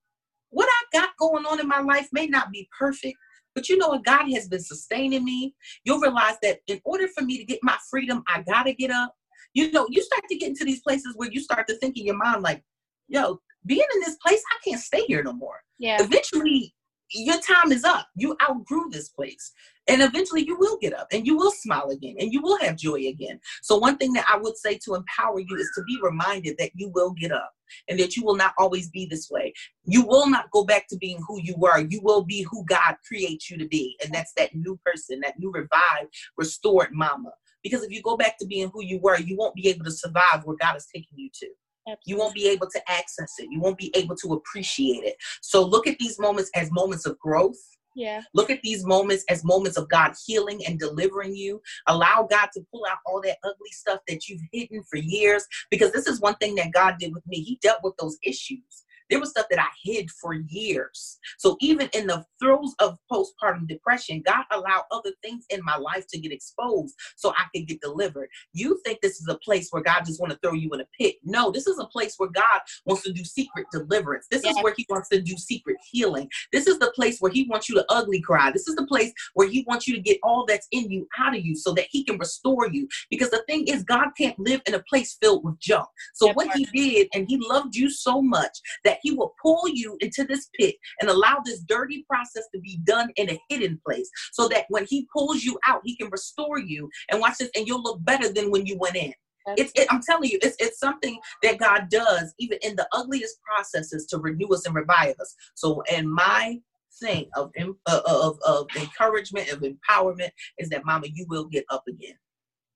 what 0.53 0.69
I 0.71 0.99
got 0.99 1.11
going 1.19 1.45
on 1.45 1.61
in 1.61 1.67
my 1.67 1.81
life 1.81 2.09
may 2.12 2.27
not 2.27 2.53
be 2.53 2.69
perfect, 2.79 3.17
but 3.55 3.69
you 3.69 3.77
know 3.77 3.88
what? 3.88 4.05
God 4.05 4.31
has 4.33 4.49
been 4.49 4.62
sustaining 4.62 5.25
me. 5.25 5.55
You'll 5.85 5.99
realize 5.99 6.37
that 6.43 6.61
in 6.69 6.81
order 6.85 7.09
for 7.09 7.23
me 7.25 7.38
to 7.38 7.45
get 7.45 7.59
my 7.62 7.77
freedom, 7.91 8.23
I 8.29 8.43
got 8.43 8.65
to 8.65 8.75
get 8.75 8.91
up. 8.91 9.15
You 9.55 9.71
know, 9.73 9.87
you 9.91 10.03
start 10.03 10.23
to 10.29 10.37
get 10.37 10.49
into 10.49 10.65
these 10.65 10.81
places 10.81 11.15
where 11.17 11.31
you 11.31 11.41
start 11.41 11.67
to 11.69 11.77
think 11.77 11.99
in 11.99 12.07
your 12.07 12.17
mind, 12.17 12.43
like, 12.43 12.62
yo, 13.09 13.41
being 13.67 13.85
in 13.95 14.01
this 14.01 14.17
place, 14.25 14.43
I 14.51 14.69
can't 14.69 14.81
stay 14.81 15.03
here 15.03 15.23
no 15.23 15.33
more. 15.33 15.61
Yeah. 15.79 15.99
Eventually, 16.01 16.75
your 17.11 17.38
time 17.41 17.73
is 17.73 17.85
up. 17.85 18.09
You 18.15 18.37
outgrew 18.43 18.88
this 18.91 19.11
place. 19.11 19.53
And 19.88 20.01
eventually 20.01 20.45
you 20.47 20.57
will 20.59 20.79
get 20.81 20.95
up 20.95 21.09
and 21.12 21.27
you 21.27 21.37
will 21.37 21.51
smile 21.51 21.88
again 21.90 22.16
and 22.18 22.33
you 22.33 22.40
will 22.40 22.59
have 22.59 22.77
joy 22.77 23.07
again. 23.09 23.40
So, 23.62 23.79
one 23.79 23.97
thing 23.97 24.12
that 24.12 24.27
I 24.29 24.37
would 24.38 24.57
say 24.57 24.79
to 24.85 24.95
empower 24.95 25.40
you 25.40 25.57
is 25.57 25.71
to 25.77 25.83
be 25.83 25.99
reminded 26.03 26.57
that 26.59 26.71
you 26.75 26.90
will 26.90 27.11
get 27.11 27.33
up 27.33 27.53
and 27.88 27.99
that 27.99 28.16
you 28.16 28.25
will 28.25 28.37
not 28.37 28.55
always 28.59 28.90
be 28.90 29.07
this 29.07 29.29
way. 29.31 29.53
You 29.85 30.07
will 30.07 30.29
not 30.29 30.51
go 30.51 30.64
back 30.64 30.87
to 30.88 30.97
being 30.97 31.21
who 31.27 31.40
you 31.42 31.55
were. 31.57 31.81
You 31.81 32.01
will 32.03 32.23
be 32.23 32.47
who 32.51 32.64
God 32.66 32.97
creates 33.07 33.51
you 33.51 33.59
to 33.59 33.66
be. 33.66 33.97
And 34.05 34.14
that's 34.14 34.33
that 34.37 34.55
new 34.55 34.79
person, 34.85 35.21
that 35.21 35.38
new 35.38 35.51
revived, 35.51 36.14
restored 36.37 36.90
mama. 36.92 37.33
Because 37.62 37.83
if 37.83 37.92
you 37.92 38.03
go 38.03 38.16
back 38.16 38.38
to 38.38 38.47
being 38.47 38.71
who 38.73 38.83
you 38.83 38.99
were, 39.01 39.18
you 39.18 39.37
won't 39.37 39.55
be 39.55 39.68
able 39.68 39.85
to 39.85 39.90
survive 39.90 40.42
where 40.45 40.57
God 40.61 40.77
is 40.77 40.87
taking 40.92 41.16
you 41.16 41.31
to. 41.35 41.47
Absolutely. 41.88 42.12
You 42.12 42.18
won't 42.18 42.35
be 42.35 42.49
able 42.49 42.68
to 42.68 42.90
access 42.90 43.33
it. 43.38 43.49
You 43.51 43.61
won't 43.61 43.79
be 43.79 43.92
able 43.97 44.16
to 44.16 44.35
appreciate 44.35 45.05
it. 45.05 45.16
So 45.40 45.64
look 45.64 45.87
at 45.87 45.99
these 45.99 46.18
moments 46.18 46.51
as 46.55 46.71
moments 46.71 47.07
of 47.07 47.18
growth. 47.18 47.59
Yeah. 47.94 48.22
Look 48.35 48.50
at 48.50 48.62
these 48.62 48.85
moments 48.85 49.24
as 49.28 49.44
moments 49.44 49.76
of 49.76 49.88
God 49.88 50.14
healing 50.26 50.64
and 50.66 50.78
delivering 50.78 51.35
you. 51.35 51.61
Allow 51.87 52.26
God 52.31 52.48
to 52.55 52.64
pull 52.70 52.85
out 52.90 52.98
all 53.07 53.20
that 53.22 53.38
ugly 53.44 53.70
stuff 53.70 54.00
that 54.09 54.28
you've 54.28 54.42
hidden 54.52 54.83
for 54.88 54.96
years 54.96 55.46
because 55.70 55.92
this 55.92 56.07
is 56.07 56.20
one 56.20 56.37
thing 56.37 56.55
that 56.57 56.72
God 56.72 56.96
did 56.98 57.14
with 57.14 57.26
me. 57.26 57.42
He 57.42 57.59
dealt 57.62 57.81
with 57.83 57.96
those 57.98 58.18
issues. 58.22 58.85
There 59.12 59.20
was 59.20 59.29
stuff 59.29 59.44
that 59.51 59.61
I 59.61 59.68
hid 59.85 60.11
for 60.11 60.33
years. 60.33 61.18
So 61.37 61.59
even 61.61 61.90
in 61.92 62.07
the 62.07 62.25
throes 62.40 62.75
of 62.79 62.96
postpartum 63.12 63.68
depression, 63.68 64.22
God 64.25 64.44
allowed 64.51 64.85
other 64.90 65.11
things 65.22 65.44
in 65.51 65.62
my 65.62 65.77
life 65.77 66.07
to 66.09 66.18
get 66.18 66.33
exposed 66.33 66.94
so 67.16 67.35
I 67.37 67.44
could 67.55 67.68
get 67.68 67.83
delivered. 67.83 68.31
You 68.55 68.81
think 68.87 69.03
this 69.03 69.20
is 69.20 69.29
a 69.29 69.37
place 69.44 69.68
where 69.70 69.83
God 69.83 70.07
just 70.07 70.18
want 70.18 70.33
to 70.33 70.38
throw 70.38 70.55
you 70.55 70.70
in 70.70 70.81
a 70.81 70.87
pit. 70.98 71.16
No, 71.25 71.51
this 71.51 71.66
is 71.66 71.79
a 71.79 71.85
place 71.85 72.14
where 72.16 72.31
God 72.31 72.61
wants 72.87 73.03
to 73.03 73.12
do 73.12 73.22
secret 73.22 73.66
deliverance. 73.70 74.29
This 74.31 74.46
is 74.46 74.57
where 74.62 74.72
he 74.79 74.87
wants 74.88 75.11
to 75.11 75.20
do 75.20 75.37
secret 75.37 75.77
healing. 75.90 76.31
This 76.51 76.66
is 76.66 76.79
the 76.79 76.90
place 76.92 77.18
where 77.20 77.31
he 77.31 77.46
wants 77.51 77.68
you 77.68 77.75
to 77.75 77.85
ugly 77.90 78.22
cry. 78.22 78.51
This 78.51 78.66
is 78.66 78.77
the 78.77 78.87
place 78.87 79.12
where 79.35 79.46
he 79.46 79.62
wants 79.68 79.87
you 79.87 79.94
to 79.94 80.01
get 80.01 80.20
all 80.22 80.46
that's 80.48 80.68
in 80.70 80.90
you 80.90 81.07
out 81.18 81.37
of 81.37 81.44
you 81.44 81.55
so 81.55 81.75
that 81.75 81.88
he 81.90 82.03
can 82.03 82.16
restore 82.16 82.66
you. 82.70 82.88
Because 83.11 83.29
the 83.29 83.44
thing 83.46 83.66
is, 83.66 83.85
God 83.85 84.09
can't 84.16 84.38
live 84.38 84.62
in 84.66 84.72
a 84.72 84.83
place 84.85 85.18
filled 85.20 85.44
with 85.44 85.59
junk. 85.61 85.87
So 86.14 86.33
what 86.33 86.57
he 86.57 86.64
did, 86.72 87.09
and 87.12 87.27
he 87.29 87.37
loved 87.37 87.77
you 87.77 87.90
so 87.90 88.22
much 88.22 88.59
that 88.85 89.01
he 89.03 89.12
will 89.12 89.35
pull 89.41 89.69
you 89.69 89.97
into 90.01 90.25
this 90.25 90.49
pit 90.59 90.77
and 91.01 91.11
allow 91.11 91.38
this 91.45 91.61
dirty 91.61 92.05
process 92.09 92.45
to 92.55 92.61
be 92.61 92.79
done 92.85 93.11
in 93.17 93.31
a 93.31 93.41
hidden 93.49 93.81
place 93.87 94.11
so 94.33 94.49
that 94.49 94.65
when 94.69 94.87
he 94.88 95.09
pulls 95.12 95.43
you 95.43 95.59
out, 95.67 95.83
he 95.85 95.97
can 95.97 96.11
restore 96.11 96.59
you 96.59 96.88
and 97.11 97.21
watch 97.21 97.38
this 97.38 97.51
and 97.57 97.67
you'll 97.67 97.83
look 97.83 98.05
better 98.05 98.33
than 98.33 98.51
when 98.51 98.67
you 98.67 98.77
went 98.79 98.97
in. 98.97 99.12
It's, 99.57 99.73
it, 99.75 99.88
I'm 99.91 100.01
telling 100.03 100.31
you, 100.31 100.38
it's, 100.41 100.57
it's 100.61 100.79
something 100.79 101.19
that 101.43 101.59
God 101.59 101.88
does 101.91 102.33
even 102.38 102.59
in 102.62 102.77
the 102.77 102.87
ugliest 102.93 103.41
processes 103.43 104.07
to 104.07 104.19
renew 104.19 104.47
us 104.49 104.67
and 104.67 104.75
revive 104.75 105.17
us. 105.21 105.35
So, 105.55 105.83
and 105.91 106.09
my 106.09 106.61
thing 107.01 107.29
of, 107.35 107.51
uh, 107.87 108.01
of, 108.07 108.38
of 108.47 108.67
encouragement, 108.77 109.51
of 109.51 109.62
empowerment 109.62 110.31
is 110.59 110.69
that, 110.69 110.85
Mama, 110.85 111.07
you 111.12 111.27
will 111.29 111.47
get 111.47 111.65
up 111.71 111.83
again. 111.88 112.15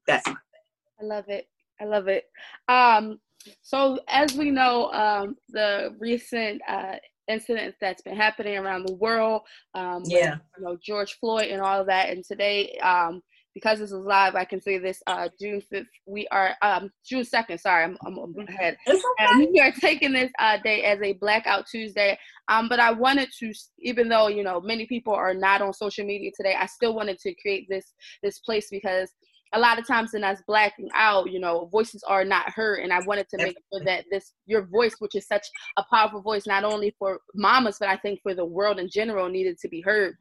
That's 0.07 0.27
my 0.27 0.33
thing. 0.33 1.01
I 1.01 1.05
love 1.05 1.29
it. 1.29 1.49
I 1.81 1.85
love 1.85 2.09
it. 2.09 2.25
Um, 2.69 3.21
so, 3.63 3.99
as 4.09 4.35
we 4.35 4.51
know, 4.51 4.91
um, 4.93 5.37
the 5.49 5.95
recent 5.99 6.61
uh, 6.69 6.97
incidents 7.29 7.77
that's 7.81 8.03
been 8.03 8.17
happening 8.17 8.57
around 8.57 8.87
the 8.87 8.95
world, 8.95 9.43
um, 9.75 10.03
yeah, 10.07 10.33
with, 10.33 10.41
you 10.59 10.65
know 10.65 10.79
George 10.83 11.19
Floyd 11.19 11.49
and 11.51 11.61
all 11.61 11.81
of 11.81 11.87
that, 11.87 12.11
and 12.11 12.25
today, 12.25 12.79
um, 12.79 13.23
because 13.57 13.79
this 13.79 13.91
is 13.91 14.05
live, 14.05 14.35
I 14.35 14.45
can 14.45 14.61
say 14.61 14.77
this 14.77 15.03
uh, 15.07 15.31
June 15.41 15.63
5th, 15.73 15.87
we 16.05 16.29
are, 16.29 16.55
um, 16.61 16.91
June 17.07 17.23
2nd, 17.23 17.59
sorry, 17.59 17.85
I'm, 17.85 17.97
I'm, 18.05 18.19
I'm 18.19 18.47
ahead. 18.47 18.77
Okay. 18.87 19.01
And 19.19 19.49
we 19.51 19.61
are 19.61 19.73
taking 19.73 20.13
this 20.13 20.31
uh, 20.39 20.59
day 20.63 20.83
as 20.83 21.01
a 21.01 21.15
Blackout 21.15 21.67
Tuesday. 21.67 22.19
Um, 22.49 22.69
but 22.69 22.81
I 22.81 22.93
wanted 22.93 23.31
to, 23.39 23.55
even 23.79 24.11
though, 24.11 24.29
you 24.29 24.45
know, 24.45 24.61
many 24.61 24.85
people 24.85 25.15
are 25.15 25.33
not 25.33 25.63
on 25.63 25.73
social 25.73 26.05
media 26.05 26.33
today, 26.37 26.55
I 26.55 26.67
still 26.67 26.95
wanted 26.95 27.19
to 27.21 27.35
create 27.37 27.67
this 27.71 27.95
this 28.23 28.41
place 28.41 28.69
because 28.71 29.11
a 29.53 29.59
lot 29.59 29.79
of 29.79 29.87
times 29.87 30.15
in 30.15 30.25
us 30.25 30.43
blacking 30.47 30.89
out, 30.95 31.31
you 31.31 31.39
know, 31.39 31.67
voices 31.67 32.03
are 32.07 32.25
not 32.25 32.51
heard. 32.51 32.81
And 32.81 32.93
I 32.93 33.01
wanted 33.01 33.29
to 33.31 33.39
make 33.39 33.57
sure 33.73 33.85
that 33.85 34.05
this, 34.11 34.33
your 34.47 34.67
voice, 34.67 34.97
which 34.99 35.15
is 35.15 35.27
such 35.27 35.47
a 35.77 35.85
powerful 35.91 36.21
voice, 36.21 36.47
not 36.47 36.65
only 36.65 36.95
for 36.99 37.21
mamas, 37.35 37.77
but 37.79 37.89
I 37.89 37.97
think 37.97 38.21
for 38.23 38.35
the 38.35 38.45
world 38.45 38.79
in 38.79 38.89
general, 38.89 39.29
needed 39.29 39.59
to 39.61 39.69
be 39.69 39.81
heard. 39.81 40.17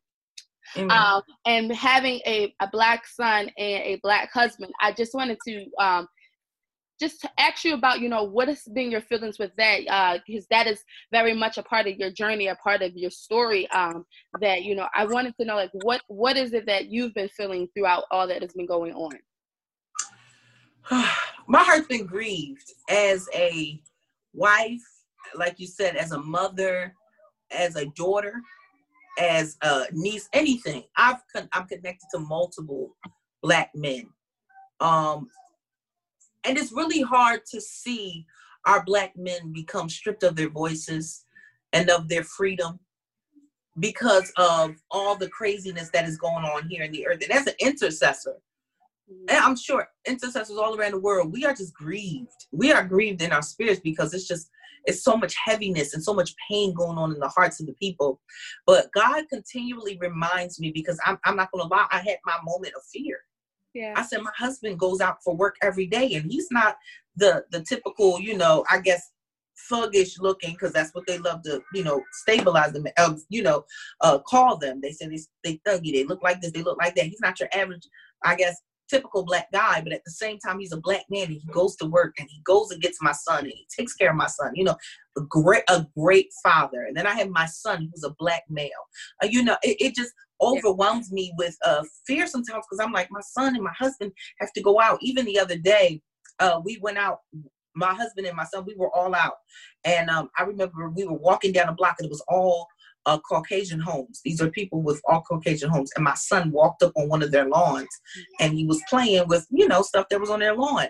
Um, 0.90 1.22
and 1.46 1.72
having 1.74 2.22
a, 2.26 2.54
a 2.60 2.68
black 2.72 3.06
son 3.08 3.50
and 3.58 3.84
a 3.84 4.00
black 4.02 4.32
husband, 4.34 4.74
I 4.82 4.92
just 4.92 5.14
wanted 5.14 5.38
to 5.48 5.66
um, 5.80 6.08
just 7.00 7.22
to 7.22 7.30
ask 7.38 7.64
you 7.64 7.74
about, 7.74 8.00
you 8.00 8.10
know, 8.10 8.24
what 8.24 8.48
has 8.48 8.64
been 8.64 8.92
your 8.92 9.02
feelings 9.02 9.38
with 9.38 9.52
that? 9.58 9.82
Uh, 9.88 10.20
because 10.26 10.48
that 10.50 10.68
is 10.68 10.84
very 11.12 11.34
much 11.34 11.58
a 11.58 11.64
part 11.64 11.88
of 11.88 11.98
your 11.98 12.12
journey, 12.12 12.48
a 12.48 12.56
part 12.56 12.82
of 12.82 12.96
your 12.96 13.10
story. 13.10 13.70
Um, 13.72 14.06
that 14.42 14.64
you 14.64 14.76
know, 14.76 14.88
I 14.96 15.06
wanted 15.06 15.36
to 15.40 15.46
know, 15.46 15.56
like, 15.56 15.72
what 15.74 16.02
what 16.08 16.38
is 16.38 16.54
it 16.54 16.66
that 16.68 16.88
you've 16.88 17.14
been 17.14 17.30
feeling 17.30 17.68
throughout 17.74 18.06
all 18.12 18.28
that 18.28 18.42
has 18.42 18.54
been 18.54 18.68
going 18.68 18.94
on? 18.94 19.12
My 21.48 21.64
heart's 21.64 21.88
been 21.88 22.06
grieved 22.06 22.72
as 22.90 23.28
a 23.34 23.80
wife, 24.34 24.82
like 25.36 25.60
you 25.60 25.68
said, 25.68 25.96
as 25.96 26.12
a 26.12 26.20
mother, 26.20 26.94
as 27.52 27.76
a 27.76 27.86
daughter 27.96 28.42
as 29.18 29.58
a 29.62 29.86
niece, 29.92 30.30
anything. 30.34 30.84
I've 30.98 31.22
con- 31.34 31.50
I'm 31.54 31.68
connected 31.68 32.08
to 32.12 32.20
multiple 32.20 32.96
black 33.42 33.72
men, 33.76 34.08
um, 34.80 35.28
and 36.46 36.58
it's 36.58 36.72
really 36.72 37.02
hard 37.02 37.42
to 37.52 37.62
see 37.62 38.26
our 38.66 38.84
black 38.84 39.16
men 39.16 39.52
become 39.52 39.90
stripped 39.90 40.24
of 40.24 40.36
their 40.36 40.50
voices 40.50 41.26
and 41.74 41.90
of 41.90 42.10
their 42.10 42.24
freedom 42.24 42.80
because 43.80 44.32
of 44.38 44.76
all 44.90 45.16
the 45.16 45.30
craziness 45.30 45.90
that 45.92 46.06
is 46.06 46.18
going 46.18 46.46
on 46.46 46.68
here 46.70 46.84
in 46.84 46.92
the 46.92 47.06
earth. 47.06 47.22
And 47.22 47.32
as 47.32 47.48
an 47.48 47.54
intercessor, 47.60 48.36
and 49.08 49.38
I'm 49.38 49.56
sure 49.56 49.88
intercessors 50.08 50.58
all 50.58 50.76
around 50.76 50.92
the 50.92 51.00
world, 51.00 51.32
we 51.32 51.46
are 51.46 51.54
just 51.54 51.74
grieved. 51.74 52.48
We 52.52 52.72
are 52.72 52.84
grieved 52.84 53.22
in 53.22 53.32
our 53.32 53.42
spirits 53.42 53.82
because 53.82 54.14
it's 54.14 54.28
just 54.28 54.50
it's 54.86 55.04
so 55.04 55.18
much 55.18 55.36
heaviness 55.44 55.94
and 55.94 56.04
so 56.04 56.14
much 56.14 56.36
pain 56.48 56.74
going 56.74 56.98
on 56.98 57.12
in 57.12 57.20
the 57.20 57.28
hearts 57.28 57.60
of 57.60 57.66
the 57.66 57.74
people. 57.74 58.22
But 58.68 58.92
God 58.94 59.26
continually 59.30 59.98
reminds 60.00 60.60
me 60.60 60.72
because 60.72 61.00
I'm, 61.06 61.18
I'm 61.26 61.36
not 61.36 61.50
to 61.54 61.64
lie, 61.64 61.88
I 61.92 61.98
had 61.98 62.18
my 62.26 62.38
moment 62.44 62.74
of 62.76 62.84
fear. 62.94 63.18
Yeah. 63.76 63.94
I 63.96 64.04
said 64.04 64.22
my 64.22 64.32
husband 64.36 64.80
goes 64.80 65.02
out 65.02 65.18
for 65.22 65.36
work 65.36 65.58
every 65.62 65.86
day 65.86 66.14
and 66.16 66.32
he's 66.32 66.48
not 66.50 66.78
the 67.18 67.44
the 67.52 67.62
typical, 67.62 68.20
you 68.20 68.38
know, 68.38 68.64
I 68.72 68.80
guess 68.80 69.12
thuggish 69.70 70.20
looking 70.20 70.54
because 70.54 70.72
that's 70.72 70.94
what 70.96 71.06
they 71.08 71.18
love 71.18 71.44
to, 71.44 71.62
you 71.74 71.84
know, 71.84 72.02
stabilize 72.14 72.72
them, 72.72 72.88
uh, 72.98 73.14
you 73.30 73.44
know, 73.44 73.66
uh, 74.02 74.20
call 74.20 74.58
them. 74.58 74.80
They 74.82 74.92
say 74.92 75.08
they, 75.08 75.20
they 75.44 75.62
thuggy, 75.68 75.94
they 75.94 76.06
look 76.06 76.24
like 76.24 76.42
this, 76.42 76.52
they 76.52 76.64
look 76.64 76.78
like 76.78 76.96
that. 76.96 77.06
He's 77.06 77.20
not 77.22 77.40
your 77.40 77.50
average, 77.54 77.88
I 78.24 78.36
guess, 78.36 78.56
typical 78.90 79.26
black 79.26 79.52
guy, 79.52 79.82
but 79.82 79.94
at 79.94 80.04
the 80.06 80.12
same 80.12 80.40
time, 80.40 80.60
he's 80.60 80.72
a 80.72 80.80
black 80.80 81.04
man 81.10 81.28
and 81.28 81.42
he 81.42 81.48
goes 81.52 81.76
to 81.78 81.86
work 81.86 82.14
and 82.20 82.30
he 82.30 82.42
goes 82.46 82.72
and 82.72 82.82
gets 82.82 83.02
my 83.02 83.12
son 83.12 83.40
and 83.40 83.54
he 83.54 83.68
takes 83.76 83.94
care 83.94 84.12
of 84.12 84.16
my 84.16 84.28
son. 84.28 84.52
You 84.56 84.66
know, 84.66 84.76
a 85.18 85.22
great 85.22 85.64
a 85.70 85.86
great 85.98 86.30
father. 86.44 86.84
And 86.84 86.96
then 86.96 87.08
I 87.08 87.16
have 87.16 87.30
my 87.30 87.46
son 87.46 87.90
who's 87.92 88.04
a 88.04 88.16
black 88.20 88.44
male. 88.50 88.70
Uh, 89.24 89.28
you 89.30 89.44
know, 89.44 89.58
it, 89.64 89.78
it 89.80 89.96
just 89.96 90.14
overwhelms 90.42 91.12
me 91.12 91.34
with 91.38 91.56
uh, 91.66 91.84
fear 92.06 92.28
sometimes 92.28 92.66
because 92.70 92.84
I'm 92.84 92.94
like, 92.94 93.08
my 93.12 93.22
son 93.22 93.56
and 93.56 93.64
my 93.64 93.74
husband 93.78 94.12
have 94.40 94.52
to 94.54 94.62
go 94.62 94.80
out. 94.80 95.00
Even 95.02 95.26
the 95.26 95.40
other 95.40 95.58
day, 95.58 96.02
uh, 96.40 96.60
we 96.64 96.80
went 96.82 96.98
out. 96.98 97.20
My 97.78 97.94
husband 97.94 98.26
and 98.26 98.38
my 98.38 98.46
son, 98.46 98.64
we 98.66 98.76
were 98.78 98.94
all 98.96 99.14
out, 99.14 99.34
and 99.84 100.10
um, 100.10 100.30
I 100.38 100.44
remember 100.44 100.90
we 100.90 101.06
were 101.06 101.18
walking 101.18 101.52
down 101.52 101.68
a 101.68 101.74
block 101.74 101.98
and 102.00 102.06
it 102.06 102.10
was 102.10 102.24
all 102.30 102.68
uh, 103.06 103.20
Caucasian 103.20 103.80
homes. 103.80 104.22
These 104.24 104.42
are 104.42 104.50
people 104.50 104.82
with 104.82 105.02
all 105.08 105.22
Caucasian 105.22 105.70
homes. 105.70 105.92
And 105.96 106.04
my 106.04 106.16
son 106.16 106.52
walked 106.52 106.84
up 106.84 106.92
on 106.96 107.10
one 107.10 107.22
of 107.22 107.32
their 107.32 107.48
lawns 107.48 107.90
and 108.40 108.54
he 108.54 108.66
was 108.66 108.82
playing 108.90 109.28
with, 109.28 109.46
you 109.52 109.68
know, 109.68 109.82
stuff 109.82 110.08
that 110.10 110.20
was 110.20 110.30
on 110.30 110.40
their 110.40 110.56
lawn. 110.56 110.88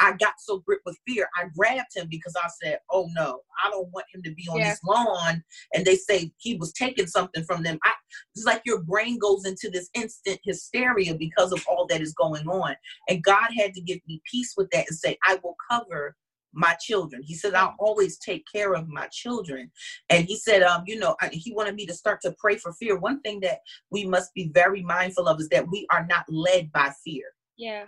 I 0.00 0.12
got 0.12 0.34
so 0.38 0.58
gripped 0.60 0.86
with 0.86 0.98
fear, 1.06 1.28
I 1.36 1.46
grabbed 1.56 1.96
him 1.96 2.06
because 2.08 2.34
I 2.36 2.48
said, 2.62 2.78
Oh 2.90 3.08
no, 3.14 3.40
I 3.64 3.70
don't 3.70 3.90
want 3.92 4.06
him 4.14 4.22
to 4.22 4.32
be 4.32 4.46
on 4.48 4.58
yeah. 4.58 4.70
this 4.70 4.80
lawn. 4.84 5.42
And 5.74 5.84
they 5.84 5.96
say 5.96 6.32
he 6.38 6.54
was 6.56 6.72
taking 6.72 7.06
something 7.06 7.44
from 7.44 7.62
them. 7.62 7.78
I, 7.84 7.92
it's 8.34 8.44
like 8.44 8.62
your 8.64 8.80
brain 8.82 9.18
goes 9.18 9.44
into 9.44 9.70
this 9.70 9.90
instant 9.94 10.38
hysteria 10.44 11.14
because 11.16 11.52
of 11.52 11.64
all 11.68 11.86
that 11.86 12.00
is 12.00 12.14
going 12.14 12.46
on. 12.46 12.76
And 13.08 13.24
God 13.24 13.48
had 13.56 13.74
to 13.74 13.80
give 13.80 13.98
me 14.06 14.22
peace 14.30 14.54
with 14.56 14.70
that 14.70 14.86
and 14.88 14.96
say, 14.96 15.18
I 15.26 15.38
will 15.42 15.56
cover 15.68 16.14
my 16.52 16.74
children. 16.74 17.22
He 17.22 17.34
said, 17.34 17.54
I'll 17.54 17.74
always 17.78 18.18
take 18.18 18.44
care 18.52 18.74
of 18.74 18.88
my 18.88 19.06
children. 19.08 19.70
And 20.08 20.26
he 20.26 20.36
said, 20.36 20.62
um, 20.62 20.84
you 20.86 20.98
know, 20.98 21.16
he 21.32 21.52
wanted 21.52 21.74
me 21.74 21.86
to 21.86 21.94
start 21.94 22.20
to 22.22 22.34
pray 22.38 22.56
for 22.56 22.72
fear. 22.72 22.98
One 22.98 23.20
thing 23.20 23.40
that 23.40 23.58
we 23.90 24.06
must 24.06 24.34
be 24.34 24.50
very 24.54 24.82
mindful 24.82 25.28
of 25.28 25.40
is 25.40 25.48
that 25.50 25.68
we 25.68 25.86
are 25.90 26.06
not 26.08 26.24
led 26.28 26.72
by 26.72 26.92
fear. 27.04 27.24
Yeah. 27.56 27.84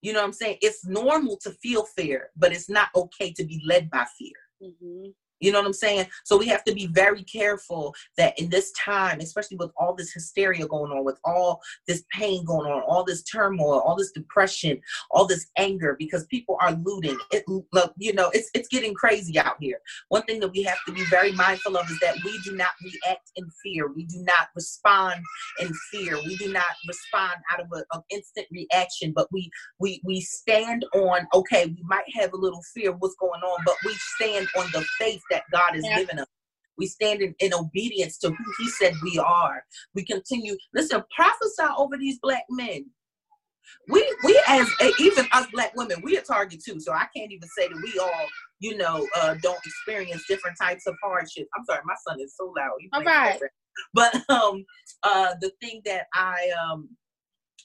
You 0.00 0.12
know 0.12 0.20
what 0.20 0.26
I'm 0.26 0.32
saying? 0.32 0.58
It's 0.62 0.86
normal 0.86 1.38
to 1.42 1.50
feel 1.50 1.84
fear, 1.84 2.30
but 2.36 2.52
it's 2.52 2.70
not 2.70 2.88
okay 2.94 3.32
to 3.32 3.44
be 3.44 3.60
led 3.66 3.90
by 3.90 4.06
fear. 4.18 4.36
Mm-hmm. 4.62 5.10
You 5.40 5.52
know 5.52 5.58
what 5.60 5.66
I'm 5.66 5.72
saying? 5.72 6.06
So 6.24 6.36
we 6.36 6.46
have 6.48 6.64
to 6.64 6.74
be 6.74 6.86
very 6.86 7.22
careful 7.22 7.94
that 8.16 8.38
in 8.38 8.48
this 8.48 8.72
time, 8.72 9.20
especially 9.20 9.56
with 9.56 9.70
all 9.76 9.94
this 9.94 10.12
hysteria 10.12 10.66
going 10.66 10.92
on, 10.92 11.04
with 11.04 11.18
all 11.24 11.60
this 11.86 12.04
pain 12.12 12.44
going 12.44 12.70
on, 12.70 12.82
all 12.82 13.04
this 13.04 13.22
turmoil, 13.22 13.80
all 13.80 13.96
this 13.96 14.12
depression, 14.12 14.80
all 15.10 15.26
this 15.26 15.46
anger, 15.56 15.96
because 15.98 16.26
people 16.26 16.56
are 16.60 16.72
looting. 16.72 17.18
It, 17.30 17.44
you 17.98 18.12
know, 18.12 18.30
it's 18.30 18.50
it's 18.54 18.68
getting 18.68 18.94
crazy 18.94 19.38
out 19.38 19.56
here. 19.60 19.80
One 20.08 20.22
thing 20.22 20.40
that 20.40 20.52
we 20.52 20.62
have 20.64 20.78
to 20.86 20.92
be 20.92 21.04
very 21.04 21.32
mindful 21.32 21.76
of 21.76 21.88
is 21.90 21.98
that 22.00 22.16
we 22.24 22.38
do 22.44 22.56
not 22.56 22.70
react 22.82 23.30
in 23.36 23.48
fear. 23.62 23.88
We 23.88 24.04
do 24.04 24.22
not 24.22 24.48
respond 24.54 25.20
in 25.60 25.72
fear. 25.90 26.16
We 26.16 26.36
do 26.36 26.52
not 26.52 26.64
respond 26.86 27.36
out 27.52 27.60
of 27.60 27.66
an 27.72 28.02
instant 28.10 28.46
reaction, 28.50 29.12
but 29.14 29.28
we 29.32 29.50
we 29.78 30.00
we 30.04 30.20
stand 30.20 30.84
on. 30.94 31.26
Okay, 31.34 31.66
we 31.66 31.82
might 31.82 32.04
have 32.14 32.32
a 32.32 32.36
little 32.36 32.62
fear 32.74 32.92
what's 32.92 33.16
going 33.16 33.40
on, 33.40 33.62
but 33.64 33.76
we 33.84 33.94
stand 34.16 34.48
on 34.56 34.66
the 34.72 34.84
faith 34.98 35.22
that 35.30 35.44
God 35.52 35.74
has 35.74 35.84
yeah. 35.84 35.98
given 35.98 36.18
us. 36.20 36.26
We 36.76 36.86
stand 36.86 37.22
in, 37.22 37.34
in 37.40 37.52
obedience 37.52 38.18
to 38.18 38.30
who 38.30 38.44
He 38.58 38.68
said 38.68 38.94
we 39.02 39.18
are. 39.18 39.64
We 39.94 40.04
continue. 40.04 40.56
Listen, 40.74 41.02
prophesy 41.14 41.74
over 41.76 41.96
these 41.96 42.18
black 42.20 42.44
men. 42.50 42.86
We 43.88 44.16
we 44.24 44.40
as 44.48 44.68
even 44.98 45.26
us 45.32 45.46
black 45.52 45.74
women, 45.76 46.00
we 46.02 46.18
are 46.18 46.22
target 46.22 46.62
too. 46.64 46.80
So 46.80 46.92
I 46.92 47.06
can't 47.14 47.32
even 47.32 47.48
say 47.48 47.68
that 47.68 47.80
we 47.82 47.98
all, 47.98 48.26
you 48.60 48.76
know, 48.76 49.06
uh, 49.16 49.34
don't 49.42 49.58
experience 49.64 50.24
different 50.28 50.56
types 50.60 50.86
of 50.86 50.94
hardships. 51.02 51.48
I'm 51.56 51.64
sorry, 51.64 51.80
my 51.84 51.94
son 52.06 52.20
is 52.20 52.34
so 52.36 52.52
loud. 52.56 52.72
All 52.92 53.02
right. 53.02 53.40
But 53.94 54.14
um, 54.28 54.64
uh, 55.02 55.34
the 55.40 55.52
thing 55.60 55.82
that 55.84 56.06
I 56.14 56.50
um, 56.62 56.90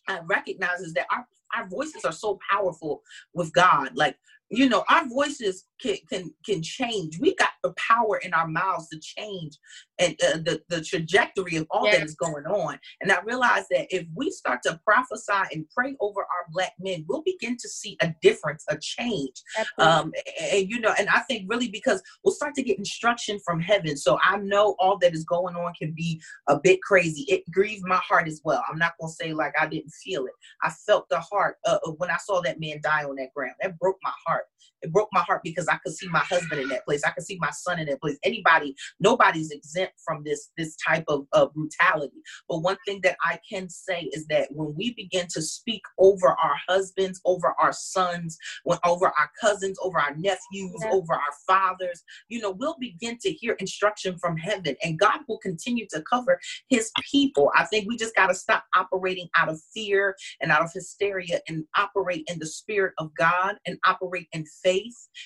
I 0.07 0.19
recognize 0.25 0.79
is 0.79 0.93
that 0.93 1.07
our 1.11 1.25
our 1.55 1.67
voices 1.67 2.05
are 2.05 2.11
so 2.11 2.39
powerful 2.49 3.01
with 3.33 3.51
God. 3.53 3.91
Like 3.95 4.17
you 4.49 4.69
know 4.69 4.83
our 4.89 5.07
voices 5.07 5.65
can 5.83 5.97
can 6.09 6.33
can 6.45 6.63
change. 6.63 7.19
We 7.19 7.35
got 7.35 7.49
the 7.61 7.73
power 7.77 8.17
in 8.17 8.33
our 8.33 8.47
mouths 8.47 8.87
to 8.89 8.99
change 8.99 9.57
and 9.99 10.15
uh, 10.23 10.37
the 10.37 10.61
the 10.69 10.81
trajectory 10.81 11.57
of 11.57 11.67
all 11.69 11.85
that 11.85 12.01
is 12.01 12.15
going 12.15 12.45
on. 12.45 12.79
And 13.01 13.11
i 13.11 13.21
realize 13.21 13.65
that 13.69 13.87
if 13.89 14.05
we 14.15 14.31
start 14.31 14.61
to 14.63 14.79
prophesy 14.85 15.53
and 15.53 15.65
pray 15.75 15.95
over 15.99 16.21
our 16.21 16.45
black 16.51 16.73
men 16.79 17.05
we'll 17.07 17.23
begin 17.23 17.57
to 17.57 17.69
see 17.69 17.97
a 18.01 18.13
difference 18.21 18.63
a 18.69 18.77
change. 18.79 19.41
Um 19.77 20.13
and, 20.39 20.53
and 20.53 20.69
you 20.69 20.79
know 20.79 20.93
and 20.97 21.09
i 21.09 21.19
think 21.21 21.49
really 21.49 21.69
because 21.69 22.01
we'll 22.23 22.33
start 22.33 22.55
to 22.55 22.63
get 22.63 22.77
instruction 22.77 23.39
from 23.45 23.59
heaven. 23.59 23.97
So 23.97 24.17
i 24.23 24.37
know 24.37 24.75
all 24.79 24.97
that 24.99 25.13
is 25.13 25.25
going 25.25 25.55
on 25.55 25.73
can 25.73 25.93
be 25.93 26.21
a 26.47 26.59
bit 26.59 26.81
crazy. 26.81 27.23
It 27.27 27.43
grieved 27.51 27.85
my 27.85 27.97
heart 28.07 28.27
as 28.27 28.41
well. 28.43 28.63
I'm 28.69 28.79
not 28.79 28.93
gonna 28.99 29.11
say 29.11 29.33
like 29.33 29.53
i 29.59 29.67
didn't 29.67 29.91
feel 29.91 30.25
it. 30.25 30.33
I 30.61 30.69
felt 30.69 31.09
the 31.09 31.19
heart 31.19 31.57
uh, 31.65 31.79
when 31.97 32.09
i 32.09 32.17
saw 32.17 32.41
that 32.41 32.59
man 32.59 32.79
die 32.81 33.03
on 33.03 33.15
that 33.15 33.33
ground. 33.35 33.55
That 33.61 33.77
broke 33.79 33.97
my 34.03 34.13
heart 34.25 34.45
it 34.83 34.91
broke 34.91 35.09
my 35.11 35.21
heart 35.21 35.41
because 35.43 35.67
I 35.67 35.77
could 35.77 35.95
see 35.95 36.07
my 36.09 36.19
husband 36.19 36.61
in 36.61 36.69
that 36.69 36.85
place. 36.85 37.03
I 37.05 37.11
could 37.11 37.23
see 37.23 37.37
my 37.39 37.51
son 37.51 37.79
in 37.79 37.87
that 37.87 38.01
place. 38.01 38.17
Anybody, 38.23 38.75
nobody's 38.99 39.51
exempt 39.51 39.93
from 40.05 40.23
this 40.23 40.51
this 40.57 40.75
type 40.87 41.05
of, 41.07 41.25
of 41.33 41.53
brutality. 41.53 42.21
But 42.49 42.59
one 42.59 42.77
thing 42.85 42.99
that 43.03 43.17
I 43.23 43.39
can 43.49 43.69
say 43.69 44.09
is 44.11 44.27
that 44.27 44.49
when 44.51 44.73
we 44.75 44.93
begin 44.93 45.27
to 45.33 45.41
speak 45.41 45.81
over 45.97 46.29
our 46.29 46.55
husbands, 46.67 47.21
over 47.25 47.55
our 47.59 47.73
sons, 47.73 48.37
when 48.63 48.77
over 48.85 49.07
our 49.07 49.29
cousins, 49.39 49.77
over 49.81 49.99
our 49.99 50.15
nephews, 50.15 50.81
yeah. 50.81 50.91
over 50.91 51.13
our 51.13 51.21
fathers, 51.47 52.03
you 52.27 52.39
know, 52.39 52.51
we'll 52.51 52.77
begin 52.79 53.17
to 53.21 53.31
hear 53.31 53.53
instruction 53.53 54.17
from 54.19 54.37
heaven, 54.37 54.75
and 54.83 54.99
God 54.99 55.19
will 55.27 55.39
continue 55.39 55.87
to 55.91 56.01
cover 56.01 56.39
His 56.69 56.91
people. 57.11 57.51
I 57.55 57.65
think 57.65 57.87
we 57.87 57.97
just 57.97 58.15
got 58.15 58.27
to 58.27 58.35
stop 58.35 58.65
operating 58.75 59.29
out 59.37 59.49
of 59.49 59.59
fear 59.73 60.15
and 60.41 60.51
out 60.51 60.61
of 60.61 60.71
hysteria 60.73 61.39
and 61.47 61.65
operate 61.77 62.23
in 62.27 62.39
the 62.39 62.45
spirit 62.45 62.93
of 62.97 63.11
God 63.15 63.55
and 63.65 63.77
operate 63.87 64.27
in 64.33 64.45
faith 64.63 64.72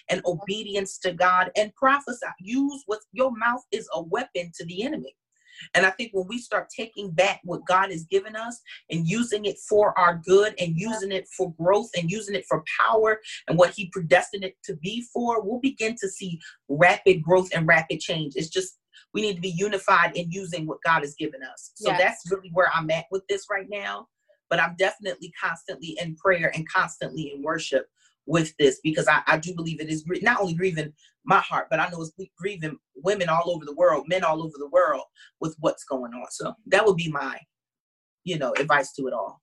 and 0.10 0.22
obedience 0.26 0.98
to 1.00 1.14
God 1.14 1.52
and 1.56 1.74
prophesy. 1.76 2.28
Use 2.40 2.84
what 2.86 3.00
your 3.12 3.32
mouth 3.36 3.64
is 3.72 3.88
a 3.94 4.02
weapon 4.02 4.52
to 4.58 4.66
the 4.66 4.84
enemy. 4.84 5.16
And 5.74 5.86
I 5.86 5.90
think 5.92 6.12
when 6.14 6.28
we 6.28 6.38
start 6.38 6.70
taking 6.76 7.12
back 7.12 7.42
what 7.44 7.66
God 7.68 7.92
has 7.92 8.04
given 8.06 8.36
us 8.36 8.62
and 8.90 9.08
using 9.08 9.46
it 9.46 9.58
for 9.68 9.98
our 9.98 10.22
good 10.26 10.54
and 10.60 10.76
using 10.76 11.12
it 11.12 11.28
for 11.36 11.54
growth 11.54 11.90
and 11.98 12.12
using 12.12 12.36
it 12.36 12.46
for 12.48 12.64
power 12.80 13.20
and 13.48 13.58
what 13.58 13.74
He 13.76 13.90
predestined 13.92 14.44
it 14.44 14.56
to 14.66 14.76
be 14.76 15.06
for, 15.14 15.42
we'll 15.42 15.60
begin 15.60 15.96
to 16.00 16.10
see 16.10 16.40
rapid 16.70 17.22
growth 17.24 17.50
and 17.54 17.68
rapid 17.68 18.00
change. 18.00 18.34
It's 18.36 18.50
just 18.50 18.78
we 19.14 19.22
need 19.22 19.36
to 19.36 19.42
be 19.42 19.54
unified 19.58 20.16
in 20.16 20.32
using 20.32 20.68
what 20.68 20.80
God 20.86 21.02
has 21.02 21.16
given 21.16 21.42
us. 21.44 21.72
So 21.76 21.90
yes. 21.90 22.00
that's 22.00 22.32
really 22.32 22.50
where 22.54 22.70
I'm 22.74 22.90
at 22.92 23.06
with 23.12 23.24
this 23.28 23.46
right 23.50 23.68
now. 23.70 24.08
But 24.50 24.62
I'm 24.62 24.76
definitely 24.78 25.34
constantly 25.42 25.98
in 26.02 26.16
prayer 26.16 26.52
and 26.56 26.68
constantly 26.70 27.34
in 27.36 27.44
worship 27.44 27.88
with 28.28 28.56
this 28.58 28.80
because 28.84 29.08
I, 29.08 29.22
I 29.26 29.38
do 29.38 29.56
believe 29.56 29.80
it 29.80 29.90
is 29.90 30.04
not 30.22 30.42
only 30.42 30.54
grieving 30.54 30.94
my 31.24 31.40
heart, 31.40 31.68
but 31.70 31.80
I 31.80 31.90
know 31.90 32.02
it's 32.02 32.12
grieving 32.38 32.78
women 32.96 33.30
all 33.30 33.50
over 33.50 33.66
the 33.66 33.74
world, 33.74 34.06
men 34.08 34.24
all 34.24 34.44
over 34.44 34.58
the 34.58 34.70
world 34.70 35.04
with 35.40 35.56
what's 35.60 35.84
going 35.86 36.14
on. 36.14 36.28
So 36.30 36.54
that 36.68 36.86
would 36.86 36.98
be 36.98 37.10
my, 37.10 37.40
you 38.24 38.38
know, 38.38 38.54
advice 38.54 38.94
to 38.94 39.08
it 39.08 39.14
all. 39.14 39.42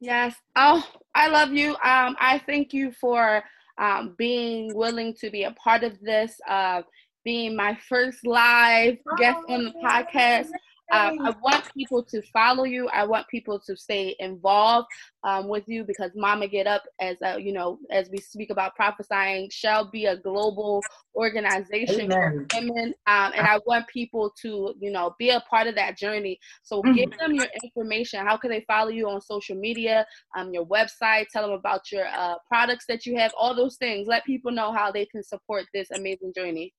Yes. 0.00 0.34
Oh, 0.56 0.86
I 1.14 1.28
love 1.28 1.52
you. 1.52 1.70
Um, 1.70 2.16
I 2.18 2.42
thank 2.46 2.72
you 2.72 2.92
for 2.92 3.42
um, 3.78 4.14
being 4.18 4.74
willing 4.74 5.14
to 5.20 5.30
be 5.30 5.44
a 5.44 5.52
part 5.52 5.84
of 5.84 5.98
this, 6.00 6.34
uh, 6.48 6.82
being 7.24 7.56
my 7.56 7.78
first 7.88 8.26
live 8.26 8.96
guest 9.18 9.40
on 9.48 9.64
the 9.64 9.72
podcast. 9.82 10.48
Um, 10.92 11.18
I 11.20 11.34
want 11.42 11.64
people 11.74 12.02
to 12.04 12.22
follow 12.22 12.64
you. 12.64 12.88
I 12.88 13.04
want 13.04 13.26
people 13.28 13.58
to 13.60 13.76
stay 13.76 14.14
involved 14.20 14.86
um, 15.24 15.48
with 15.48 15.64
you 15.66 15.84
because 15.84 16.12
Mama 16.14 16.46
Get 16.46 16.66
Up, 16.66 16.82
as 17.00 17.16
a, 17.22 17.40
you 17.40 17.52
know, 17.52 17.78
as 17.90 18.08
we 18.10 18.18
speak 18.18 18.50
about 18.50 18.76
prophesying, 18.76 19.50
shall 19.50 19.90
be 19.90 20.06
a 20.06 20.16
global 20.16 20.82
organization 21.16 22.12
Amen. 22.12 22.46
for 22.50 22.60
women, 22.60 22.94
um, 23.06 23.32
and 23.34 23.46
I 23.46 23.58
want 23.66 23.88
people 23.88 24.32
to, 24.42 24.74
you 24.80 24.90
know, 24.90 25.14
be 25.18 25.30
a 25.30 25.40
part 25.50 25.66
of 25.66 25.74
that 25.74 25.98
journey. 25.98 26.38
So 26.62 26.82
mm-hmm. 26.82 26.94
give 26.94 27.18
them 27.18 27.34
your 27.34 27.48
information. 27.64 28.24
How 28.24 28.36
can 28.36 28.50
they 28.50 28.64
follow 28.68 28.90
you 28.90 29.08
on 29.08 29.20
social 29.20 29.56
media? 29.56 30.06
Um, 30.36 30.52
your 30.52 30.66
website. 30.66 31.26
Tell 31.32 31.42
them 31.42 31.52
about 31.52 31.90
your 31.90 32.06
uh, 32.06 32.36
products 32.48 32.84
that 32.88 33.06
you 33.06 33.16
have. 33.16 33.32
All 33.36 33.54
those 33.54 33.76
things. 33.76 34.06
Let 34.06 34.24
people 34.24 34.52
know 34.52 34.72
how 34.72 34.92
they 34.92 35.06
can 35.06 35.22
support 35.22 35.64
this 35.74 35.90
amazing 35.90 36.32
journey. 36.36 36.72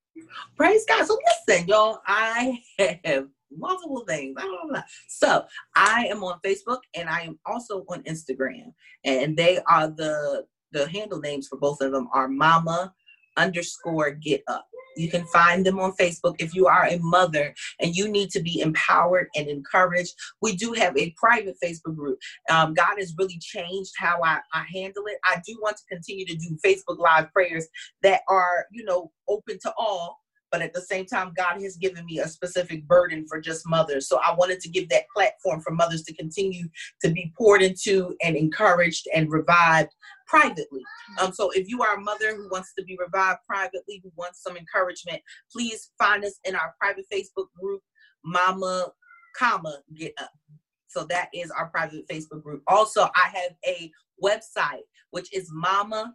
Praise 0.55 0.85
God. 0.87 1.05
So 1.05 1.17
listen, 1.47 1.67
y'all. 1.67 1.99
I 2.07 2.59
have 3.03 3.27
multiple 3.51 4.03
things. 4.07 4.35
Blah, 4.35 4.45
blah, 4.45 4.69
blah. 4.69 4.83
So 5.07 5.45
I 5.75 6.07
am 6.09 6.23
on 6.23 6.39
Facebook 6.45 6.79
and 6.95 7.09
I 7.09 7.21
am 7.21 7.39
also 7.45 7.85
on 7.89 8.03
Instagram. 8.03 8.73
And 9.03 9.37
they 9.37 9.59
are 9.69 9.87
the 9.87 10.45
the 10.73 10.87
handle 10.89 11.19
names 11.19 11.47
for 11.47 11.57
both 11.57 11.81
of 11.81 11.91
them 11.91 12.09
are 12.13 12.27
mama 12.27 12.93
underscore 13.37 14.11
get 14.11 14.43
up. 14.47 14.67
You 14.97 15.09
can 15.09 15.25
find 15.25 15.65
them 15.65 15.79
on 15.79 15.93
Facebook 15.93 16.35
if 16.39 16.55
you 16.55 16.65
are 16.67 16.87
a 16.87 16.97
mother 16.99 17.53
and 17.79 17.95
you 17.95 18.07
need 18.07 18.31
to 18.31 18.41
be 18.41 18.61
empowered 18.61 19.27
and 19.35 19.47
encouraged. 19.47 20.13
We 20.41 20.55
do 20.55 20.73
have 20.73 20.97
a 20.97 21.13
private 21.17 21.55
Facebook 21.63 21.95
group. 21.95 22.17
Um, 22.49 22.73
God 22.73 22.95
has 22.97 23.13
really 23.17 23.37
changed 23.39 23.93
how 23.97 24.19
I, 24.23 24.39
I 24.53 24.65
handle 24.73 25.03
it. 25.05 25.19
I 25.23 25.39
do 25.45 25.57
want 25.61 25.77
to 25.77 25.83
continue 25.95 26.25
to 26.25 26.35
do 26.35 26.57
Facebook 26.65 26.97
Live 26.97 27.31
prayers 27.31 27.67
that 28.01 28.21
are, 28.27 28.65
you 28.71 28.83
know, 28.83 29.11
open 29.29 29.59
to 29.61 29.73
all 29.77 30.19
but 30.51 30.61
at 30.61 30.73
the 30.73 30.81
same 30.81 31.05
time 31.05 31.33
god 31.35 31.61
has 31.61 31.77
given 31.77 32.05
me 32.05 32.19
a 32.19 32.27
specific 32.27 32.87
burden 32.87 33.25
for 33.27 33.39
just 33.39 33.67
mothers. 33.67 34.07
So 34.07 34.19
i 34.25 34.33
wanted 34.33 34.59
to 34.61 34.69
give 34.69 34.89
that 34.89 35.09
platform 35.13 35.61
for 35.61 35.71
mothers 35.71 36.03
to 36.03 36.13
continue 36.13 36.67
to 37.01 37.09
be 37.09 37.33
poured 37.37 37.61
into 37.61 38.15
and 38.23 38.35
encouraged 38.35 39.07
and 39.13 39.31
revived 39.31 39.93
privately. 40.27 40.81
Um, 41.21 41.31
so 41.31 41.51
if 41.51 41.69
you 41.69 41.81
are 41.83 41.95
a 41.95 42.01
mother 42.01 42.35
who 42.35 42.49
wants 42.49 42.73
to 42.77 42.83
be 42.83 42.97
revived 42.99 43.39
privately 43.47 44.01
who 44.03 44.11
wants 44.15 44.43
some 44.43 44.57
encouragement 44.57 45.21
please 45.51 45.91
find 45.97 46.23
us 46.23 46.39
in 46.45 46.55
our 46.55 46.75
private 46.79 47.05
facebook 47.13 47.47
group 47.59 47.81
mama 48.23 48.87
comma 49.37 49.77
get 49.95 50.13
up. 50.19 50.31
So 50.87 51.05
that 51.05 51.29
is 51.33 51.51
our 51.51 51.67
private 51.67 52.07
facebook 52.07 52.43
group. 52.43 52.63
Also 52.67 53.03
i 53.15 53.29
have 53.33 53.53
a 53.65 53.91
website 54.23 54.83
which 55.11 55.33
is 55.33 55.49
mama 55.53 56.13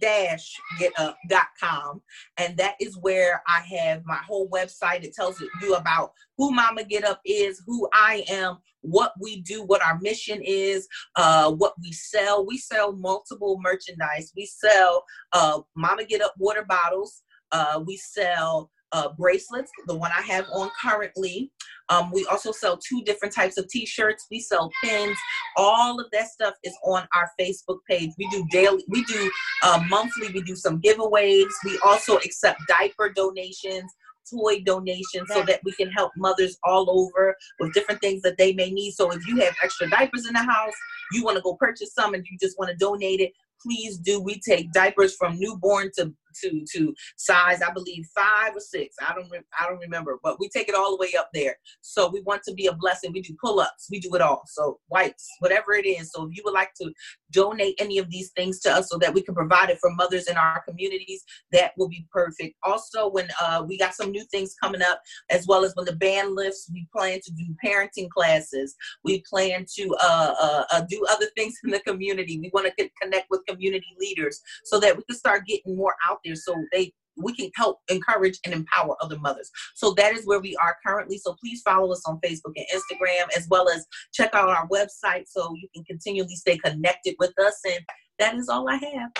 dash 0.00 0.54
getup.com 0.80 2.00
and 2.38 2.56
that 2.56 2.74
is 2.80 2.96
where 2.98 3.42
i 3.46 3.60
have 3.60 4.02
my 4.04 4.16
whole 4.26 4.48
website. 4.48 5.04
It 5.04 5.14
tells 5.14 5.42
you 5.60 5.74
about 5.74 6.12
who 6.36 6.50
mama 6.50 6.84
get 6.84 7.04
up 7.04 7.20
is 7.24 7.62
who 7.66 7.88
i 7.92 8.24
am 8.28 8.58
what 8.80 9.12
we 9.20 9.40
do 9.42 9.62
what 9.62 9.82
our 9.82 9.98
mission 10.00 10.40
is 10.42 10.88
uh 11.16 11.50
what 11.52 11.74
we 11.80 11.92
sell. 11.92 12.46
We 12.46 12.58
sell 12.58 12.92
multiple 12.92 13.58
merchandise. 13.62 14.32
We 14.36 14.46
sell 14.46 15.04
uh 15.32 15.60
mama 15.76 16.04
get 16.04 16.22
up 16.22 16.34
water 16.38 16.64
bottles. 16.68 17.22
Uh 17.52 17.82
we 17.86 17.96
sell 17.96 18.70
uh, 18.92 19.08
bracelets, 19.18 19.70
the 19.86 19.96
one 19.96 20.10
I 20.16 20.22
have 20.22 20.46
on 20.52 20.70
currently. 20.80 21.50
Um, 21.88 22.10
we 22.12 22.26
also 22.30 22.52
sell 22.52 22.78
two 22.78 23.02
different 23.04 23.34
types 23.34 23.58
of 23.58 23.68
t-shirts. 23.68 24.26
We 24.30 24.40
sell 24.40 24.70
pins. 24.82 25.16
All 25.56 26.00
of 26.00 26.06
that 26.12 26.28
stuff 26.28 26.54
is 26.62 26.74
on 26.84 27.06
our 27.14 27.30
Facebook 27.40 27.78
page. 27.88 28.10
We 28.18 28.28
do 28.30 28.46
daily, 28.50 28.84
we 28.88 29.04
do 29.04 29.30
uh, 29.62 29.82
monthly, 29.88 30.28
we 30.32 30.42
do 30.42 30.56
some 30.56 30.80
giveaways. 30.80 31.48
We 31.64 31.78
also 31.84 32.16
accept 32.16 32.60
diaper 32.68 33.10
donations 33.10 33.90
toy 34.30 34.60
donations 34.64 35.28
so 35.32 35.42
that 35.42 35.60
we 35.64 35.72
can 35.72 35.90
help 35.90 36.12
mothers 36.16 36.56
all 36.64 36.88
over 36.90 37.36
with 37.60 37.72
different 37.74 38.00
things 38.00 38.22
that 38.22 38.38
they 38.38 38.52
may 38.52 38.70
need. 38.70 38.92
So 38.92 39.10
if 39.10 39.26
you 39.26 39.36
have 39.40 39.54
extra 39.62 39.88
diapers 39.90 40.26
in 40.26 40.34
the 40.34 40.42
house, 40.42 40.74
you 41.12 41.24
want 41.24 41.36
to 41.36 41.42
go 41.42 41.54
purchase 41.54 41.92
some 41.94 42.14
and 42.14 42.24
you 42.30 42.38
just 42.40 42.58
want 42.58 42.70
to 42.70 42.76
donate 42.76 43.20
it, 43.20 43.32
please 43.60 43.98
do. 43.98 44.20
We 44.20 44.40
take 44.40 44.72
diapers 44.72 45.14
from 45.16 45.38
newborn 45.38 45.90
to 45.98 46.12
to 46.42 46.64
to 46.74 46.94
size 47.16 47.62
I 47.62 47.72
believe 47.72 48.06
five 48.14 48.54
or 48.54 48.60
six. 48.60 48.96
I 49.06 49.14
don't 49.14 49.30
re- 49.30 49.40
I 49.58 49.68
don't 49.68 49.78
remember, 49.78 50.18
but 50.22 50.38
we 50.40 50.48
take 50.48 50.68
it 50.68 50.74
all 50.74 50.90
the 50.90 51.00
way 51.00 51.14
up 51.18 51.28
there. 51.32 51.56
So 51.80 52.08
we 52.08 52.20
want 52.22 52.42
to 52.44 52.54
be 52.54 52.66
a 52.66 52.74
blessing. 52.74 53.12
We 53.12 53.22
do 53.22 53.36
pull 53.42 53.60
ups. 53.60 53.88
We 53.90 54.00
do 54.00 54.14
it 54.14 54.20
all. 54.20 54.42
So 54.46 54.78
wipes, 54.90 55.28
whatever 55.40 55.72
it 55.72 55.86
is. 55.86 56.10
So 56.12 56.24
if 56.24 56.36
you 56.36 56.42
would 56.44 56.54
like 56.54 56.72
to 56.80 56.92
donate 57.30 57.74
any 57.78 57.98
of 57.98 58.10
these 58.10 58.30
things 58.30 58.60
to 58.60 58.70
us 58.70 58.88
so 58.88 58.98
that 58.98 59.12
we 59.12 59.22
can 59.22 59.34
provide 59.34 59.70
it 59.70 59.78
for 59.80 59.90
mothers 59.90 60.28
in 60.28 60.36
our 60.36 60.62
communities, 60.68 61.24
that 61.50 61.72
will 61.76 61.88
be 61.88 62.06
perfect. 62.12 62.56
Also, 62.62 63.08
when 63.10 63.28
uh, 63.40 63.64
we 63.66 63.78
got 63.78 63.94
some 63.94 64.10
new 64.10 64.24
things 64.26 64.54
coming 64.62 64.82
up, 64.82 65.00
as 65.30 65.46
well 65.46 65.64
as 65.64 65.74
when 65.74 65.86
the 65.86 65.96
ban 65.96 66.34
lifts, 66.34 66.70
we 66.72 66.86
plan 66.94 67.20
to 67.24 67.32
do 67.32 67.44
parenting 67.64 68.08
classes. 68.10 68.74
We 69.04 69.22
plan 69.28 69.66
to 69.76 69.96
uh, 70.02 70.34
uh, 70.40 70.64
uh 70.72 70.82
do 70.88 71.04
other 71.10 71.26
things 71.36 71.54
in 71.64 71.70
the 71.70 71.80
community. 71.80 72.38
We 72.38 72.50
want 72.52 72.70
to 72.76 72.90
connect 73.00 73.26
with 73.30 73.46
community 73.48 73.96
leaders 73.98 74.40
so 74.64 74.78
that 74.80 74.96
we 74.96 75.02
can 75.04 75.16
start 75.16 75.46
getting 75.46 75.76
more 75.76 75.94
out 76.08 76.18
there 76.24 76.36
so 76.36 76.54
they 76.72 76.92
we 77.16 77.34
can 77.34 77.50
help 77.54 77.78
encourage 77.90 78.38
and 78.44 78.54
empower 78.54 78.96
other 79.02 79.18
mothers. 79.18 79.50
So 79.74 79.92
that 79.94 80.14
is 80.14 80.26
where 80.26 80.40
we 80.40 80.56
are 80.56 80.76
currently. 80.84 81.18
So 81.18 81.36
please 81.42 81.60
follow 81.62 81.92
us 81.92 82.02
on 82.06 82.20
Facebook 82.20 82.54
and 82.56 82.66
Instagram, 82.74 83.36
as 83.36 83.46
well 83.50 83.68
as 83.68 83.86
check 84.12 84.30
out 84.34 84.48
our 84.48 84.66
website 84.68 85.24
so 85.26 85.54
you 85.54 85.68
can 85.74 85.84
continually 85.84 86.36
stay 86.36 86.56
connected 86.58 87.14
with 87.18 87.38
us. 87.38 87.60
And 87.66 87.80
that 88.18 88.36
is 88.36 88.48
all 88.48 88.68
I 88.68 88.76
have. 88.76 89.10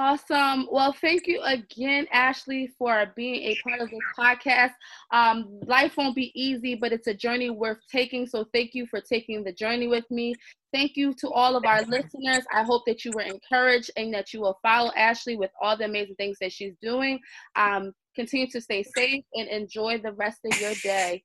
Awesome. 0.00 0.66
Well, 0.72 0.94
thank 0.94 1.26
you 1.26 1.42
again, 1.42 2.06
Ashley, 2.10 2.70
for 2.78 3.12
being 3.16 3.34
a 3.42 3.56
part 3.62 3.82
of 3.82 3.90
this 3.90 4.00
podcast. 4.18 4.72
Um, 5.10 5.60
life 5.66 5.98
won't 5.98 6.16
be 6.16 6.32
easy, 6.34 6.74
but 6.74 6.90
it's 6.90 7.06
a 7.06 7.12
journey 7.12 7.50
worth 7.50 7.80
taking. 7.92 8.26
So 8.26 8.46
thank 8.54 8.70
you 8.72 8.86
for 8.86 9.02
taking 9.02 9.44
the 9.44 9.52
journey 9.52 9.88
with 9.88 10.10
me. 10.10 10.34
Thank 10.72 10.96
you 10.96 11.12
to 11.20 11.28
all 11.28 11.54
of 11.54 11.66
our 11.66 11.82
listeners. 11.82 12.46
I 12.50 12.62
hope 12.62 12.84
that 12.86 13.04
you 13.04 13.12
were 13.14 13.20
encouraged 13.20 13.90
and 13.98 14.14
that 14.14 14.32
you 14.32 14.40
will 14.40 14.58
follow 14.62 14.90
Ashley 14.96 15.36
with 15.36 15.50
all 15.60 15.76
the 15.76 15.84
amazing 15.84 16.14
things 16.14 16.38
that 16.40 16.52
she's 16.52 16.76
doing. 16.80 17.20
Um, 17.54 17.92
continue 18.16 18.48
to 18.52 18.60
stay 18.62 18.82
safe 18.82 19.22
and 19.34 19.48
enjoy 19.48 19.98
the 19.98 20.12
rest 20.12 20.38
of 20.50 20.58
your 20.62 20.72
day. 20.82 21.24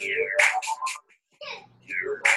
Yeah. 0.00 0.14
Yeah. 1.86 2.32